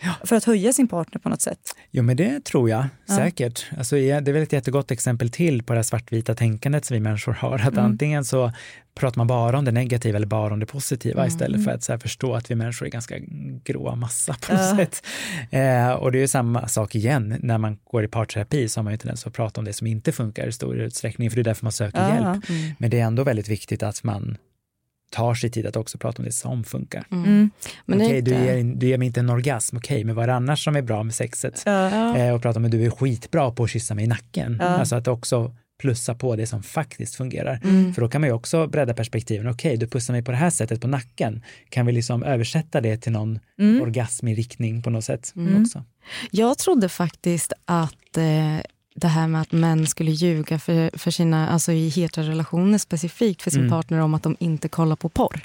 Liksom, 0.03 0.27
För 0.27 0.35
att 0.35 0.43
höja 0.43 0.73
sin 0.73 0.87
partner 0.87 1.19
på 1.21 1.29
något 1.29 1.41
sätt. 1.41 1.59
Jo, 1.91 2.03
men 2.03 2.17
det 2.17 2.43
tror 2.45 2.69
jag 2.69 2.85
Ja. 3.07 3.15
säkert. 3.15 3.65
Alltså, 3.77 3.97
ja, 3.97 4.21
det 4.21 4.31
är 4.31 4.33
väl 4.33 4.43
ett 4.43 4.53
jättegott 4.53 4.91
exempel 4.91 5.29
till 5.29 5.63
på 5.63 5.73
det 5.73 5.77
här 5.77 5.83
svartvita 5.83 6.35
tänkandet 6.35 6.85
som 6.85 6.93
vi 6.93 6.99
människor 6.99 7.33
har. 7.33 7.55
Att 7.59 7.67
Mm. 7.73 7.85
antingen 7.85 8.25
så 8.25 8.51
pratar 8.95 9.17
man 9.17 9.27
bara 9.27 9.57
om 9.57 9.65
det 9.65 9.71
negativa 9.71 10.15
eller 10.15 10.27
bara 10.27 10.53
om 10.53 10.59
det 10.59 10.65
positiva 10.65 11.21
Mm. 11.21 11.27
istället 11.27 11.63
för 11.63 11.71
att 11.71 11.83
så 11.83 11.91
här, 11.93 11.99
förstå 11.99 12.33
att 12.35 12.51
vi 12.51 12.55
människor 12.55 12.85
är 12.87 12.91
ganska 12.91 13.15
gråa 13.63 13.95
massa 13.95 14.33
på 14.47 14.53
något 14.53 14.61
Ja. 14.61 14.75
sätt. 14.77 15.05
Eh, 15.51 15.91
och 15.91 16.11
det 16.11 16.17
är 16.17 16.21
ju 16.21 16.27
samma 16.27 16.67
sak 16.67 16.95
igen, 16.95 17.35
när 17.39 17.57
man 17.57 17.77
går 17.91 18.03
i 18.03 18.07
parterapi 18.07 18.69
så 18.69 18.79
har 18.79 18.83
man 18.83 18.93
ju 18.93 18.97
tendens 18.97 19.27
att 19.27 19.33
prata 19.33 19.61
om 19.61 19.65
det 19.65 19.73
som 19.73 19.87
inte 19.87 20.11
funkar 20.11 20.47
i 20.47 20.51
stor 20.51 20.77
utsträckning, 20.77 21.29
för 21.29 21.35
det 21.35 21.41
är 21.41 21.43
därför 21.43 21.65
man 21.65 21.71
söker 21.71 21.99
Ja. 22.01 22.15
hjälp. 22.33 22.45
Men 22.77 22.89
det 22.89 22.99
är 22.99 23.03
ändå 23.05 23.23
väldigt 23.23 23.49
viktigt 23.49 23.83
att 23.83 24.03
man 24.03 24.37
tar 25.11 25.33
sig 25.35 25.49
tid 25.49 25.65
att 25.65 25.75
också 25.75 25.97
prata 25.97 26.17
om 26.21 26.25
det 26.25 26.31
som 26.31 26.63
funkar. 26.63 27.05
Mm. 27.11 27.49
Men 27.85 27.97
det 27.99 28.05
är 28.05 28.07
Okej, 28.07 28.21
du, 28.21 28.31
inte- 28.31 28.43
ger, 28.45 28.63
du 28.75 28.87
ger 28.87 28.97
mig 28.97 29.05
inte 29.07 29.19
en 29.19 29.29
orgasm, 29.29 29.77
okej, 29.77 30.03
men 30.03 30.15
vad 30.15 30.23
är 30.23 30.27
det 30.27 30.33
annars 30.35 30.63
som 30.63 30.75
är 30.75 30.81
bra 30.81 31.03
med 31.03 31.15
sexet? 31.15 31.63
Ja. 31.65 32.17
Eh, 32.17 32.33
och 32.35 32.41
prata 32.41 32.59
om 32.59 32.65
att 32.65 32.71
du 32.71 32.85
är 32.85 32.89
skitbra 32.89 33.51
på 33.51 33.63
att 33.63 33.69
kyssa 33.69 33.95
mig 33.95 34.03
i 34.05 34.07
nacken. 34.07 34.57
Ja. 34.59 34.65
Alltså 34.67 34.95
att 34.95 35.07
också 35.07 35.55
plussa 35.81 36.15
på 36.15 36.35
det 36.35 36.47
som 36.47 36.63
faktiskt 36.63 37.15
fungerar. 37.15 37.59
Mm. 37.63 37.93
För 37.93 38.01
då 38.01 38.09
kan 38.09 38.21
man 38.21 38.27
ju 38.29 38.33
också 38.33 38.67
bredda 38.67 38.93
perspektiven. 38.93 39.47
Okej, 39.47 39.77
du 39.77 39.87
pussar 39.87 40.13
mig 40.13 40.23
på 40.23 40.31
det 40.31 40.37
här 40.37 40.49
sättet 40.49 40.81
på 40.81 40.87
nacken. 40.87 41.43
Kan 41.69 41.85
vi 41.85 41.91
liksom 41.91 42.23
översätta 42.23 42.81
det 42.81 42.97
till 42.97 43.11
någon 43.11 43.39
Mm. 43.59 43.81
orgasm 43.81 44.27
i 44.27 44.35
riktning 44.35 44.81
på 44.81 44.89
något 44.89 45.03
sätt 45.05 45.33
Mm. 45.35 45.61
också? 45.61 45.83
Jag 46.31 46.57
trodde 46.57 46.89
faktiskt 46.89 47.53
att 47.65 48.17
eh, 48.17 48.57
det 48.95 49.07
här 49.07 49.27
med 49.27 49.41
att 49.41 49.51
män 49.51 49.87
skulle 49.87 50.11
ljuga 50.11 50.59
för, 50.59 50.97
för 50.97 51.11
sina, 51.11 51.49
alltså 51.49 51.71
i 51.71 51.89
heterorelationer 51.89 52.77
specifikt 52.77 53.41
för 53.41 53.51
sin 53.51 53.59
Mm. 53.61 53.71
partner 53.71 53.99
om 53.99 54.13
att 54.13 54.23
de 54.23 54.35
inte 54.39 54.67
kollar 54.69 54.95
på 54.95 55.09
porr. 55.09 55.41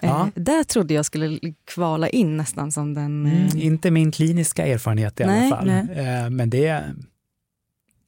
Ja. 0.00 0.20
Eh, 0.20 0.42
där 0.42 0.64
trodde 0.64 0.94
jag 0.94 1.04
skulle 1.04 1.38
kvala 1.64 2.08
in 2.08 2.36
nästan 2.36 2.72
som 2.72 2.94
den... 2.94 3.26
Eh, 3.26 3.32
Mm. 3.32 3.58
Inte 3.58 3.90
min 3.90 4.12
kliniska 4.12 4.66
erfarenhet 4.66 5.20
i 5.20 5.24
Nej, 5.24 5.46
alla 5.46 5.56
fall. 5.56 5.66
nej. 5.66 6.06
Eh, 6.24 6.30
men 6.30 6.50
det 6.50 6.84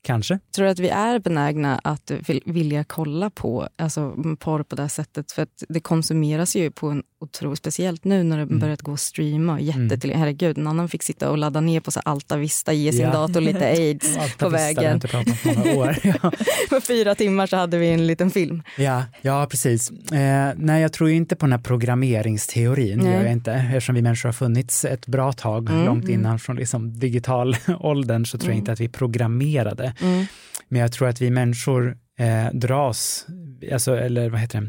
kanske. 0.02 0.38
tror 0.54 0.64
du 0.64 0.70
att 0.70 0.78
vi 0.78 0.88
är 0.88 1.18
benägna 1.18 1.78
att 1.84 2.10
vil- 2.10 2.42
vilja 2.52 2.84
kolla 2.84 3.30
på 3.30 3.68
alltså, 3.76 4.14
porr 4.38 4.62
på 4.62 4.76
det 4.76 4.82
här 4.82 4.88
sättet? 4.88 5.32
För 5.32 5.42
att 5.42 5.64
det 5.68 5.80
konsumeras 5.80 6.56
ju 6.56 6.70
på 6.70 6.88
en 6.88 7.02
otroligt, 7.20 7.58
speciellt 7.58 8.04
nu 8.04 8.22
när 8.22 8.36
det 8.36 8.42
Mm. 8.42 8.58
börjat 8.58 8.82
gå 8.82 8.92
att 8.92 9.00
streama. 9.00 9.60
Jätte 9.60 9.78
Mm. 10.08 10.18
herregud, 10.20 10.58
en 10.58 10.66
annan 10.66 10.88
fick 10.88 11.02
sitta 11.02 11.30
och 11.30 11.38
ladda 11.38 11.60
ner 11.60 11.80
på 11.80 11.90
så 11.90 12.00
Alta 12.04 12.36
Vista, 12.36 12.72
ge 12.72 12.92
sin 12.92 13.00
Ja. 13.00 13.12
dator 13.12 13.40
lite 13.40 13.66
aids 13.66 14.18
på 14.38 14.48
vägen. 14.48 15.00
på 16.70 16.80
fyra 16.80 17.14
timmar 17.14 17.46
så 17.46 17.56
hade 17.56 17.78
vi 17.78 17.88
en 17.90 18.06
liten 18.06 18.30
film. 18.30 18.62
Ja, 18.78 19.04
ja 19.22 19.46
precis. 19.50 19.90
Eh, 20.12 20.52
nej, 20.56 20.82
jag 20.82 20.92
tror 20.92 21.10
ju 21.10 21.16
inte 21.16 21.36
på 21.36 21.46
den 21.46 21.52
här 21.52 21.58
programmeringsteorin, 21.60 22.98
Nej. 22.98 23.12
gör 23.12 23.22
jag 23.22 23.32
inte. 23.32 23.52
Eftersom 23.52 23.94
vi 23.94 24.02
människor 24.02 24.28
har 24.28 24.32
funnits 24.34 24.84
ett 24.84 25.06
bra 25.06 25.32
tag, 25.32 25.68
Mm, 25.70 25.84
långt 25.86 26.04
mm. 26.04 26.14
innan 26.20 26.38
från 26.38 26.56
liksom 26.56 26.98
digital 26.98 27.56
åldern, 27.80 28.24
så 28.26 28.38
tror 28.38 28.48
jag 28.50 28.54
Mm. 28.54 28.58
inte 28.62 28.72
att 28.72 28.80
vi 28.80 28.88
programmerade. 28.88 29.94
Mm. 30.02 30.24
Men 30.68 30.80
jag 30.80 30.92
tror 30.92 31.08
att 31.08 31.20
vi 31.20 31.30
människor 31.30 31.96
eh, 32.18 32.52
dras, 32.58 33.26
alltså, 33.72 33.96
eller 33.98 34.30
vad 34.30 34.40
heter 34.40 34.60
det, 34.60 34.68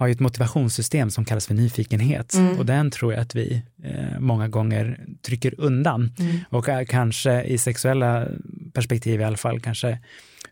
har 0.00 0.06
ju 0.06 0.12
ett 0.12 0.20
motivationssystem 0.20 1.10
som 1.10 1.24
kallas 1.24 1.46
för 1.46 1.54
nyfikenhet. 1.54 2.34
Mm. 2.34 2.58
Och 2.58 2.66
den 2.66 2.90
tror 2.90 3.12
jag 3.12 3.22
att 3.22 3.34
vi 3.34 3.62
eh, 3.82 4.18
många 4.18 4.48
gånger 4.48 5.06
trycker 5.22 5.54
undan. 5.58 6.12
Mm. 6.18 6.36
Och 6.50 6.68
kanske 6.88 7.42
i 7.42 7.58
sexuella 7.58 8.26
perspektiv 8.72 9.20
i 9.20 9.24
alla 9.24 9.36
fall, 9.36 9.60
kanske 9.60 9.98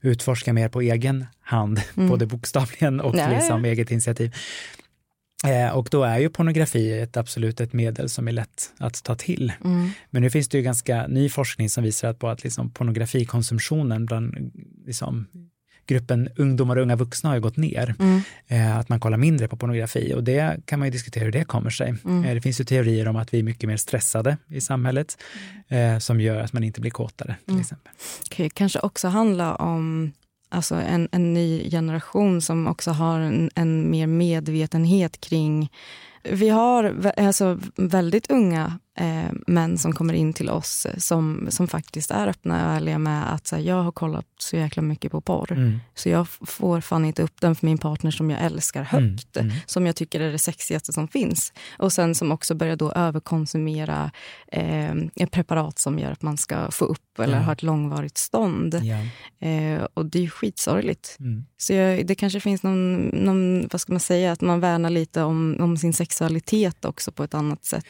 utforska 0.01 0.53
mer 0.53 0.69
på 0.69 0.81
egen 0.81 1.27
hand, 1.41 1.81
Mm. 1.97 2.09
både 2.09 2.27
bokstavligen 2.27 3.01
och 3.01 3.17
ja. 3.17 3.29
liksom 3.29 3.65
eget 3.65 3.91
initiativ. 3.91 4.35
Eh, 5.47 5.77
och 5.77 5.89
då 5.91 6.05
är 6.05 6.19
ju 6.19 6.29
pornografi 6.29 7.01
ett 7.01 7.17
absolut 7.17 7.61
ett 7.61 7.73
medel 7.73 8.09
som 8.09 8.29
är 8.29 8.33
lätt 8.33 8.73
att 8.79 9.03
ta 9.05 9.15
till. 9.15 9.53
Mm. 9.65 9.91
Men 10.11 10.23
nu 10.23 10.31
finns 10.31 10.49
det 10.49 10.59
ju 10.59 10.65
ganska 10.65 11.07
ny 11.07 11.29
forskning 11.29 11.71
som 11.71 11.85
visar 11.85 12.09
att 12.09 12.19
på 12.19 12.29
att 12.29 12.45
liksom 12.45 12.71
pornografikonsumtionen 12.71 14.07
bland 14.07 14.53
liksom, 14.87 15.27
gruppen 15.89 16.29
ungdomar 16.37 16.77
och 16.77 16.83
unga 16.83 16.97
vuxna 16.97 17.31
har 17.31 17.35
ju 17.35 17.41
gått 17.43 17.57
ner. 17.57 17.95
Mm. 17.99 18.21
Eh, 18.47 18.79
att 18.79 18.89
man 18.89 19.01
kollar 19.01 19.19
mindre 19.19 19.49
på 19.49 19.57
pornografi 19.57 20.15
och 20.15 20.25
det 20.25 20.57
kan 20.65 20.79
man 20.79 20.89
ju 20.89 20.93
diskutera 20.93 21.25
hur 21.25 21.33
det 21.33 21.45
kommer 21.45 21.71
sig. 21.71 21.95
Mm. 22.05 22.25
Eh, 22.25 22.35
det 22.35 22.41
finns 22.41 22.61
ju 22.61 22.65
teorier 22.65 23.09
om 23.09 23.17
att 23.17 23.35
vi 23.35 23.39
är 23.39 23.43
mycket 23.43 23.69
mer 23.69 23.77
stressade 23.77 24.37
i 24.49 24.61
samhället 24.61 25.19
eh, 25.69 25.99
som 25.99 26.21
gör 26.21 26.41
att 26.41 26.53
man 26.53 26.65
inte 26.65 26.81
blir 26.81 26.91
kåtare 26.91 27.37
till 27.45 27.51
Mm. 27.53 27.61
exempel. 27.61 27.93
kan 28.31 28.45
ju 28.45 28.51
kanske 28.51 28.79
också 28.79 29.09
handla 29.09 29.55
om 29.55 30.13
alltså 30.49 30.75
en, 30.75 31.09
en 31.13 31.35
ny 31.35 31.71
generation 31.71 32.41
som 32.43 32.67
också 32.67 32.91
har 32.91 33.21
en, 33.21 33.51
en 33.55 33.91
mer 33.91 34.07
medvetenhet 34.07 35.21
kring... 35.21 35.73
Vi 36.31 36.49
har 36.49 37.13
alltså 37.17 37.59
väldigt 37.77 38.31
unga 38.31 38.79
eh, 38.99 39.33
män 39.47 39.79
som 39.79 39.93
kommer 39.93 40.15
in 40.15 40.33
till 40.33 40.51
oss 40.51 40.87
eh, 40.87 40.97
som, 40.97 41.47
som 41.51 41.69
faktiskt 41.69 42.11
är 42.11 42.27
öppna 42.27 42.55
och 42.55 42.73
ärliga 42.73 42.99
med 42.99 43.35
att 43.35 43.47
så 43.47 43.57
här, 43.57 43.63
jag 43.63 43.83
har 43.83 43.93
kollat 43.93 44.27
så 44.39 44.57
jäkla 44.57 44.83
mycket 44.83 45.13
på 45.13 45.21
porr. 45.21 45.53
Mm. 45.53 45.79
Så 45.95 46.09
jag 46.09 46.29
får 46.29 46.81
fan 46.81 47.05
inte 47.05 47.23
upp 47.23 47.41
den 47.41 47.55
för 47.55 47.67
min 47.67 47.79
partner 47.79 48.11
som 48.11 48.31
jag 48.31 48.43
älskar 48.43 48.83
högt. 48.83 49.37
Mm, 49.37 49.51
mm. 49.51 49.61
Som 49.67 49.87
jag 49.87 49.97
tycker 49.97 50.21
är 50.21 50.33
det 50.33 50.39
sexigaste 50.39 50.93
som 50.93 51.09
finns. 51.09 51.53
Och 51.79 51.93
sen 51.93 52.15
som 52.15 52.33
också 52.33 52.55
börjar 52.55 52.77
då 52.77 52.93
överkonsumera 52.93 54.11
eh, 54.53 54.95
preparat 55.31 55.79
som 55.79 55.99
gör 55.99 56.13
att 56.13 56.23
man 56.23 56.37
ska 56.37 56.71
få 56.71 56.85
upp 56.85 57.19
eller 57.19 57.37
Ja. 57.37 57.43
ha 57.43 57.53
ett 57.53 57.63
långvarigt 57.63 58.19
stånd. 58.19 58.81
Ja. 58.83 58.97
Eh, 59.49 59.87
och 59.95 60.07
det 60.07 60.19
är 60.19 60.23
ju 60.23 60.31
skitsorgligt. 60.31 61.17
Mm. 61.21 61.45
Så 61.57 61.73
jag, 61.73 62.07
det 62.07 62.15
kanske 62.15 62.41
finns 62.41 62.63
någon, 62.63 62.97
någon, 63.07 63.69
vad 63.73 63.81
ska 63.81 63.93
man 63.93 64.01
säga, 64.01 64.33
att 64.33 64.41
man 64.41 64.61
värnar 64.61 64.91
lite 64.91 65.23
om, 65.23 65.57
om 65.61 65.77
sin 65.77 65.93
sexualitet 65.93 66.85
också 66.85 67.13
på 67.13 67.25
ett 67.25 67.35
annat 67.35 67.65
sätt. 67.65 67.85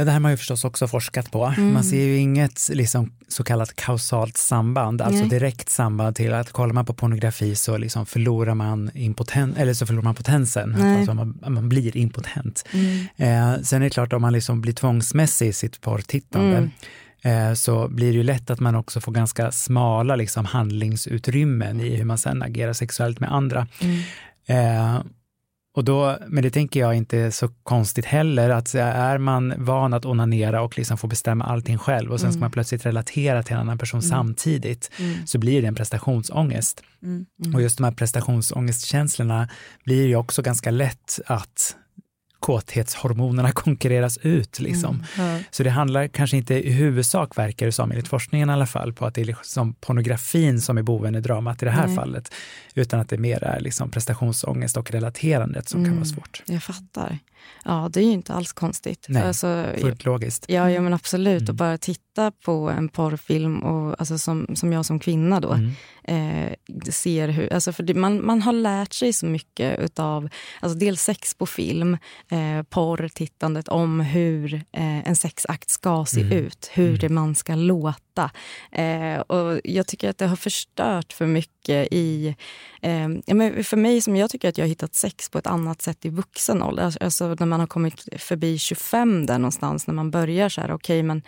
Ja, 0.00 0.04
det 0.04 0.10
här 0.10 0.14
har 0.16 0.20
man 0.20 0.30
ju 0.30 0.36
förstås 0.36 0.64
också 0.64 0.88
forskat 0.88 1.30
på. 1.30 1.44
Mm. 1.44 1.72
Man 1.72 1.84
ser 1.84 2.04
ju 2.04 2.16
inget 2.16 2.68
liksom, 2.72 3.12
så 3.28 3.44
kallat 3.44 3.76
kausalt 3.76 4.36
samband, 4.36 5.02
alltså 5.02 5.20
Nej. 5.20 5.28
direkt 5.28 5.70
samband 5.70 6.16
till 6.16 6.32
att 6.34 6.52
kollar 6.52 6.74
man 6.74 6.84
på 6.84 6.94
pornografi 6.94 7.54
så 7.54 7.76
liksom 7.76 8.06
förlorar 8.06 8.54
man 8.54 8.90
impoten 8.94 9.56
eller 9.56 9.74
så 9.74 9.86
förlorar 9.86 10.04
man 10.04 10.14
potensen, 10.14 10.74
alltså 10.98 11.14
man, 11.14 11.38
man 11.46 11.68
blir 11.68 11.96
impotent. 11.96 12.64
Mm. 12.72 13.06
Eh, 13.56 13.62
sen 13.62 13.82
är 13.82 13.86
det 13.86 13.90
klart 13.90 14.12
om 14.12 14.22
man 14.22 14.32
liksom 14.32 14.60
blir 14.60 14.72
tvångsmässig 14.72 15.48
i 15.48 15.52
sitt 15.52 15.80
porrtittande 15.80 16.70
Mm. 17.22 17.48
eh, 17.50 17.54
så 17.54 17.88
blir 17.88 18.06
det 18.10 18.16
ju 18.16 18.22
lätt 18.22 18.50
att 18.50 18.60
man 18.60 18.74
också 18.74 19.00
får 19.00 19.12
ganska 19.12 19.52
smala 19.52 20.16
liksom, 20.16 20.44
handlingsutrymmen 20.44 21.80
i 21.80 21.96
hur 21.96 22.04
man 22.04 22.18
sen 22.18 22.42
agerar 22.42 22.72
sexuellt 22.72 23.20
med 23.20 23.32
andra. 23.32 23.66
Mm. 23.80 23.96
Eh, 24.46 25.00
och 25.80 25.84
då, 25.84 26.18
men 26.28 26.42
det 26.42 26.50
tänker 26.50 26.80
jag 26.80 26.94
inte 26.94 27.18
är 27.18 27.30
så 27.30 27.48
konstigt 27.62 28.04
heller, 28.04 28.50
att 28.50 28.74
är 28.74 29.18
man 29.18 29.54
van 29.64 29.94
att 29.94 30.04
onanera 30.06 30.62
och 30.62 30.78
liksom 30.78 30.98
få 30.98 31.06
bestämma 31.06 31.44
allting 31.44 31.78
själv 31.78 32.12
och 32.12 32.20
sen 32.20 32.30
ska 32.32 32.36
Mm. 32.36 32.40
man 32.40 32.50
plötsligt 32.50 32.86
relatera 32.86 33.42
till 33.42 33.54
en 33.54 33.60
annan 33.60 33.78
person 33.78 34.00
Mm. 34.00 34.10
samtidigt, 34.10 34.90
Mm. 34.98 35.26
så 35.26 35.38
blir 35.38 35.62
det 35.62 35.68
en 35.68 35.74
prestationsångest. 35.74 36.82
Mm. 37.02 37.26
Mm. 37.44 37.54
Och 37.54 37.62
just 37.62 37.76
de 37.78 37.84
här 37.84 37.92
prestationsångestkänslorna 37.92 39.48
blir 39.84 40.06
ju 40.06 40.16
också 40.16 40.42
ganska 40.42 40.70
lätt 40.70 41.20
att 41.26 41.76
kåthetshormonerna 42.40 43.52
konkurreras 43.64 44.18
ut. 44.18 44.60
Liksom. 44.60 45.04
Mm. 45.18 45.30
Ja. 45.34 45.38
Så 45.50 45.62
det 45.62 45.70
handlar 45.70 46.08
kanske 46.08 46.36
inte 46.36 46.54
i 46.68 46.72
huvudsak, 46.72 47.38
verkar 47.38 47.66
det 47.66 47.72
som, 47.72 47.90
enligt 47.90 48.08
forskningen 48.08 48.50
i 48.50 48.52
alla 48.52 48.66
fall, 48.66 48.92
på 48.92 49.06
att 49.06 49.14
det 49.14 49.20
är 49.20 49.24
liksom 49.24 49.74
pornografin 49.74 50.60
som 50.60 50.78
är 50.78 50.82
boven 50.82 51.14
i 51.14 51.20
dramat 51.20 51.62
i 51.62 51.64
det 51.64 51.70
här 51.70 51.86
Nej. 51.86 51.96
fallet, 51.96 52.32
utan 52.74 53.00
att 53.00 53.08
det 53.08 53.18
mer 53.18 53.44
är 53.44 53.60
liksom 53.60 53.90
prestationsångest 53.90 54.76
och 54.76 54.90
relaterandet 54.90 55.68
som 55.68 55.80
kan 55.80 55.86
Mm. 55.86 55.96
vara 55.96 56.04
svårt. 56.08 56.42
Jag 56.46 56.62
fattar. 56.62 57.18
Ja, 57.64 57.88
det 57.92 58.00
är 58.00 58.04
ju 58.04 58.10
inte 58.12 58.32
alls 58.34 58.52
konstigt. 58.52 59.06
Nej, 59.08 59.22
Alltså, 59.22 59.66
Fullt 59.80 60.04
logiskt. 60.04 60.44
Ja, 60.48 60.70
ja 60.70 60.80
men 60.80 60.94
absolut. 60.94 61.40
Mm. 61.42 61.48
Och 61.50 61.54
bara 61.54 61.78
titta 61.78 62.30
på 62.44 62.70
en 62.70 62.88
porrfilm, 62.88 63.58
och, 63.62 64.00
alltså 64.00 64.18
som, 64.18 64.46
som 64.54 64.72
jag 64.72 64.86
som 64.86 64.98
kvinna 65.00 65.40
då, 65.40 65.52
Mm. 65.52 65.70
eh, 66.04 66.54
ser 66.90 67.28
hur... 67.28 67.52
Alltså 67.52 67.72
för 67.72 67.82
det, 67.82 67.94
man, 67.94 68.26
man 68.26 68.42
har 68.42 68.52
lärt 68.52 68.92
sig 68.92 69.12
så 69.12 69.26
mycket 69.26 69.78
utav 69.78 70.28
alltså 70.60 70.78
dels 70.78 71.02
sex 71.02 71.34
på 71.34 71.46
film, 71.46 71.98
eh, 72.30 72.62
porr, 72.68 73.08
tittandet 73.14 73.68
om 73.68 74.00
hur 74.00 74.54
eh, 74.54 75.08
en 75.08 75.16
sexakt 75.16 75.70
ska 75.70 76.04
se 76.04 76.20
Mm. 76.20 76.32
ut, 76.32 76.70
hur 76.72 76.88
Mm. 76.88 76.98
det 76.98 77.08
man 77.08 77.34
ska 77.34 77.54
låta. 77.54 78.00
Eh, 78.72 79.20
och 79.20 79.60
jag 79.64 79.86
tycker 79.86 80.10
att 80.10 80.18
det 80.18 80.26
har 80.26 80.36
förstört 80.36 81.12
för 81.12 81.26
mycket 81.26 81.88
i... 81.90 82.36
Eh, 82.82 83.08
ja, 83.26 83.34
men 83.34 83.64
för 83.64 83.76
mig 83.76 84.00
som 84.00 84.16
jag 84.16 84.30
tycker 84.30 84.48
att 84.48 84.58
jag 84.58 84.64
har 84.64 84.68
hittat 84.68 84.94
sex 84.94 85.30
på 85.30 85.38
ett 85.38 85.46
annat 85.46 85.82
sätt 85.82 86.04
i 86.04 86.08
vuxen 86.08 86.62
ålder. 86.62 86.84
Alltså, 86.84 87.04
alltså 87.04 87.34
när 87.34 87.46
man 87.46 87.60
har 87.60 87.66
kommit 87.66 88.08
förbi 88.22 88.58
25 88.58 89.26
där 89.26 89.38
någonstans, 89.38 89.86
när 89.86 89.94
man 89.94 90.10
börjar 90.10 90.48
så 90.48 90.60
här, 90.60 90.72
okej 90.72 91.02
men 91.02 91.22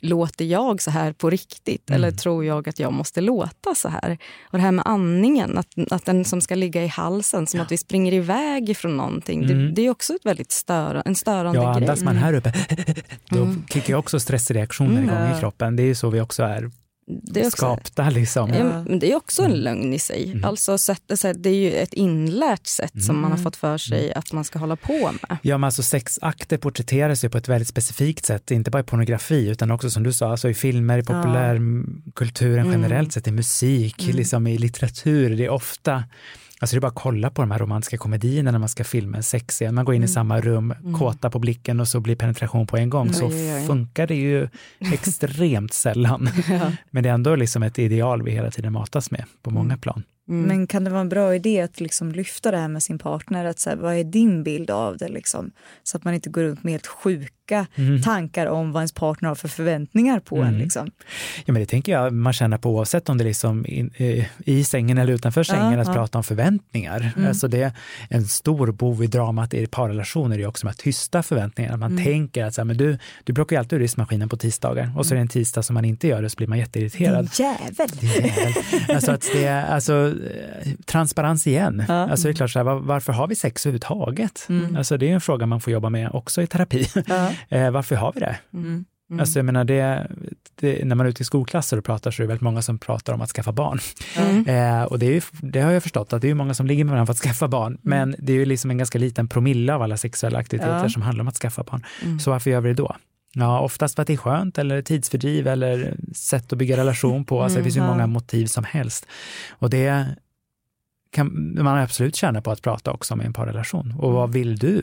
låter 0.00 0.44
jag 0.44 0.82
så 0.82 0.90
här 0.90 1.12
på 1.12 1.30
riktigt? 1.30 1.90
Mm. 1.90 1.96
Eller 2.04 2.16
tror 2.16 2.44
jag 2.44 2.68
att 2.68 2.78
jag 2.78 2.92
måste 2.92 3.20
låta 3.20 3.74
så 3.74 3.88
här? 3.88 4.18
Och 4.44 4.58
det 4.58 4.62
här 4.64 4.72
med 4.72 4.86
andningen, 4.86 5.58
att, 5.58 5.68
att 5.90 6.04
den 6.04 6.24
som 6.24 6.40
ska 6.40 6.54
ligga 6.54 6.84
i 6.84 6.86
halsen, 6.86 7.46
som 7.46 7.60
att 7.60 7.72
vi 7.72 7.76
springer 7.78 8.12
iväg 8.12 8.68
ifrån 8.70 8.96
någonting. 8.96 9.44
Mm. 9.44 9.58
Det, 9.58 9.70
det 9.72 9.82
är 9.86 9.90
också 9.90 10.14
ett 10.14 10.26
väldigt 10.26 10.52
störa, 10.52 11.02
en 11.02 11.14
störande 11.14 11.58
Ja, 11.60 11.72
grej. 11.74 11.82
andas 11.82 12.02
man 12.02 12.16
här 12.16 12.32
uppe, 12.32 12.52
då 13.30 13.42
Mm. 13.42 13.64
kickar 13.70 13.88
ju 13.88 13.94
också 13.98 14.20
stressreaktioner 14.20 15.02
igång 15.02 15.16
Mm. 15.16 15.36
i 15.36 15.40
kroppen. 15.40 15.76
Det 15.76 15.82
är 15.82 15.86
ju 15.86 15.94
så 15.94 16.10
vi 16.10 16.20
också 16.20 16.42
är 16.42 16.70
Det 17.08 17.40
är 17.40 17.44
också, 17.46 17.56
skapta. 17.56 18.10
Liksom. 18.10 18.50
Ja, 18.54 18.84
men 18.86 18.98
det 18.98 19.12
är 19.12 19.16
också 19.16 19.42
en 19.42 19.50
Mm. 19.50 19.60
lögn 19.62 19.92
i 19.92 19.98
sig. 19.98 20.30
Mm. 20.30 20.44
Alltså, 20.44 20.78
sätt, 20.78 21.02
det 21.36 21.48
är 21.50 21.54
ju 21.54 21.72
ett 21.72 21.92
inlärt 21.94 22.66
sätt 22.66 23.04
som 23.04 23.16
man 23.16 23.24
har 23.30 23.38
Mm. 23.38 23.44
fått 23.44 23.56
för 23.56 23.78
sig 23.78 24.12
att 24.14 24.32
man 24.32 24.44
ska 24.44 24.58
hålla 24.58 24.76
på 24.76 25.10
med. 25.22 25.36
Ja, 25.42 25.58
men 25.58 25.64
alltså 25.64 25.82
sexakter 25.82 26.56
porträtteras 26.58 27.24
ju 27.24 27.28
på 27.28 27.38
ett 27.38 27.48
väldigt 27.48 27.68
specifikt 27.68 28.24
sätt, 28.24 28.50
inte 28.50 28.70
bara 28.70 28.80
i 28.80 28.82
pornografi 28.82 29.48
utan 29.48 29.70
också 29.70 29.90
som 29.90 30.02
du 30.02 30.12
sa, 30.12 30.30
alltså 30.30 30.48
i 30.50 30.54
filmer, 30.54 30.98
i 30.98 31.02
populärkulturen 31.02 32.66
Mm. 32.66 32.72
generellt 32.82 33.12
sett, 33.12 33.26
i 33.26 33.30
musik, 33.32 34.02
Mm. 34.04 34.16
liksom 34.16 34.46
i 34.46 34.58
litteratur. 34.58 35.36
Det 35.36 35.44
är 35.44 35.48
ofta, 35.50 36.04
alltså 36.60 36.76
det 36.76 36.78
är 36.78 36.80
bara 36.80 36.86
att 36.88 36.94
kolla 36.94 37.30
på 37.30 37.42
de 37.42 37.50
här 37.50 37.58
romantiska 37.58 37.98
komedierna 37.98 38.50
när 38.50 38.58
man 38.58 38.68
ska 38.68 38.84
filma 38.84 39.16
en 39.16 39.22
sexscen. 39.22 39.74
Man 39.74 39.84
går 39.84 39.94
in 39.94 40.02
i 40.02 40.04
Mm. 40.04 40.08
samma 40.14 40.40
rum, 40.40 40.72
Mm. 40.80 40.94
kåta 40.94 41.30
på 41.30 41.38
blicken 41.38 41.80
och 41.80 41.88
så 41.88 42.00
blir 42.00 42.16
penetration 42.16 42.66
på 42.66 42.76
en 42.76 42.90
gång. 42.90 43.12
Så 43.12 43.26
Oj, 43.26 43.32
oj, 43.34 43.54
oj. 43.54 43.66
funkar 43.66 44.06
det 44.06 44.14
ju 44.16 44.48
extremt 44.92 45.72
sällan. 45.72 46.28
Ja. 46.48 46.72
Men 46.90 47.02
det 47.02 47.08
är 47.08 47.14
ändå 47.14 47.36
liksom 47.36 47.62
ett 47.62 47.78
ideal 47.78 48.22
vi 48.22 48.30
hela 48.30 48.50
tiden 48.50 48.72
matas 48.72 49.10
med 49.10 49.24
på 49.42 49.50
många 49.50 49.76
plan. 49.76 50.02
Mm. 50.28 50.42
Men 50.48 50.66
kan 50.66 50.84
det 50.84 50.90
vara 50.90 51.00
en 51.00 51.08
bra 51.08 51.34
idé 51.34 51.60
att 51.60 51.80
liksom 51.80 52.12
lyfta 52.12 52.50
det 52.50 52.56
här 52.56 52.68
med 52.68 52.82
sin 52.82 52.98
partner? 52.98 53.44
Att 53.44 53.58
så 53.58 53.70
här, 53.70 53.76
vad 53.76 53.94
är 53.94 54.04
din 54.04 54.42
bild 54.42 54.70
av 54.70 54.96
det? 54.96 55.08
Liksom? 55.08 55.50
Så 55.82 55.96
att 55.96 56.04
man 56.04 56.14
inte 56.14 56.30
går 56.30 56.42
runt 56.42 56.64
med 56.64 56.72
helt 56.72 56.86
sjuka 56.86 57.32
Mm. 57.76 58.02
tankar 58.02 58.46
om 58.46 58.72
vad 58.72 58.80
ens 58.80 58.92
partner 58.92 59.28
har 59.28 59.36
för 59.36 59.48
förväntningar 59.48 60.20
på 60.20 60.36
Mm. 60.36 60.48
en. 60.48 60.58
Liksom. 60.58 60.90
Ja, 61.44 61.52
men 61.52 61.54
det 61.62 61.66
tänker 61.66 61.92
jag 61.92 62.12
man 62.12 62.32
känner 62.32 62.58
på 62.58 62.70
oavsett 62.70 63.08
om 63.08 63.18
det 63.18 63.24
är 63.24 63.26
liksom 63.26 63.66
in, 63.68 63.90
eh, 63.96 64.26
i 64.44 64.64
sängen 64.64 64.98
eller 64.98 65.12
utanför 65.12 65.42
sängen, 65.42 65.72
Ja, 65.72 65.80
att 65.80 65.86
ja. 65.86 65.94
prata 65.94 66.18
om 66.18 66.24
förväntningar. 66.24 67.12
Mm. 67.16 67.28
Alltså 67.28 67.48
det 67.48 67.62
är 67.62 67.72
en 68.10 68.24
stor 68.24 68.72
bov 68.72 69.04
i 69.04 69.06
dramat 69.06 69.54
i 69.54 69.66
parrelationer 69.66 70.38
är 70.38 70.46
också 70.46 70.66
de 70.66 70.68
här 70.70 70.76
tysta 70.76 71.22
förväntningarna. 71.22 71.76
Man 71.76 71.92
Mm. 71.92 72.04
tänker 72.04 72.44
att 72.44 72.54
så 72.54 72.60
här, 72.60 72.64
men 72.66 72.76
du, 72.76 72.98
du 73.24 73.34
plockar 73.34 73.56
ju 73.56 73.60
alltid 73.60 73.76
ur 73.76 73.80
diskmaskinen 73.80 74.28
på 74.28 74.36
tisdagar 74.36 74.92
och 74.96 75.06
så 75.06 75.14
är 75.14 75.16
det 75.16 75.20
en 75.22 75.28
tisdag 75.28 75.62
som 75.62 75.74
man 75.74 75.84
inte 75.84 76.08
gör 76.08 76.22
det 76.22 76.30
så 76.30 76.36
blir 76.36 76.46
man 76.48 76.58
jätteirriterad. 76.58 77.24
Din 77.36 77.46
jävel! 77.46 77.88
Din 78.00 78.10
jävel. 78.10 78.52
alltså 78.94 79.12
att 79.12 79.28
det 79.32 79.44
är 79.44 79.64
alltså, 79.66 80.14
transparens 80.84 81.46
igen. 81.46 81.84
Ja. 81.88 81.94
Alltså 82.10 82.28
det 82.28 82.32
är 82.32 82.34
klart, 82.34 82.50
så 82.50 82.58
här, 82.58 82.64
var, 82.64 82.74
varför 82.80 83.12
har 83.12 83.26
vi 83.28 83.34
sex 83.34 83.66
överhuvudtaget? 83.66 84.46
Mm. 84.48 84.76
Alltså 84.76 84.96
det 84.96 85.10
är 85.10 85.14
en 85.14 85.20
fråga 85.20 85.46
man 85.46 85.60
får 85.60 85.72
jobba 85.72 85.90
med 85.90 86.10
också 86.12 86.42
i 86.42 86.46
terapi. 86.46 86.88
Ja. 87.06 87.32
Eh, 87.48 87.70
varför 87.70 87.96
har 87.96 88.12
vi 88.12 88.20
det? 88.20 88.36
Mm. 88.54 88.84
Mm. 89.10 89.20
Alltså 89.20 89.38
jag 89.38 89.44
menar 89.46 89.64
det, 89.64 90.10
det, 90.54 90.84
när 90.84 90.96
man 90.96 91.06
är 91.06 91.10
ute 91.10 91.22
i 91.22 91.24
skolklasser 91.24 91.76
och 91.78 91.84
pratar 91.84 92.10
så 92.10 92.22
är 92.22 92.24
det 92.24 92.28
väldigt 92.28 92.42
många 92.42 92.62
som 92.62 92.78
pratar 92.78 93.12
om 93.12 93.20
att 93.20 93.30
skaffa 93.30 93.52
barn. 93.52 93.78
Mm. 94.16 94.46
Eh, 94.46 94.82
och 94.84 94.98
det, 94.98 95.06
är 95.06 95.10
ju, 95.10 95.20
det 95.40 95.60
har 95.60 95.70
jag 95.72 95.82
förstått 95.82 96.12
att 96.12 96.22
det 96.22 96.30
är 96.30 96.34
många 96.34 96.54
som 96.54 96.66
ligger 96.66 96.84
med 96.84 96.90
varandra 96.92 97.06
för 97.06 97.12
att 97.12 97.18
skaffa 97.30 97.48
barn. 97.48 97.78
Men 97.82 98.14
det 98.18 98.32
är 98.32 98.36
ju 98.36 98.44
liksom 98.44 98.70
en 98.70 98.78
ganska 98.78 98.98
liten 98.98 99.28
promille 99.28 99.74
av 99.74 99.82
alla 99.82 99.96
sexuella 99.96 100.38
aktiviteter 100.38 100.82
Ja. 100.82 100.88
som 100.88 101.02
handlar 101.02 101.22
om 101.22 101.28
att 101.28 101.36
skaffa 101.36 101.62
barn. 101.62 101.82
Mm. 102.04 102.18
Så 102.20 102.30
varför 102.30 102.50
gör 102.50 102.60
vi 102.60 102.68
det 102.68 102.74
då? 102.74 102.96
Ja, 103.34 103.60
oftast 103.60 103.94
för 103.94 104.02
att 104.02 104.06
det 104.06 104.12
är 104.12 104.16
skönt 104.16 104.58
eller 104.58 104.82
tidsfördriv 104.82 105.46
eller 105.46 105.96
sätt 106.14 106.52
att 106.52 106.58
bygga 106.58 106.76
relation 106.76 107.24
på. 107.24 107.42
Alltså 107.42 107.56
det 107.56 107.60
Mm, 107.60 107.64
finns 107.64 107.76
ju 107.76 107.80
många 107.90 108.06
motiv 108.06 108.46
som 108.46 108.64
helst. 108.64 109.06
Och 109.50 109.70
det 109.70 110.06
kan 111.12 111.54
man 111.64 111.78
absolut 111.78 112.16
tjäna 112.16 112.40
på 112.42 112.50
att 112.50 112.62
prata 112.62 112.92
också 112.92 113.14
om 113.14 113.22
i 113.22 113.24
en 113.24 113.32
parrelation. 113.32 113.94
Och 113.98 114.12
vad 114.12 114.32
vill 114.32 114.56
du? 114.58 114.82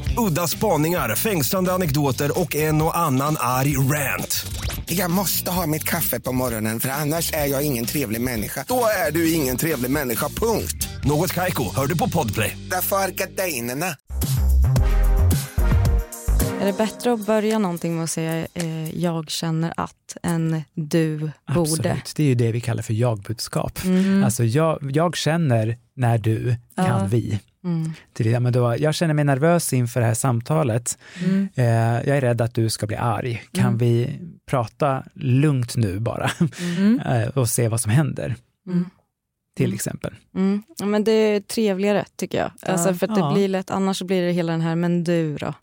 Udda 0.17 0.47
spaningar, 0.47 1.15
fängslande 1.15 1.73
anekdoter 1.73 2.39
och 2.39 2.55
en 2.55 2.81
och 2.81 2.97
annan 2.97 3.35
arg 3.39 3.77
rant. 3.77 4.45
Jag 4.85 5.11
måste 5.11 5.51
ha 5.51 5.67
mitt 5.67 5.83
kaffe 5.83 6.19
på 6.19 6.31
morgonen 6.31 6.79
för 6.79 6.89
annars 6.89 7.33
är 7.33 7.45
jag 7.45 7.63
ingen 7.65 7.85
trevlig 7.85 8.21
människa. 8.21 8.65
Då 8.67 8.83
är 9.07 9.11
du 9.11 9.33
ingen 9.33 9.57
trevlig 9.57 9.91
människa, 9.91 10.29
punkt. 10.29 10.87
Något 11.03 11.33
Kaiko, 11.33 11.75
hör 11.75 11.87
du 11.87 11.97
på 11.97 12.09
Podplay. 12.09 12.57
Därför 12.71 12.95
är 12.95 13.09
gardinerna. 13.11 13.85
Är 16.61 16.65
det 16.65 16.73
bättre 16.73 17.13
att 17.13 17.25
börja 17.25 17.59
någonting 17.59 17.95
med 17.95 18.03
att 18.03 18.09
säga 18.11 18.47
eh, 18.53 18.99
jag 19.01 19.29
känner 19.29 19.73
att 19.77 20.17
än 20.23 20.63
du 20.73 21.17
borde? 21.19 21.31
Absolut, 21.45 22.13
det 22.15 22.23
är 22.23 22.27
ju 22.27 22.35
det 22.35 22.51
vi 22.51 22.61
kallar 22.61 22.83
för 22.83 22.93
jag-budskap. 22.93 23.83
Mm. 23.83 24.23
Alltså 24.23 24.43
jag, 24.43 24.91
jag 24.93 25.15
känner 25.15 25.77
när 25.95 26.17
du 26.17 26.55
kan 26.75 26.85
Ja. 26.85 27.07
vi. 27.11 27.39
Mm. 27.63 27.93
Till 28.13 28.39
men 28.39 28.53
då, 28.53 28.75
jag 28.79 28.95
känner 28.95 29.13
mig 29.13 29.25
nervös 29.25 29.73
inför 29.73 29.99
det 29.99 30.05
här 30.05 30.13
samtalet. 30.13 30.97
Mm. 31.25 31.47
Eh, 31.55 31.65
jag 32.09 32.17
är 32.17 32.21
rädd 32.21 32.41
att 32.41 32.53
du 32.53 32.69
ska 32.69 32.87
bli 32.87 32.95
arg. 32.95 33.43
Kan 33.51 33.65
Mm. 33.65 33.77
vi 33.77 34.19
prata 34.49 35.03
lugnt 35.13 35.75
nu 35.75 35.99
bara 35.99 36.31
Mm. 36.77 36.99
eh, 37.05 37.27
och 37.27 37.49
se 37.49 37.67
vad 37.67 37.81
som 37.81 37.91
händer? 37.91 38.35
Mm. 39.51 39.55
Till 39.57 39.65
Mm. 39.65 39.75
exempel. 39.75 40.13
Mm. 40.35 40.63
Ja, 40.77 40.85
men 40.85 41.03
det 41.03 41.11
är 41.11 41.39
trevligare 41.39 42.05
tycker 42.15 42.37
jag. 42.37 42.51
Alltså, 42.61 42.93
för 42.93 43.07
att 43.11 43.17
Ja. 43.17 43.27
det 43.27 43.33
blir 43.33 43.47
lätt, 43.47 43.71
annars 43.71 43.97
så 43.97 44.05
blir 44.05 44.21
det 44.21 44.31
hela 44.31 44.51
den 44.51 44.61
här 44.61 44.75
men 44.75 45.03
du 45.03 45.35
då? 45.37 45.53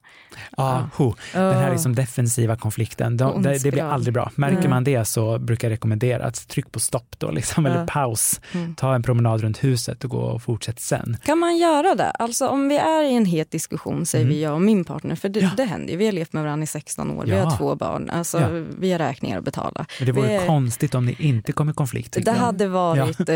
Ah, 0.57 0.81
ho. 0.97 1.15
Den 1.33 1.55
här 1.55 1.63
Ja. 1.67 1.73
liksom 1.73 1.95
defensiva 1.95 2.57
konflikten, 2.57 3.17
de, 3.17 3.43
det, 3.43 3.63
det 3.63 3.71
blir 3.71 3.83
aldrig 3.83 4.15
bra. 4.15 4.31
Märker 4.35 4.59
Nej. 4.59 4.69
man 4.69 4.85
det 4.85 5.05
så 5.05 5.39
brukar 5.39 5.69
jag 5.69 5.73
rekommendera 5.73 6.25
att 6.25 6.49
tryck 6.49 6.73
på 6.73 6.81
stopp 6.81 7.15
då, 7.19 7.31
liksom, 7.31 7.67
eller 7.67 7.79
Ja. 7.81 7.87
paus. 7.87 8.41
Mm. 8.53 8.75
Ta 8.75 8.95
en 8.95 9.03
promenad 9.03 9.41
runt 9.41 9.65
huset 9.65 10.05
och 10.05 10.11
gå 10.11 10.19
och 10.21 10.43
fortsätt 10.43 10.81
sen. 10.81 11.17
Kan 11.25 11.39
man 11.39 11.57
göra 11.57 11.95
det? 11.95 12.11
Alltså 12.11 12.49
om 12.49 12.69
vi 12.69 12.77
är 12.77 13.03
i 13.05 13.15
en 13.17 13.25
het 13.25 13.51
diskussion, 13.51 14.07
säger 14.07 14.25
Mm. 14.25 14.37
vi 14.37 14.43
jag 14.43 14.55
och 14.55 14.61
min 14.61 14.85
partner, 14.85 15.15
för 15.15 15.29
det, 15.29 15.41
Ja. 15.41 15.51
det 15.57 15.65
händer 15.65 15.91
ju. 15.93 15.97
Vi 15.97 16.05
har 16.05 16.13
levt 16.13 16.33
med 16.33 16.43
varandra 16.43 16.65
i 16.65 16.67
16 16.67 17.11
år, 17.11 17.25
vi 17.25 17.31
Ja. 17.31 17.45
har 17.45 17.57
två 17.59 17.75
barn, 17.75 18.11
alltså, 18.11 18.41
Ja. 18.41 18.49
vi 18.79 18.93
har 18.93 18.99
räkningar 18.99 19.39
att 19.39 19.45
betala. 19.45 19.87
Men 19.99 20.07
det 20.07 20.13
vore 20.13 20.41
Vi- 20.41 20.47
konstigt 20.47 20.95
om 20.95 21.07
ni 21.07 21.17
inte 21.19 21.53
kom 21.53 21.71
i 21.71 21.73
konflikt. 21.73 22.13
Det 22.13 22.23
jag. 22.27 22.33
hade 22.35 22.69
varit 22.69 23.21
eh, 23.29 23.35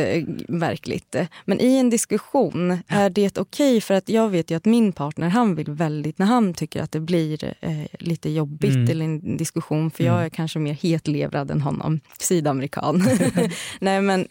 märkligt. 0.48 1.16
Men 1.44 1.60
i 1.60 1.76
en 1.76 1.90
diskussion, 1.90 2.78
är 2.88 3.10
det 3.10 3.38
okej? 3.38 3.80
För 3.80 3.94
att 3.94 4.08
jag 4.08 4.28
vet 4.28 4.50
ju 4.50 4.54
att 4.56 4.64
min 4.64 4.92
partner, 4.92 5.28
han 5.28 5.54
vill 5.54 5.70
väldigt, 5.70 6.18
när 6.18 6.26
han 6.26 6.54
tycker 6.54 6.82
att 6.82 6.92
det 6.92 7.00
blir 7.00 7.54
eh, 7.60 7.70
lite 7.98 8.30
jobbigt 8.30 8.74
Mm. 8.74 8.88
eller 8.90 9.04
en 9.04 9.36
diskussion, 9.36 9.90
för 9.90 10.04
jag 10.04 10.14
Mm. 10.14 10.24
är 10.26 10.28
kanske 10.30 10.58
mer 10.58 10.72
hetlevrad 10.74 11.50
än 11.50 11.60
honom, 11.62 12.00
sydamerikan. 12.18 13.02
Nej 13.80 14.02
men 14.02 14.28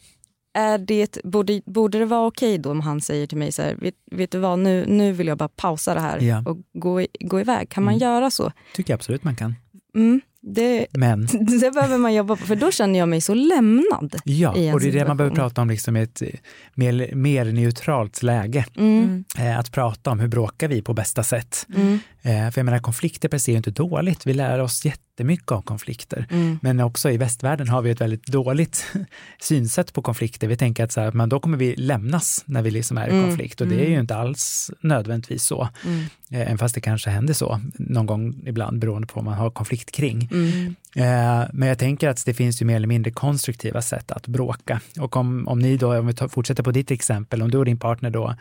är 0.53 0.77
det, 0.77 1.17
borde, 1.23 1.61
borde 1.65 1.99
det 1.99 2.05
vara 2.05 2.27
okej 2.27 2.57
då 2.57 2.71
om 2.71 2.79
han 2.81 3.01
säger 3.01 3.27
till 3.27 3.37
mig 3.37 3.51
så 3.51 3.61
här, 3.61 3.75
vet, 3.75 3.95
vet 4.11 4.31
du 4.31 4.39
vad, 4.39 4.59
nu, 4.59 4.85
nu 4.87 5.11
vill 5.11 5.27
jag 5.27 5.37
bara 5.37 5.49
pausa 5.49 5.93
det 5.93 5.99
här 5.99 6.19
Ja. 6.21 6.43
och 6.45 6.57
gå, 6.73 7.05
gå 7.19 7.39
iväg. 7.39 7.69
Kan 7.69 7.83
man 7.83 7.93
Mm. 7.93 8.01
göra 8.07 8.31
så? 8.31 8.51
tycker 8.75 8.93
jag 8.93 8.97
absolut 8.97 9.23
man 9.23 9.35
kan. 9.35 9.55
Mm, 9.95 10.21
det, 10.41 10.87
Men 10.91 11.25
det 11.61 11.71
behöver 11.73 11.97
man 11.97 12.13
jobba 12.13 12.35
på, 12.35 12.45
för 12.45 12.55
då 12.55 12.71
känner 12.71 12.99
jag 12.99 13.09
mig 13.09 13.21
så 13.21 13.33
lämnad. 13.33 14.15
ja, 14.23 14.49
och 14.49 14.79
det 14.79 14.87
är 14.87 14.91
det 14.91 15.07
man 15.07 15.17
behöver 15.17 15.35
prata 15.35 15.61
om 15.61 15.69
liksom 15.69 15.95
ett 15.95 16.21
eh, 16.21 16.27
mer, 16.73 17.15
mer 17.15 17.45
neutralt 17.45 18.23
läge. 18.23 18.65
Mm. 18.77 19.23
Eh, 19.37 19.59
att 19.59 19.71
prata 19.71 20.11
om 20.11 20.19
hur 20.19 20.27
bråkar 20.27 20.67
vi 20.67 20.81
på 20.81 20.93
bästa 20.93 21.23
sätt. 21.23 21.67
Mm. 21.75 21.99
Eh, 22.23 22.51
för 22.51 22.59
jag 22.59 22.65
menar 22.65 22.79
konflikter 22.79 23.29
per 23.29 23.37
se 23.37 23.51
är 23.51 23.57
inte 23.57 23.71
dåligt. 23.71 24.25
Vi 24.25 24.33
lär 24.33 24.59
oss 24.59 24.85
jättemycket 24.85 25.51
av 25.51 25.61
konflikter. 25.61 26.27
Mm. 26.31 26.59
Men 26.61 26.79
också 26.79 27.11
i 27.11 27.17
västvärlden 27.17 27.69
har 27.69 27.81
vi 27.81 27.89
ett 27.91 28.01
väldigt 28.01 28.27
dåligt 28.27 28.85
synsätt 29.41 29.93
på 29.93 30.01
konflikter. 30.01 30.47
Vi 30.47 30.57
tänker 30.57 30.83
att 30.83 30.91
så 30.91 31.01
här, 31.01 31.11
men 31.11 31.29
då 31.29 31.39
kommer 31.39 31.57
vi 31.57 31.75
lämnas 31.75 32.43
när 32.45 32.61
vi 32.61 32.71
liksom 32.71 32.97
är 32.97 33.07
i 33.07 33.11
Mm, 33.11 33.25
konflikt 33.25 33.61
och 33.61 33.67
det 33.67 33.85
är 33.85 33.89
ju 33.89 33.99
inte 33.99 34.15
alls 34.15 34.71
nödvändigtvis 34.81 35.43
så. 35.43 35.69
Mm. 35.85 36.03
Eh, 36.31 36.41
Även 36.41 36.57
fast 36.57 36.75
det 36.75 36.81
kanske 36.81 37.09
händer 37.09 37.33
så 37.33 37.59
någon 37.73 38.05
gång 38.05 38.35
ibland 38.45 38.79
beroende 38.79 39.07
på 39.07 39.13
vad 39.15 39.25
man 39.25 39.33
har 39.33 39.49
konflikt 39.51 39.91
kring. 39.91 40.29
Mm. 40.31 40.75
Eh, 40.95 41.49
Men 41.53 41.67
jag 41.67 41.77
tänker 41.79 42.09
att 42.09 42.25
det 42.25 42.33
finns 42.33 42.61
ju 42.61 42.65
mer 42.65 42.75
eller 42.75 42.87
mindre 42.87 43.11
konstruktiva 43.11 43.81
sätt 43.81 44.11
att 44.11 44.27
bråka. 44.27 44.81
Och 44.99 45.15
om, 45.17 45.47
om 45.47 45.59
ni 45.59 45.77
då, 45.77 45.97
om 45.97 46.07
vi 46.07 46.13
tar, 46.13 46.27
fortsätter 46.27 46.63
på 46.63 46.71
ditt 46.71 46.91
exempel, 46.91 47.41
om 47.41 47.51
du 47.51 47.57
och 47.57 47.65
din 47.65 47.79
partner 47.79 48.09
då 48.09 48.35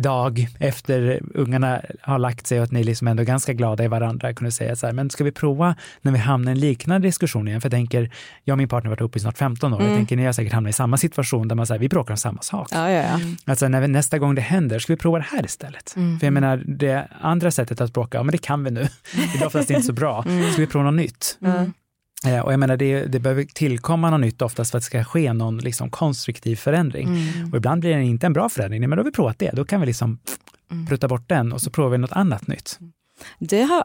idag 0.00 0.46
efter 0.58 1.20
ungarna 1.34 1.80
har 2.02 2.18
lagt 2.18 2.46
sig 2.46 2.58
och 2.58 2.64
att 2.64 2.72
ni 2.72 2.84
liksom 2.84 3.08
ändå 3.08 3.20
är 3.22 3.24
ganska 3.26 3.52
glada 3.52 3.84
i 3.84 3.88
varandra 3.88 4.34
kunde 4.34 4.52
säga 4.52 4.76
så 4.76 4.86
här, 4.86 4.92
men 4.92 5.10
ska 5.10 5.24
vi 5.24 5.32
prova 5.32 5.74
när 6.02 6.12
vi 6.12 6.18
hamnar 6.18 6.52
i 6.52 6.54
en 6.54 6.60
liknande 6.60 7.08
diskussion 7.08 7.48
igen? 7.48 7.60
För 7.60 7.66
jag 7.66 7.72
tänker, 7.72 8.10
jag 8.44 8.54
och 8.54 8.58
min 8.58 8.68
partner 8.68 8.88
har 8.88 8.90
varit 8.96 9.00
ihop 9.00 9.16
i 9.16 9.20
snart 9.20 9.38
15 9.38 9.72
år, 9.74 9.80
jag 9.80 9.86
Mm. 9.86 9.98
tänker 9.98 10.16
ni 10.16 10.24
har 10.24 10.32
säkert 10.32 10.52
hamnat 10.52 10.70
i 10.70 10.72
samma 10.72 10.96
situation 10.96 11.48
där 11.48 11.56
man 11.56 11.66
säger, 11.66 11.78
vi 11.80 11.88
bråkar 11.88 12.12
om 12.14 12.16
samma 12.16 12.42
sak. 12.42 12.68
Ja, 12.70 12.90
ja, 12.90 13.02
ja. 13.02 13.20
Alltså 13.44 13.68
när 13.68 13.80
vi, 13.80 13.88
nästa 13.88 14.18
gång 14.18 14.34
det 14.34 14.40
händer, 14.42 14.78
ska 14.78 14.92
vi 14.92 14.96
prova 14.96 15.18
det 15.18 15.26
här 15.30 15.44
istället? 15.44 15.96
Mm. 15.96 16.18
För 16.18 16.26
jag 16.26 16.32
menar, 16.32 16.56
det 16.66 17.08
andra 17.20 17.50
sättet 17.50 17.80
att 17.80 17.92
bråka, 17.92 18.18
ja 18.18 18.22
men 18.22 18.32
det 18.32 18.38
kan 18.38 18.64
vi 18.64 18.70
nu. 18.70 18.88
Det 19.32 19.38
är 19.42 19.46
oftast 19.46 19.70
inte 19.70 19.82
så 19.82 19.92
bra. 19.92 20.24
Mm. 20.30 20.52
Ska 20.52 20.60
vi 20.60 20.66
prova 20.66 20.84
något 20.84 20.94
nytt? 20.94 21.38
Mm. 21.44 21.72
Eh, 22.26 22.38
Och 22.40 22.52
jag 22.52 22.60
menar, 22.60 22.76
det, 22.76 23.04
det 23.04 23.20
behöver 23.20 23.44
tillkomma 23.44 24.10
något 24.10 24.20
nytt 24.20 24.42
oftast 24.42 24.70
för 24.70 24.78
att 24.78 24.82
det 24.82 24.86
ska 24.86 25.04
ske 25.04 25.32
någon 25.32 25.58
liksom 25.58 25.90
konstruktiv 25.90 26.56
förändring. 26.56 27.08
Mm. 27.08 27.50
Och 27.50 27.56
ibland 27.56 27.80
blir 27.80 27.96
det 27.96 28.02
inte 28.02 28.26
en 28.26 28.32
bra 28.32 28.48
förändring, 28.48 28.80
men 28.80 28.90
då 28.90 28.96
har 28.96 29.04
vi 29.04 29.12
provat 29.12 29.38
det. 29.38 29.50
Då 29.52 29.64
kan 29.64 29.80
vi 29.80 29.86
liksom 29.86 30.18
prutta 30.88 31.08
bort 31.08 31.28
den 31.28 31.52
och 31.52 31.60
så 31.60 31.70
provar 31.70 31.90
vi 31.90 31.98
något 31.98 32.12
annat 32.12 32.46
nytt. 32.46 32.78
Det 33.38 33.62
har 33.62 33.84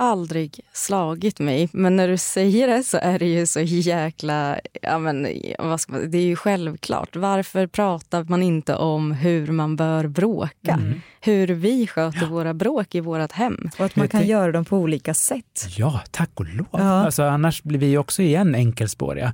aldrig 0.00 0.60
slagit 0.72 1.38
mig, 1.40 1.68
men 1.72 1.96
när 1.96 2.08
du 2.08 2.16
säger 2.16 2.68
det 2.68 2.82
så 2.82 2.98
är 3.02 3.18
det 3.18 3.26
ju 3.26 3.46
så 3.46 3.60
jäkla... 3.60 4.60
Ja, 4.82 4.98
men, 4.98 5.28
vad 5.58 5.80
ska 5.80 5.92
man, 5.92 6.10
det 6.10 6.18
är 6.18 6.22
ju 6.22 6.36
självklart. 6.36 7.16
Varför 7.16 7.66
pratar 7.66 8.24
man 8.24 8.42
inte 8.42 8.74
om 8.74 9.12
hur 9.12 9.46
man 9.46 9.76
bör 9.76 10.06
bråka? 10.06 10.72
Mm. 10.72 11.00
Hur 11.20 11.46
vi 11.48 11.86
sköter 11.86 12.26
våra 12.26 12.54
bråk 12.54 12.94
i 12.94 13.00
vårt 13.00 13.32
hem. 13.32 13.70
Och 13.78 13.84
att 13.84 13.96
man 13.96 14.04
Jag 14.04 14.10
kan 14.10 14.20
tänk- 14.20 14.30
göra 14.30 14.52
dem 14.52 14.64
på 14.64 14.76
olika 14.78 15.14
sätt. 15.14 15.66
Ja, 15.76 16.00
tack 16.10 16.30
och 16.34 16.46
lov. 16.54 16.66
Ja. 16.72 16.78
Alltså, 16.80 17.22
annars 17.22 17.62
blir 17.62 17.78
vi 17.78 17.98
också 17.98 18.22
igen 18.22 18.54
enkelspåriga. 18.54 19.32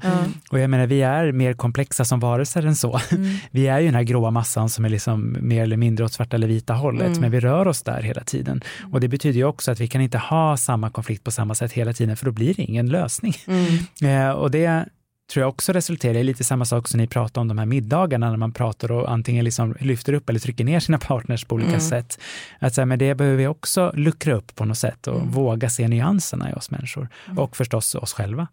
Och 0.50 0.58
jag 0.58 0.70
menar, 0.70 0.86
vi 0.86 1.02
är 1.02 1.32
mer 1.32 1.52
komplexa 1.54 2.04
som 2.04 2.20
varelser 2.20 2.66
än 2.66 2.76
så. 2.76 3.00
Mm. 3.10 3.36
Vi 3.50 3.66
är 3.66 3.78
ju 3.78 3.86
den 3.86 3.94
här 3.94 4.02
gråa 4.02 4.30
massan 4.30 4.68
som 4.70 4.84
är 4.84 4.88
liksom 4.88 5.36
mer 5.40 5.62
eller 5.62 5.76
mindre 5.76 6.04
åt 6.04 6.12
svarta 6.12 6.36
eller 6.36 6.46
vita 6.46 6.72
hållet, 6.74 7.06
Mm. 7.06 7.20
men 7.20 7.30
vi 7.30 7.40
rör 7.40 7.68
oss 7.68 7.82
där 7.82 8.02
hela 8.02 8.24
tiden. 8.24 8.60
Och 8.92 9.00
det 9.00 9.08
betyder 9.08 9.36
ju 9.38 9.44
också 9.44 9.70
att 9.72 9.80
vi 9.80 9.88
kan 9.88 10.00
inte 10.00 10.18
ha 10.18 10.56
samma 10.56 10.90
konflikt 10.90 11.24
på 11.24 11.30
samma 11.30 11.54
sätt 11.54 11.72
hela 11.72 11.92
tiden, 11.92 12.16
för 12.16 12.24
då 12.26 12.32
blir 12.32 12.54
det 12.54 12.62
ingen 12.62 12.86
lösning. 12.86 13.34
Mm. 13.46 13.64
Eh, 14.28 14.30
och 14.30 14.50
det 14.50 14.84
tror 15.32 15.42
jag 15.42 15.48
också 15.48 15.72
resulterar 15.72 16.14
i 16.14 16.24
lite 16.24 16.44
samma 16.44 16.64
sak 16.64 16.88
som 16.88 17.00
ni 17.00 17.06
pratar 17.06 17.40
om 17.40 17.48
de 17.48 17.58
här 17.58 17.66
middagarna 17.66 18.30
när 18.30 18.36
man 18.36 18.52
pratar 18.52 18.92
och 18.92 19.12
antingen 19.12 19.44
liksom 19.44 19.76
lyfter 19.80 20.12
upp 20.12 20.28
eller 20.28 20.40
trycker 20.40 20.64
ner 20.64 20.80
sina 20.80 20.98
partners 20.98 21.44
på 21.44 21.54
olika 21.54 21.68
Mm. 21.68 21.80
sätt. 21.80 22.18
Att 22.58 22.74
så 22.74 22.80
här, 22.80 22.86
men 22.86 22.98
det 22.98 23.14
behöver 23.14 23.36
vi 23.38 23.46
också 23.46 23.92
luckra 23.94 24.34
upp 24.34 24.54
på 24.54 24.64
något 24.64 24.78
sätt 24.78 25.06
och 25.06 25.20
våga 25.26 25.70
se 25.70 25.88
nyanserna 25.88 26.50
i 26.50 26.54
oss 26.54 26.70
människor. 26.70 27.08
Och 27.36 27.56
förstås 27.56 27.94
oss 27.94 28.12
själva. 28.12 28.46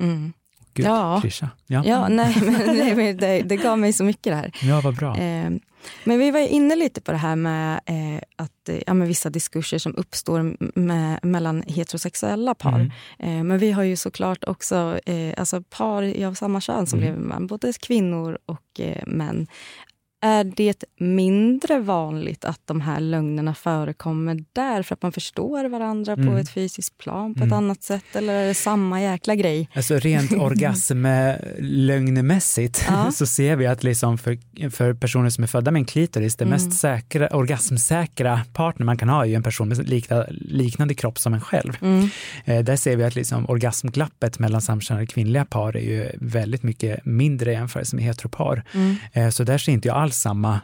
Mm. 0.00 0.32
Gud, 0.74 0.86
Ja. 0.86 1.18
klyscha. 1.20 1.48
Ja. 1.66 1.82
Ja, 1.86 2.08
nej, 2.08 2.36
men, 2.42 2.52
nej, 2.76 2.94
men 2.94 3.16
det, 3.16 3.42
det 3.42 3.56
gav 3.56 3.78
mig 3.78 3.92
så 3.92 4.04
mycket 4.04 4.24
det 4.24 4.34
här. 4.34 4.52
ja, 4.62 4.80
vad 4.84 4.96
bra. 4.96 5.16
Eh, 5.18 5.50
men 6.04 6.18
vi 6.18 6.30
var 6.30 6.40
ju 6.40 6.48
inne 6.48 6.76
lite 6.76 7.00
på 7.00 7.12
det 7.12 7.18
här 7.18 7.36
med 7.36 7.80
eh, 7.86 8.22
att 8.36 8.68
eh, 8.68 8.78
ja, 8.86 8.94
med 8.94 9.08
vissa 9.08 9.30
diskurser 9.30 9.78
som 9.78 9.96
uppstår 9.96 10.56
med, 10.80 11.18
mellan 11.22 11.62
heterosexuella 11.66 12.54
par. 12.54 12.72
Mm. 12.80 12.90
Eh, 13.18 13.44
men 13.44 13.58
vi 13.58 13.72
har 13.72 13.82
ju 13.82 13.96
såklart 13.96 14.44
också 14.46 14.98
eh, 15.06 15.34
alltså 15.36 15.62
par 15.62 16.24
av 16.26 16.34
samma 16.34 16.60
kön 16.60 16.86
som 16.86 16.98
Mm. 16.98 17.10
lever 17.14 17.26
med 17.38 17.48
både 17.48 17.72
kvinnor 17.72 18.38
och 18.46 18.80
eh, 18.80 19.02
män. 19.06 19.46
Är 20.24 20.44
det 20.44 20.84
mindre 20.98 21.78
vanligt 21.78 22.44
att 22.44 22.60
de 22.64 22.80
här 22.80 23.00
lögnerna 23.00 23.54
förekommer 23.54 24.44
där 24.52 24.82
för 24.82 24.94
att 24.94 25.02
man 25.02 25.12
förstår 25.12 25.64
varandra 25.68 26.16
på 26.16 26.22
Mm. 26.22 26.36
ett 26.36 26.48
fysiskt 26.50 26.98
plan 26.98 27.34
på 27.34 27.38
Mm. 27.40 27.48
ett 27.48 27.54
annat 27.56 27.82
sätt? 27.82 28.04
Eller 28.16 28.32
är 28.34 28.46
det 28.46 28.54
samma 28.54 29.02
jäkla 29.02 29.34
grej? 29.34 29.68
Alltså 29.74 29.98
rent 29.98 30.32
orgasmlögnmässigt 31.54 32.84
Ja. 32.88 33.10
så 33.14 33.26
ser 33.26 33.56
vi 33.56 33.66
att 33.66 33.82
liksom 33.84 34.18
för, 34.18 34.38
för 34.70 34.94
personer 34.94 35.30
som 35.30 35.44
är 35.44 35.48
födda 35.48 35.70
med 35.70 35.80
en 35.80 35.84
klitoris, 35.84 36.36
det 36.36 36.44
Mm. 36.44 36.52
mest 36.52 36.80
säkra, 36.80 37.28
orgasmsäkra 37.28 38.40
partner 38.52 38.86
man 38.86 38.96
kan 38.96 39.08
ha 39.08 39.22
är 39.24 39.28
ju 39.28 39.34
en 39.34 39.42
person 39.42 39.68
med 39.68 39.88
likna, 39.88 40.24
liknande 40.30 40.94
kropp 40.94 41.18
som 41.18 41.34
en 41.34 41.40
själv. 41.40 41.72
Mm. 41.82 42.08
Eh, 42.44 42.64
där 42.64 42.76
ser 42.76 42.96
vi 42.96 43.04
att 43.04 43.14
liksom 43.14 43.46
orgasmglappet 43.50 44.38
mellan 44.38 44.60
samkönade 44.60 45.06
kvinnliga 45.06 45.44
par 45.44 45.76
är 45.76 45.80
ju 45.80 46.10
väldigt 46.20 46.62
mycket 46.62 47.04
mindre 47.04 47.50
i 47.50 47.54
jämförelse 47.54 47.96
med 47.96 48.04
heteropar. 48.04 48.62
Mm. 48.74 48.96
Eh, 49.12 49.28
så 49.28 49.44
där 49.44 49.58
ser 49.58 49.72
inte 49.72 49.88
jag 49.88 49.96
alls 49.96 50.13
samma 50.14 50.60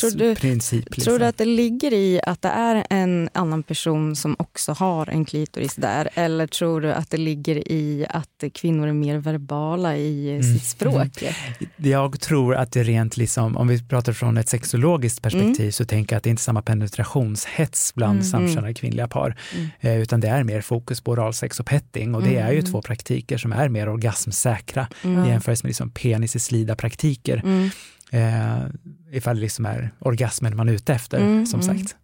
Tror 0.00 0.10
du, 0.10 0.34
princip. 0.34 0.84
Liksom. 0.90 1.02
Tror 1.04 1.18
du 1.18 1.24
att 1.24 1.38
det 1.38 1.44
ligger 1.44 1.92
i 1.92 2.20
att 2.26 2.42
det 2.42 2.48
är 2.48 2.86
en 2.90 3.28
annan 3.32 3.62
person 3.62 4.16
som 4.16 4.36
också 4.38 4.72
har 4.72 5.06
en 5.08 5.24
klitoris 5.24 5.74
där? 5.74 6.08
Eller 6.14 6.46
tror 6.46 6.80
du 6.80 6.92
att 6.92 7.10
det 7.10 7.16
ligger 7.16 7.72
i 7.72 8.06
att 8.10 8.44
kvinnor 8.54 8.88
är 8.88 8.92
mer 8.92 9.16
verbala 9.18 9.96
i 9.96 10.30
Mm. 10.30 10.42
sitt 10.42 10.64
språk? 10.66 11.22
Jag 11.76 12.20
tror 12.20 12.54
att 12.54 12.72
det 12.72 12.82
rent, 12.82 13.16
liksom, 13.16 13.56
om 13.56 13.68
vi 13.68 13.82
pratar 13.88 14.12
från 14.12 14.36
ett 14.38 14.48
sexologiskt 14.48 15.22
perspektiv, 15.22 15.60
Mm. 15.60 15.72
så 15.72 15.84
tänker 15.84 16.14
jag 16.14 16.18
att 16.18 16.24
det 16.24 16.30
inte 16.30 16.40
är 16.40 16.44
samma 16.44 16.62
penetrationshets 16.62 17.94
bland 17.94 18.18
Mm. 18.18 18.24
samkönade 18.24 18.74
kvinnliga 18.74 19.08
par, 19.08 19.36
Mm. 19.54 19.68
eh, 19.80 20.02
utan 20.02 20.20
det 20.20 20.28
är 20.28 20.44
mer 20.44 20.60
fokus 20.60 21.00
på 21.00 21.10
oralsex 21.12 21.60
och 21.60 21.66
petting 21.66 22.14
och 22.14 22.22
det 22.22 22.36
är 22.36 22.52
ju 22.52 22.58
Mm. 22.58 22.70
två 22.72 22.82
praktiker 22.82 23.38
som 23.38 23.52
är 23.52 23.68
mer 23.68 23.88
orgasmsäkra 23.88 24.88
Mm. 25.04 25.24
i 25.24 25.28
jämförelse 25.28 25.64
med 25.64 25.68
liksom 25.68 25.90
penis 25.90 26.36
i 26.36 26.40
slida 26.40 26.76
praktiker. 26.76 27.40
Mm. 27.44 27.70
Eh, 28.14 28.58
ifall 29.12 29.36
det 29.36 29.42
liksom 29.42 29.66
är 29.66 29.90
orgasmen 29.98 30.56
man 30.56 30.68
är 30.68 30.72
ute 30.72 30.92
efter, 30.94 31.18
Mm, 31.18 31.46
som 31.46 31.60
mm. 31.60 31.78
sagt. 31.78 31.96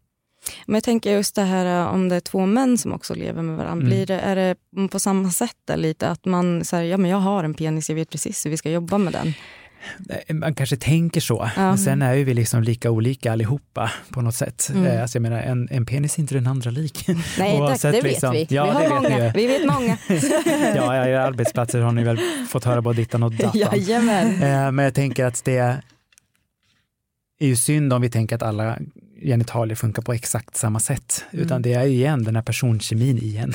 Men 0.66 0.74
jag 0.74 0.84
tänker 0.84 1.12
just 1.12 1.34
det 1.34 1.42
här 1.42 1.82
uh, 1.86 1.94
om 1.94 2.08
det 2.08 2.16
är 2.16 2.20
två 2.20 2.46
män 2.46 2.78
som 2.78 2.92
också 2.92 3.14
lever 3.14 3.42
med 3.42 3.56
varandra. 3.56 3.72
Mm. 3.72 3.86
Blir 3.86 4.06
det, 4.06 4.20
är 4.20 4.36
det 4.36 4.56
på 4.88 4.98
samma 4.98 5.30
sätt 5.30 5.56
där, 5.64 5.76
lite? 5.76 6.08
Att 6.08 6.24
man 6.24 6.64
säger, 6.64 6.90
ja 6.90 6.96
men 6.96 7.10
jag 7.10 7.18
har 7.18 7.44
en 7.44 7.54
penis, 7.54 7.88
jag 7.88 7.96
vet 7.96 8.10
precis 8.10 8.46
hur 8.46 8.50
vi 8.50 8.56
ska 8.56 8.70
jobba 8.70 8.98
med 8.98 9.12
den. 9.12 9.34
Eh, 10.28 10.34
Man 10.34 10.54
kanske 10.54 10.76
tänker 10.76 11.20
så, 11.20 11.50
Ja. 11.56 11.62
men 11.62 11.78
sen 11.78 12.02
är 12.02 12.14
ju 12.14 12.24
vi 12.24 12.34
liksom 12.34 12.62
lika 12.62 12.90
olika 12.90 13.32
allihopa 13.32 13.90
på 14.10 14.20
något 14.22 14.34
sätt. 14.34 14.70
Mm. 14.74 14.86
Eh, 14.86 15.02
alltså 15.02 15.16
jag 15.18 15.22
menar, 15.22 15.38
en, 15.42 15.68
en 15.70 15.86
penis 15.86 16.16
är 16.16 16.20
inte 16.20 16.34
den 16.34 16.46
andra 16.46 16.70
lik. 16.70 17.06
Nej, 17.38 17.58
tack, 17.68 17.82
det 17.82 17.90
vet 17.90 18.02
liksom- 18.02 18.32
vi. 18.32 18.46
Ja, 18.50 18.64
vi, 18.64 18.70
har 18.70 18.80
vet 18.80 18.90
många. 19.12 19.26
ju. 19.26 19.32
vi 19.34 19.46
vet 19.46 19.66
många. 19.66 19.98
ja, 20.76 20.96
ja, 20.96 21.06
era 21.06 21.24
arbetsplatser 21.24 21.80
har 21.80 21.92
ni 21.92 22.04
väl 22.04 22.18
fått 22.48 22.64
höra 22.64 22.82
både 22.82 22.96
dittan 22.96 23.22
och 23.22 23.32
dattan. 23.32 23.50
Jajamän. 23.72 24.42
Eh, 24.42 24.72
Men 24.72 24.78
jag 24.84 24.94
tänker 24.94 25.24
att 25.24 25.44
det 25.44 25.76
är 27.40 27.46
ju 27.46 27.56
synd 27.56 27.92
om 27.92 28.02
vi 28.02 28.10
tänker 28.10 28.36
att 28.36 28.42
alla 28.42 28.78
genitalier 29.22 29.76
funkar 29.76 30.02
på 30.02 30.12
exakt 30.12 30.56
samma 30.56 30.80
sätt, 30.80 31.24
utan 31.30 31.50
Mm. 31.56 31.62
det 31.62 31.72
är 31.72 31.84
ju 31.84 31.92
igen 31.92 32.24
den 32.24 32.36
här 32.36 32.42
personkemin 32.42 33.18
igen. 33.18 33.54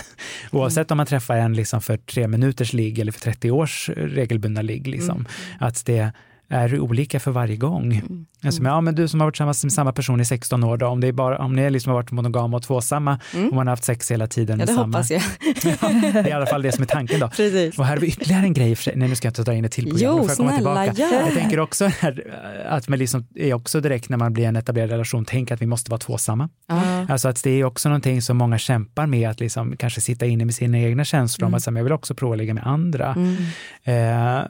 Oavsett 0.52 0.92
om 0.92 0.98
man 0.98 1.06
träffar 1.06 1.38
en 1.38 1.54
liksom 1.54 1.82
för 1.82 1.98
tre 1.98 2.28
minuters 2.28 2.74
ligg 2.74 3.00
eller 3.00 3.12
för 3.12 3.20
30 3.20 3.52
års 3.52 3.90
regelbundna 3.90 4.62
ligg, 4.62 4.88
liksom, 4.88 5.16
Mm. 5.18 5.28
att 5.60 5.86
det 5.86 6.12
är 6.50 6.80
olika 6.80 7.20
för 7.20 7.32
varje 7.32 7.56
gång. 7.56 7.94
Mm. 7.94 8.26
Alltså, 8.46 8.62
men, 8.62 8.72
ja, 8.72 8.82
men 8.82 8.96
du 8.96 9.08
som 9.08 9.20
har 9.20 9.28
varit 9.28 9.34
tillsammans 9.36 9.64
med 9.64 9.74
samma 9.74 9.92
person 9.94 10.22
i 10.22 10.26
16 10.26 10.64
år, 10.64 10.78
då, 10.78 10.88
om, 10.88 11.02
det 11.02 11.08
är 11.08 11.12
bara, 11.12 11.38
om 11.38 11.56
ni 11.56 11.70
liksom 11.70 11.90
har 11.90 11.96
varit 11.98 12.12
monogama 12.12 12.58
och 12.58 12.64
tvåsamma 12.64 13.20
Mm. 13.36 13.50
och 13.50 13.56
man 13.56 13.68
har 13.68 13.72
haft 13.72 13.84
sex 13.84 14.12
hela 14.12 14.28
tiden 14.28 14.60
Ja, 14.60 14.66
det 14.66 14.74
samma. 14.74 14.86
hoppas 14.98 15.12
jag. 15.12 15.22
det 15.64 15.84
är 16.20 16.28
i 16.28 16.32
alla 16.32 16.46
fall 16.46 16.62
det 16.62 16.72
som 16.72 16.82
är 16.82 16.88
tanken 16.88 17.20
då. 17.20 17.28
Precis. 17.38 17.80
Och 17.80 17.86
här 17.86 17.94
har 17.96 18.02
vi 18.02 18.08
ytterligare 18.08 18.42
en 18.44 18.54
grej, 18.54 18.76
för 18.76 18.96
nej 18.96 19.10
nu 19.10 19.16
ska 19.16 19.26
jag 19.26 19.30
inte 19.32 19.44
dra 19.44 19.54
in 19.54 19.66
ett 19.66 19.72
till 19.72 19.90
program, 19.90 20.18
Jo, 20.22 20.28
snälla, 20.30 20.56
tillbaka. 20.56 20.94
gör. 20.94 21.22
Jag 21.26 21.34
tänker 21.34 21.60
också 21.60 21.86
här, 21.86 22.24
att 22.70 22.88
man 22.88 23.00
liksom 23.00 23.28
är 23.36 23.54
också 23.54 23.82
direkt 23.82 24.10
när 24.10 24.18
man 24.18 24.34
blir 24.34 24.46
en 24.46 24.56
etablerad 24.56 24.90
relation, 24.90 25.26
tänk 25.26 25.52
att 25.52 25.62
vi 25.62 25.66
måste 25.66 25.92
vara 25.92 26.00
tvåsamma. 26.00 26.50
Ja. 26.68 27.06
Alltså 27.10 27.28
att 27.28 27.44
det 27.44 27.50
är 27.52 27.64
också 27.64 27.90
någonting 27.90 28.22
som 28.22 28.38
många 28.38 28.58
kämpar 28.58 29.08
med, 29.08 29.30
att 29.30 29.40
liksom 29.40 29.78
kanske 29.78 30.02
sitta 30.02 30.26
inne 30.26 30.46
med 30.46 30.56
sina 30.56 30.78
egna 30.80 31.06
känslor 31.06 31.46
om 31.46 31.50
Mm. 31.50 31.58
att 31.58 31.64
så 31.64 31.72
här, 31.72 31.78
jag 31.78 31.84
vill 31.84 31.94
också 31.94 32.16
prova 32.16 32.34
att 32.34 32.38
ligga 32.38 32.54
med 32.54 32.68
andra. 32.68 33.14
Mm. 33.14 33.36
Eh, 33.84 34.46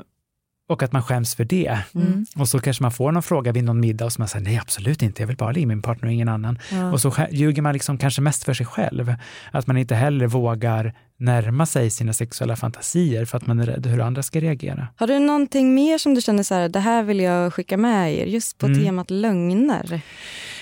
och 0.68 0.84
att 0.84 0.92
man 0.92 1.04
skäms 1.04 1.36
för 1.36 1.46
det. 1.46 1.80
Mm. 1.96 2.26
Och 2.36 2.48
så 2.50 2.60
kanske 2.60 2.84
man 2.84 2.92
får 2.92 3.12
någon 3.12 3.24
fråga 3.24 3.52
vid 3.52 3.64
någon 3.64 3.80
middag 3.80 4.06
och 4.06 4.14
så 4.14 4.22
man 4.22 4.28
säger 4.28 4.46
nej 4.46 4.58
absolut 4.62 5.02
inte, 5.02 5.22
jag 5.22 5.28
vill 5.28 5.38
bara 5.38 5.52
ligga 5.52 5.68
med 5.68 5.78
min 5.78 5.82
partner 5.82 6.08
och 6.08 6.14
ingen 6.14 6.30
annan. 6.30 6.60
Ja. 6.72 6.92
Och 6.92 7.02
så 7.02 7.14
ljuger 7.32 7.62
man 7.62 7.74
liksom 7.74 7.98
kanske 7.98 8.22
mest 8.22 8.44
för 8.44 8.54
sig 8.54 8.66
själv. 8.66 9.16
Att 9.52 9.68
man 9.68 9.78
inte 9.78 9.96
heller 9.96 10.28
vågar 10.28 10.94
närma 11.18 11.66
sig 11.66 11.90
sina 11.90 12.14
sexuella 12.14 12.56
fantasier 12.56 13.26
för 13.26 13.38
att 13.38 13.48
man 13.48 13.60
är 13.60 13.66
rädd 13.66 13.86
hur 13.86 14.02
andra 14.02 14.24
ska 14.24 14.40
reagera. 14.40 14.88
Har 14.96 15.08
du 15.08 15.20
någonting 15.20 15.74
mer 15.76 15.98
som 15.98 16.14
du 16.16 16.22
känner 16.22 16.44
så 16.44 16.54
här, 16.56 16.70
det 16.70 16.80
här 16.80 17.04
vill 17.04 17.20
jag 17.20 17.54
skicka 17.54 17.78
med 17.78 18.14
er, 18.16 18.26
just 18.26 18.58
på 18.58 18.66
Mm. 18.66 18.84
temat 18.84 19.12
lögner? 19.12 20.02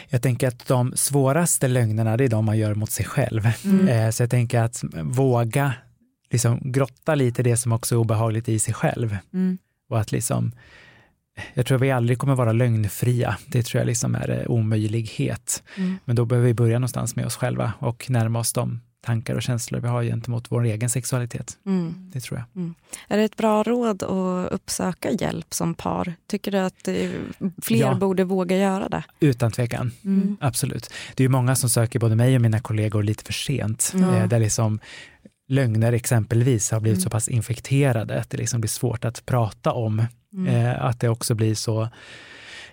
Jag 0.10 0.22
tänker 0.22 0.48
att 0.48 0.68
de 0.68 0.94
svåraste 0.96 1.68
lögnerna, 1.68 2.18
det 2.18 2.24
är 2.24 2.28
de 2.30 2.46
man 2.46 2.58
gör 2.58 2.76
mot 2.76 2.92
sig 2.92 3.06
själv. 3.06 3.50
Mm. 3.66 3.88
Eh, 3.88 4.10
Så 4.12 4.24
jag 4.24 4.30
tänker 4.30 4.60
att 4.62 4.84
våga 5.04 5.74
liksom 6.32 6.60
grotta 6.72 7.16
lite 7.16 7.44
det 7.44 7.58
som 7.58 7.72
också 7.72 7.96
är 7.96 8.00
obehagligt 8.00 8.50
i 8.50 8.60
sig 8.60 8.74
själv. 8.74 9.18
Mm. 9.90 9.96
Och 9.96 10.00
att 10.00 10.12
liksom, 10.12 10.52
jag 11.54 11.66
tror 11.66 11.78
vi 11.78 11.92
aldrig 11.92 12.18
kommer 12.18 12.36
vara 12.36 12.52
lögnfria. 12.52 13.38
Det 13.48 13.64
tror 13.64 13.80
jag 13.80 13.88
liksom 13.88 14.16
är 14.16 14.30
en 14.30 14.48
omöjlighet. 14.48 15.64
Mm. 15.78 15.98
Men 16.06 16.16
då 16.16 16.26
behöver 16.26 16.48
vi 16.48 16.54
börja 16.54 16.80
någonstans 16.80 17.16
med 17.16 17.26
oss 17.26 17.36
själva 17.36 17.74
och 17.80 18.10
närma 18.10 18.40
oss 18.40 18.54
de 18.54 18.82
tankar 19.06 19.36
och 19.36 19.42
känslor 19.42 19.80
vi 19.80 19.88
har 19.88 20.04
gentemot 20.04 20.52
vår 20.52 20.64
egen 20.64 20.90
sexualitet. 20.90 21.58
Mm. 21.66 22.10
Det 22.14 22.20
tror 22.20 22.40
jag. 22.56 22.74
Är 23.08 23.18
det 23.18 23.24
ett 23.24 23.38
bra 23.38 23.64
råd 23.64 24.04
att 24.04 24.52
uppsöka 24.54 25.12
hjälp 25.12 25.54
som 25.54 25.74
par? 25.74 26.14
Tycker 26.28 26.52
du 26.52 26.58
att 26.58 26.88
eh, 26.88 27.10
fler 27.62 27.80
Ja. 27.80 27.96
borde 27.96 28.24
våga 28.24 28.58
göra 28.58 28.90
det? 28.90 29.04
Utan 29.20 29.52
tvekan, 29.52 29.92
Mm. 30.04 30.38
absolut. 30.42 30.94
Det 31.16 31.24
är 31.24 31.26
ju 31.26 31.30
många 31.30 31.56
som 31.56 31.70
söker 31.70 32.00
både 32.00 32.16
mig 32.16 32.36
och 32.36 32.42
mina 32.42 32.60
kollegor 32.60 33.04
lite 33.04 33.24
för 33.24 33.34
sent. 33.34 33.92
Mm. 33.96 34.10
Eh, 34.10 34.28
där 34.28 34.40
liksom 34.40 34.80
lögner 35.50 35.94
exempelvis 35.94 36.72
har 36.72 36.80
blivit 36.80 36.98
Mm. 36.98 37.04
så 37.04 37.10
pass 37.10 37.28
infekterade 37.28 38.20
att 38.20 38.30
det 38.30 38.38
liksom 38.38 38.62
blir 38.62 38.70
svårt 38.70 39.06
att 39.06 39.26
prata 39.26 39.72
om. 39.72 40.06
Mm. 40.34 40.56
Eh, 40.56 40.86
att 40.86 41.00
det 41.00 41.10
också 41.10 41.36
blir 41.36 41.56
så 41.56 41.90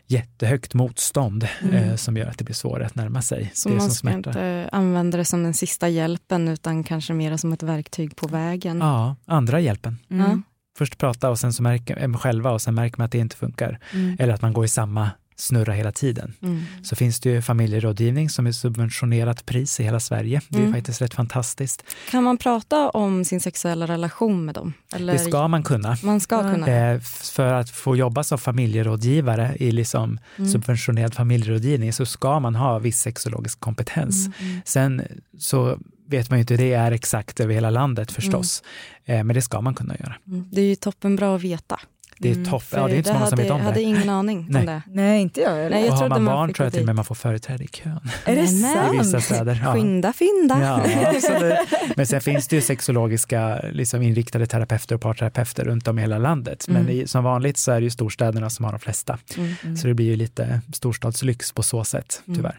jättehögt 0.06 0.74
motstånd 0.74 1.48
Mm. 1.62 1.74
eh, 1.74 1.96
som 1.96 2.16
gör 2.16 2.26
att 2.26 2.38
det 2.38 2.44
blir 2.44 2.54
svårare 2.54 2.86
att 2.86 2.94
närma 2.94 3.22
sig 3.22 3.50
Så 3.54 3.68
det 3.68 3.74
man 3.74 3.80
som 3.82 3.90
ska 3.90 4.00
smärtar. 4.00 4.30
inte 4.30 4.68
använda 4.72 5.18
det 5.18 5.24
som 5.24 5.42
den 5.42 5.54
sista 5.54 5.88
hjälpen 5.88 6.48
utan 6.48 6.84
kanske 6.84 7.12
mer 7.12 7.36
som 7.36 7.52
ett 7.52 7.62
verktyg 7.62 8.16
på 8.16 8.26
vägen? 8.28 8.78
Ja, 8.78 9.16
andra 9.26 9.60
hjälpen. 9.60 9.98
Ja. 10.08 10.40
Först 10.78 10.98
prata 10.98 11.30
och 11.30 11.38
sen 11.38 11.52
så 11.52 11.62
märker, 11.62 12.02
eh, 12.02 12.12
själva 12.16 12.50
och 12.50 12.62
sen 12.62 12.74
märker 12.74 12.98
man 12.98 13.04
att 13.04 13.12
det 13.12 13.18
inte 13.18 13.36
funkar. 13.36 13.78
Mm. 13.94 14.16
Eller 14.18 14.34
att 14.34 14.42
man 14.42 14.52
går 14.52 14.64
i 14.64 14.68
samma 14.68 15.10
snurra 15.40 15.72
hela 15.72 15.92
tiden. 15.92 16.34
Mm. 16.42 16.62
Så 16.82 16.96
finns 16.96 17.20
det 17.20 17.30
ju 17.30 17.42
familjerådgivning 17.42 18.30
som 18.30 18.46
är 18.46 18.52
subventionerat 18.52 19.46
pris 19.46 19.80
i 19.80 19.84
hela 19.84 20.00
Sverige. 20.00 20.40
Det 20.48 20.56
är 20.58 20.60
Mm. 20.62 20.72
faktiskt 20.72 21.02
rätt 21.02 21.14
fantastiskt. 21.14 21.84
Kan 22.10 22.22
man 22.24 22.36
prata 22.36 22.88
om 22.90 23.24
sin 23.24 23.40
sexuella 23.40 23.86
relation 23.86 24.44
med 24.44 24.54
dem? 24.54 24.72
Eller? 24.94 25.12
Det 25.12 25.18
ska 25.18 25.48
man 25.48 25.62
kunna. 25.62 25.96
Man 26.02 26.20
ska 26.20 26.42
kunna. 26.52 26.66
Eh, 26.68 27.00
för 27.00 27.52
att 27.52 27.70
få 27.70 27.96
jobba 27.96 28.24
som 28.24 28.38
familjerådgivare 28.38 29.56
i 29.60 29.70
liksom 29.72 30.18
Mm. 30.38 30.50
subventionerad 30.50 31.14
familjerådgivning 31.14 31.92
så 31.92 32.06
ska 32.06 32.40
man 32.40 32.54
ha 32.54 32.78
viss 32.78 33.00
sexologisk 33.00 33.60
kompetens. 33.60 34.26
Mm, 34.26 34.60
Sen 34.64 35.02
så 35.38 35.78
vet 36.08 36.30
man 36.30 36.38
ju 36.38 36.40
inte 36.40 36.54
hur 36.54 36.58
det 36.58 36.72
är 36.72 36.92
exakt 36.92 37.40
över 37.40 37.54
hela 37.54 37.70
landet 37.70 38.12
förstås. 38.12 38.62
Eh, 39.04 39.24
men 39.24 39.34
det 39.34 39.42
ska 39.42 39.60
man 39.60 39.74
kunna 39.74 39.96
göra. 39.96 40.14
Mm. 40.26 40.48
Det 40.52 40.60
är 40.60 40.64
ju 40.64 40.74
toppen 40.76 41.16
bra 41.16 41.36
att 41.36 41.42
veta. 41.42 41.80
Det 42.22 42.30
är 42.30 42.44
topp. 42.44 42.64
Ja, 42.70 42.86
det 42.86 42.94
är 42.94 42.96
inte 42.96 43.08
så 43.08 43.14
många 43.14 43.26
som 43.26 43.38
vet 43.38 43.50
om 43.50 43.56
Jag 43.58 43.64
hade 43.64 43.76
det. 43.76 43.82
ingen 43.82 44.08
aning 44.08 44.46
Nej. 44.48 44.60
om 44.60 44.66
det. 44.66 44.82
Nej, 44.86 45.20
inte 45.22 45.40
jag. 45.40 45.58
Eller? 45.58 45.70
Nej, 45.70 45.84
jag 45.84 45.92
och 45.92 45.98
har 45.98 46.08
man 46.08 46.24
man 46.24 46.34
barn 46.34 46.52
tror 46.54 46.66
jag 46.66 46.72
till 46.72 46.80
och 46.82 46.86
med 46.86 46.94
man 46.96 47.04
får 47.04 47.14
företräde 47.14 47.64
i 47.64 47.66
kön. 47.68 48.00
är 48.24 48.36
det 48.36 48.48
sant? 48.48 48.94
I 48.94 48.98
vissa 48.98 49.20
städer. 49.20 49.60
Ja. 49.64 49.72
Skynda 49.74 50.12
fynda. 50.12 50.60
Ja, 50.62 51.06
absolut. 51.16 51.58
Men 51.96 52.06
sen 52.06 52.20
finns 52.20 52.48
det 52.48 52.56
ju 52.56 52.62
sexologiska 52.62 53.60
liksom 53.72 54.02
inriktade 54.02 54.46
terapeuter 54.46 54.94
och 54.94 55.00
parterapeuter 55.00 55.64
runt 55.64 55.88
om 55.88 55.98
i 55.98 56.02
hela 56.02 56.18
landet. 56.18 56.64
Men 56.68 56.76
Mm. 56.82 56.92
i, 56.92 57.06
som 57.06 57.24
vanligt 57.24 57.58
så 57.58 57.72
är 57.72 57.80
det 57.80 57.84
ju 57.84 57.90
storstäderna 57.90 58.50
som 58.50 58.64
har 58.64 58.72
de 58.72 58.80
flesta. 58.80 59.18
Mm. 59.36 59.76
Så 59.76 59.86
det 59.86 59.94
blir 59.94 60.06
ju 60.06 60.16
lite 60.16 60.60
storstadslyx 60.74 61.52
på 61.52 61.62
så 61.62 61.84
sätt, 61.84 62.22
Mm. 62.26 62.36
tyvärr. 62.36 62.58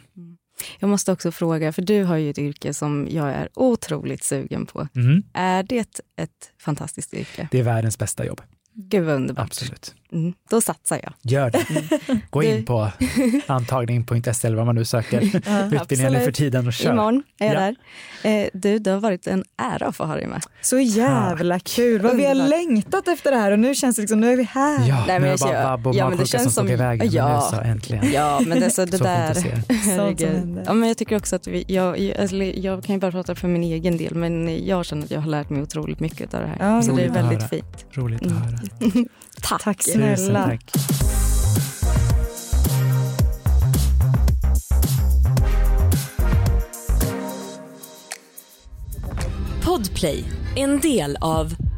Jag 0.80 0.89
måste 0.89 1.12
också 1.12 1.32
fråga, 1.32 1.74
för 1.74 1.82
du 1.82 2.03
har 2.03 2.16
ju 2.18 2.30
ett 2.30 2.38
yrke 2.38 2.74
som 2.74 3.07
jag 3.12 3.30
är 3.30 3.49
otroligt 3.53 4.24
sugen 4.24 4.66
på. 4.66 4.88
Mm. 4.95 5.24
Är 5.34 5.64
det 5.64 5.78
ett 6.18 6.51
fantastiskt 6.62 7.14
yrke? 7.14 7.47
Det 7.51 7.59
är 7.59 7.64
världens 7.64 7.97
bästa 7.97 8.26
jobb. 8.26 8.41
Gud 8.74 9.03
vad 9.03 9.15
underbart. 9.15 9.45
Absolut. 9.45 9.95
Mm, 10.14 10.34
då 10.49 10.62
satsar 10.62 10.99
jag. 11.03 11.14
Gör 11.22 11.49
det. 11.49 11.66
Gå 12.30 12.43
in 12.43 12.66
på 12.66 12.89
antagning.se 13.47 14.47
eller 14.47 14.57
vad 14.57 14.66
man 14.66 14.76
nu 14.76 14.86
söker 14.86 15.22
utbildningen 15.74 16.14
nu 16.14 16.20
för 16.20 16.32
tiden 16.32 16.68
och 16.68 16.74
kör. 16.74 16.91
Imorgon 16.93 17.24
är 17.39 17.45
jag 17.45 17.55
Ja. 17.55 17.59
där. 18.24 18.41
Eh, 18.43 18.47
du, 18.53 18.80
det 18.80 18.91
har 18.91 18.99
varit 18.99 19.28
en 19.28 19.43
ära 19.57 19.88
att 19.88 19.95
få 19.95 20.05
ha 20.05 20.16
dig 20.16 20.28
med. 20.28 20.41
Så 20.62 20.80
jävla 20.80 21.59
kul. 21.59 22.01
Vad 22.01 22.16
vi 22.18 22.26
har 22.26 22.36
längtat 22.36 23.07
efter 23.07 23.32
det 23.32 23.38
här 23.38 23.51
och 23.51 23.59
nu 23.59 23.76
känns 23.76 23.95
det 23.95 24.01
liksom, 24.01 24.20
nu 24.20 24.34
är 24.34 24.38
vi 24.38 24.43
här. 24.43 24.88
Ja, 24.88 25.03
Nej, 25.07 25.20
men 25.20 25.22
nu 25.22 25.28
är 25.28 25.32
jag 25.32 25.39
det 25.39 25.45
bara 25.45 25.64
vabb 25.64 25.88
och 25.88 25.95
ja, 25.95 26.09
men 26.09 26.18
det 26.18 26.28
som 26.28 26.39
känns 26.39 26.51
stod 26.53 26.66
som- 26.66 26.74
i 26.74 26.76
vägen. 26.76 27.05
Men 27.07 27.16
ja. 27.16 27.49
nu 27.51 27.57
så 27.57 27.62
äntligen. 27.64 28.12
Ja, 28.12 28.41
men 28.47 28.59
det, 28.59 28.70
så 28.72 28.86
det 28.86 28.97
Så 28.97 29.03
där... 29.03 29.34
som 29.34 29.43
Herregud. 29.76 30.62
Ja, 30.66 30.74
men 30.74 30.88
jag 30.88 30.97
tycker 30.97 31.16
också 31.18 31.36
att 31.36 31.47
vi, 31.47 31.64
jag, 31.68 31.99
jag, 31.99 32.18
alltså, 32.18 32.36
jag 32.36 32.84
kan 32.84 32.95
ju 32.95 32.99
bara 32.99 33.12
prata 33.12 33.36
för 33.36 33.47
min 33.47 33.64
egen 33.64 33.97
del, 33.97 34.16
men 34.16 34.66
jag 34.66 34.86
känner 34.86 35.03
att 35.03 35.12
jag 35.12 35.22
har 35.22 35.30
lärt 35.30 35.49
mig 35.49 35.62
otroligt 35.62 35.99
mycket 35.99 36.34
av 36.34 36.41
det 36.41 36.47
här. 36.47 36.57
Ja, 36.76 36.82
så 36.82 36.91
det 36.95 37.03
är 37.03 37.09
väldigt 37.09 37.39
höra. 37.39 37.49
fint. 37.49 37.86
Roligt 37.91 38.22
att 38.22 38.28
Mm. 38.32 38.43
höra. 38.43 38.57
Tack. 39.41 39.61
Tack 39.61 39.83
Tusen 39.83 40.17
snälla. 40.17 40.45
tack. 40.45 40.71
Podplay, 49.63 50.23
en 50.55 50.79
del 50.79 51.17
av. 51.21 51.70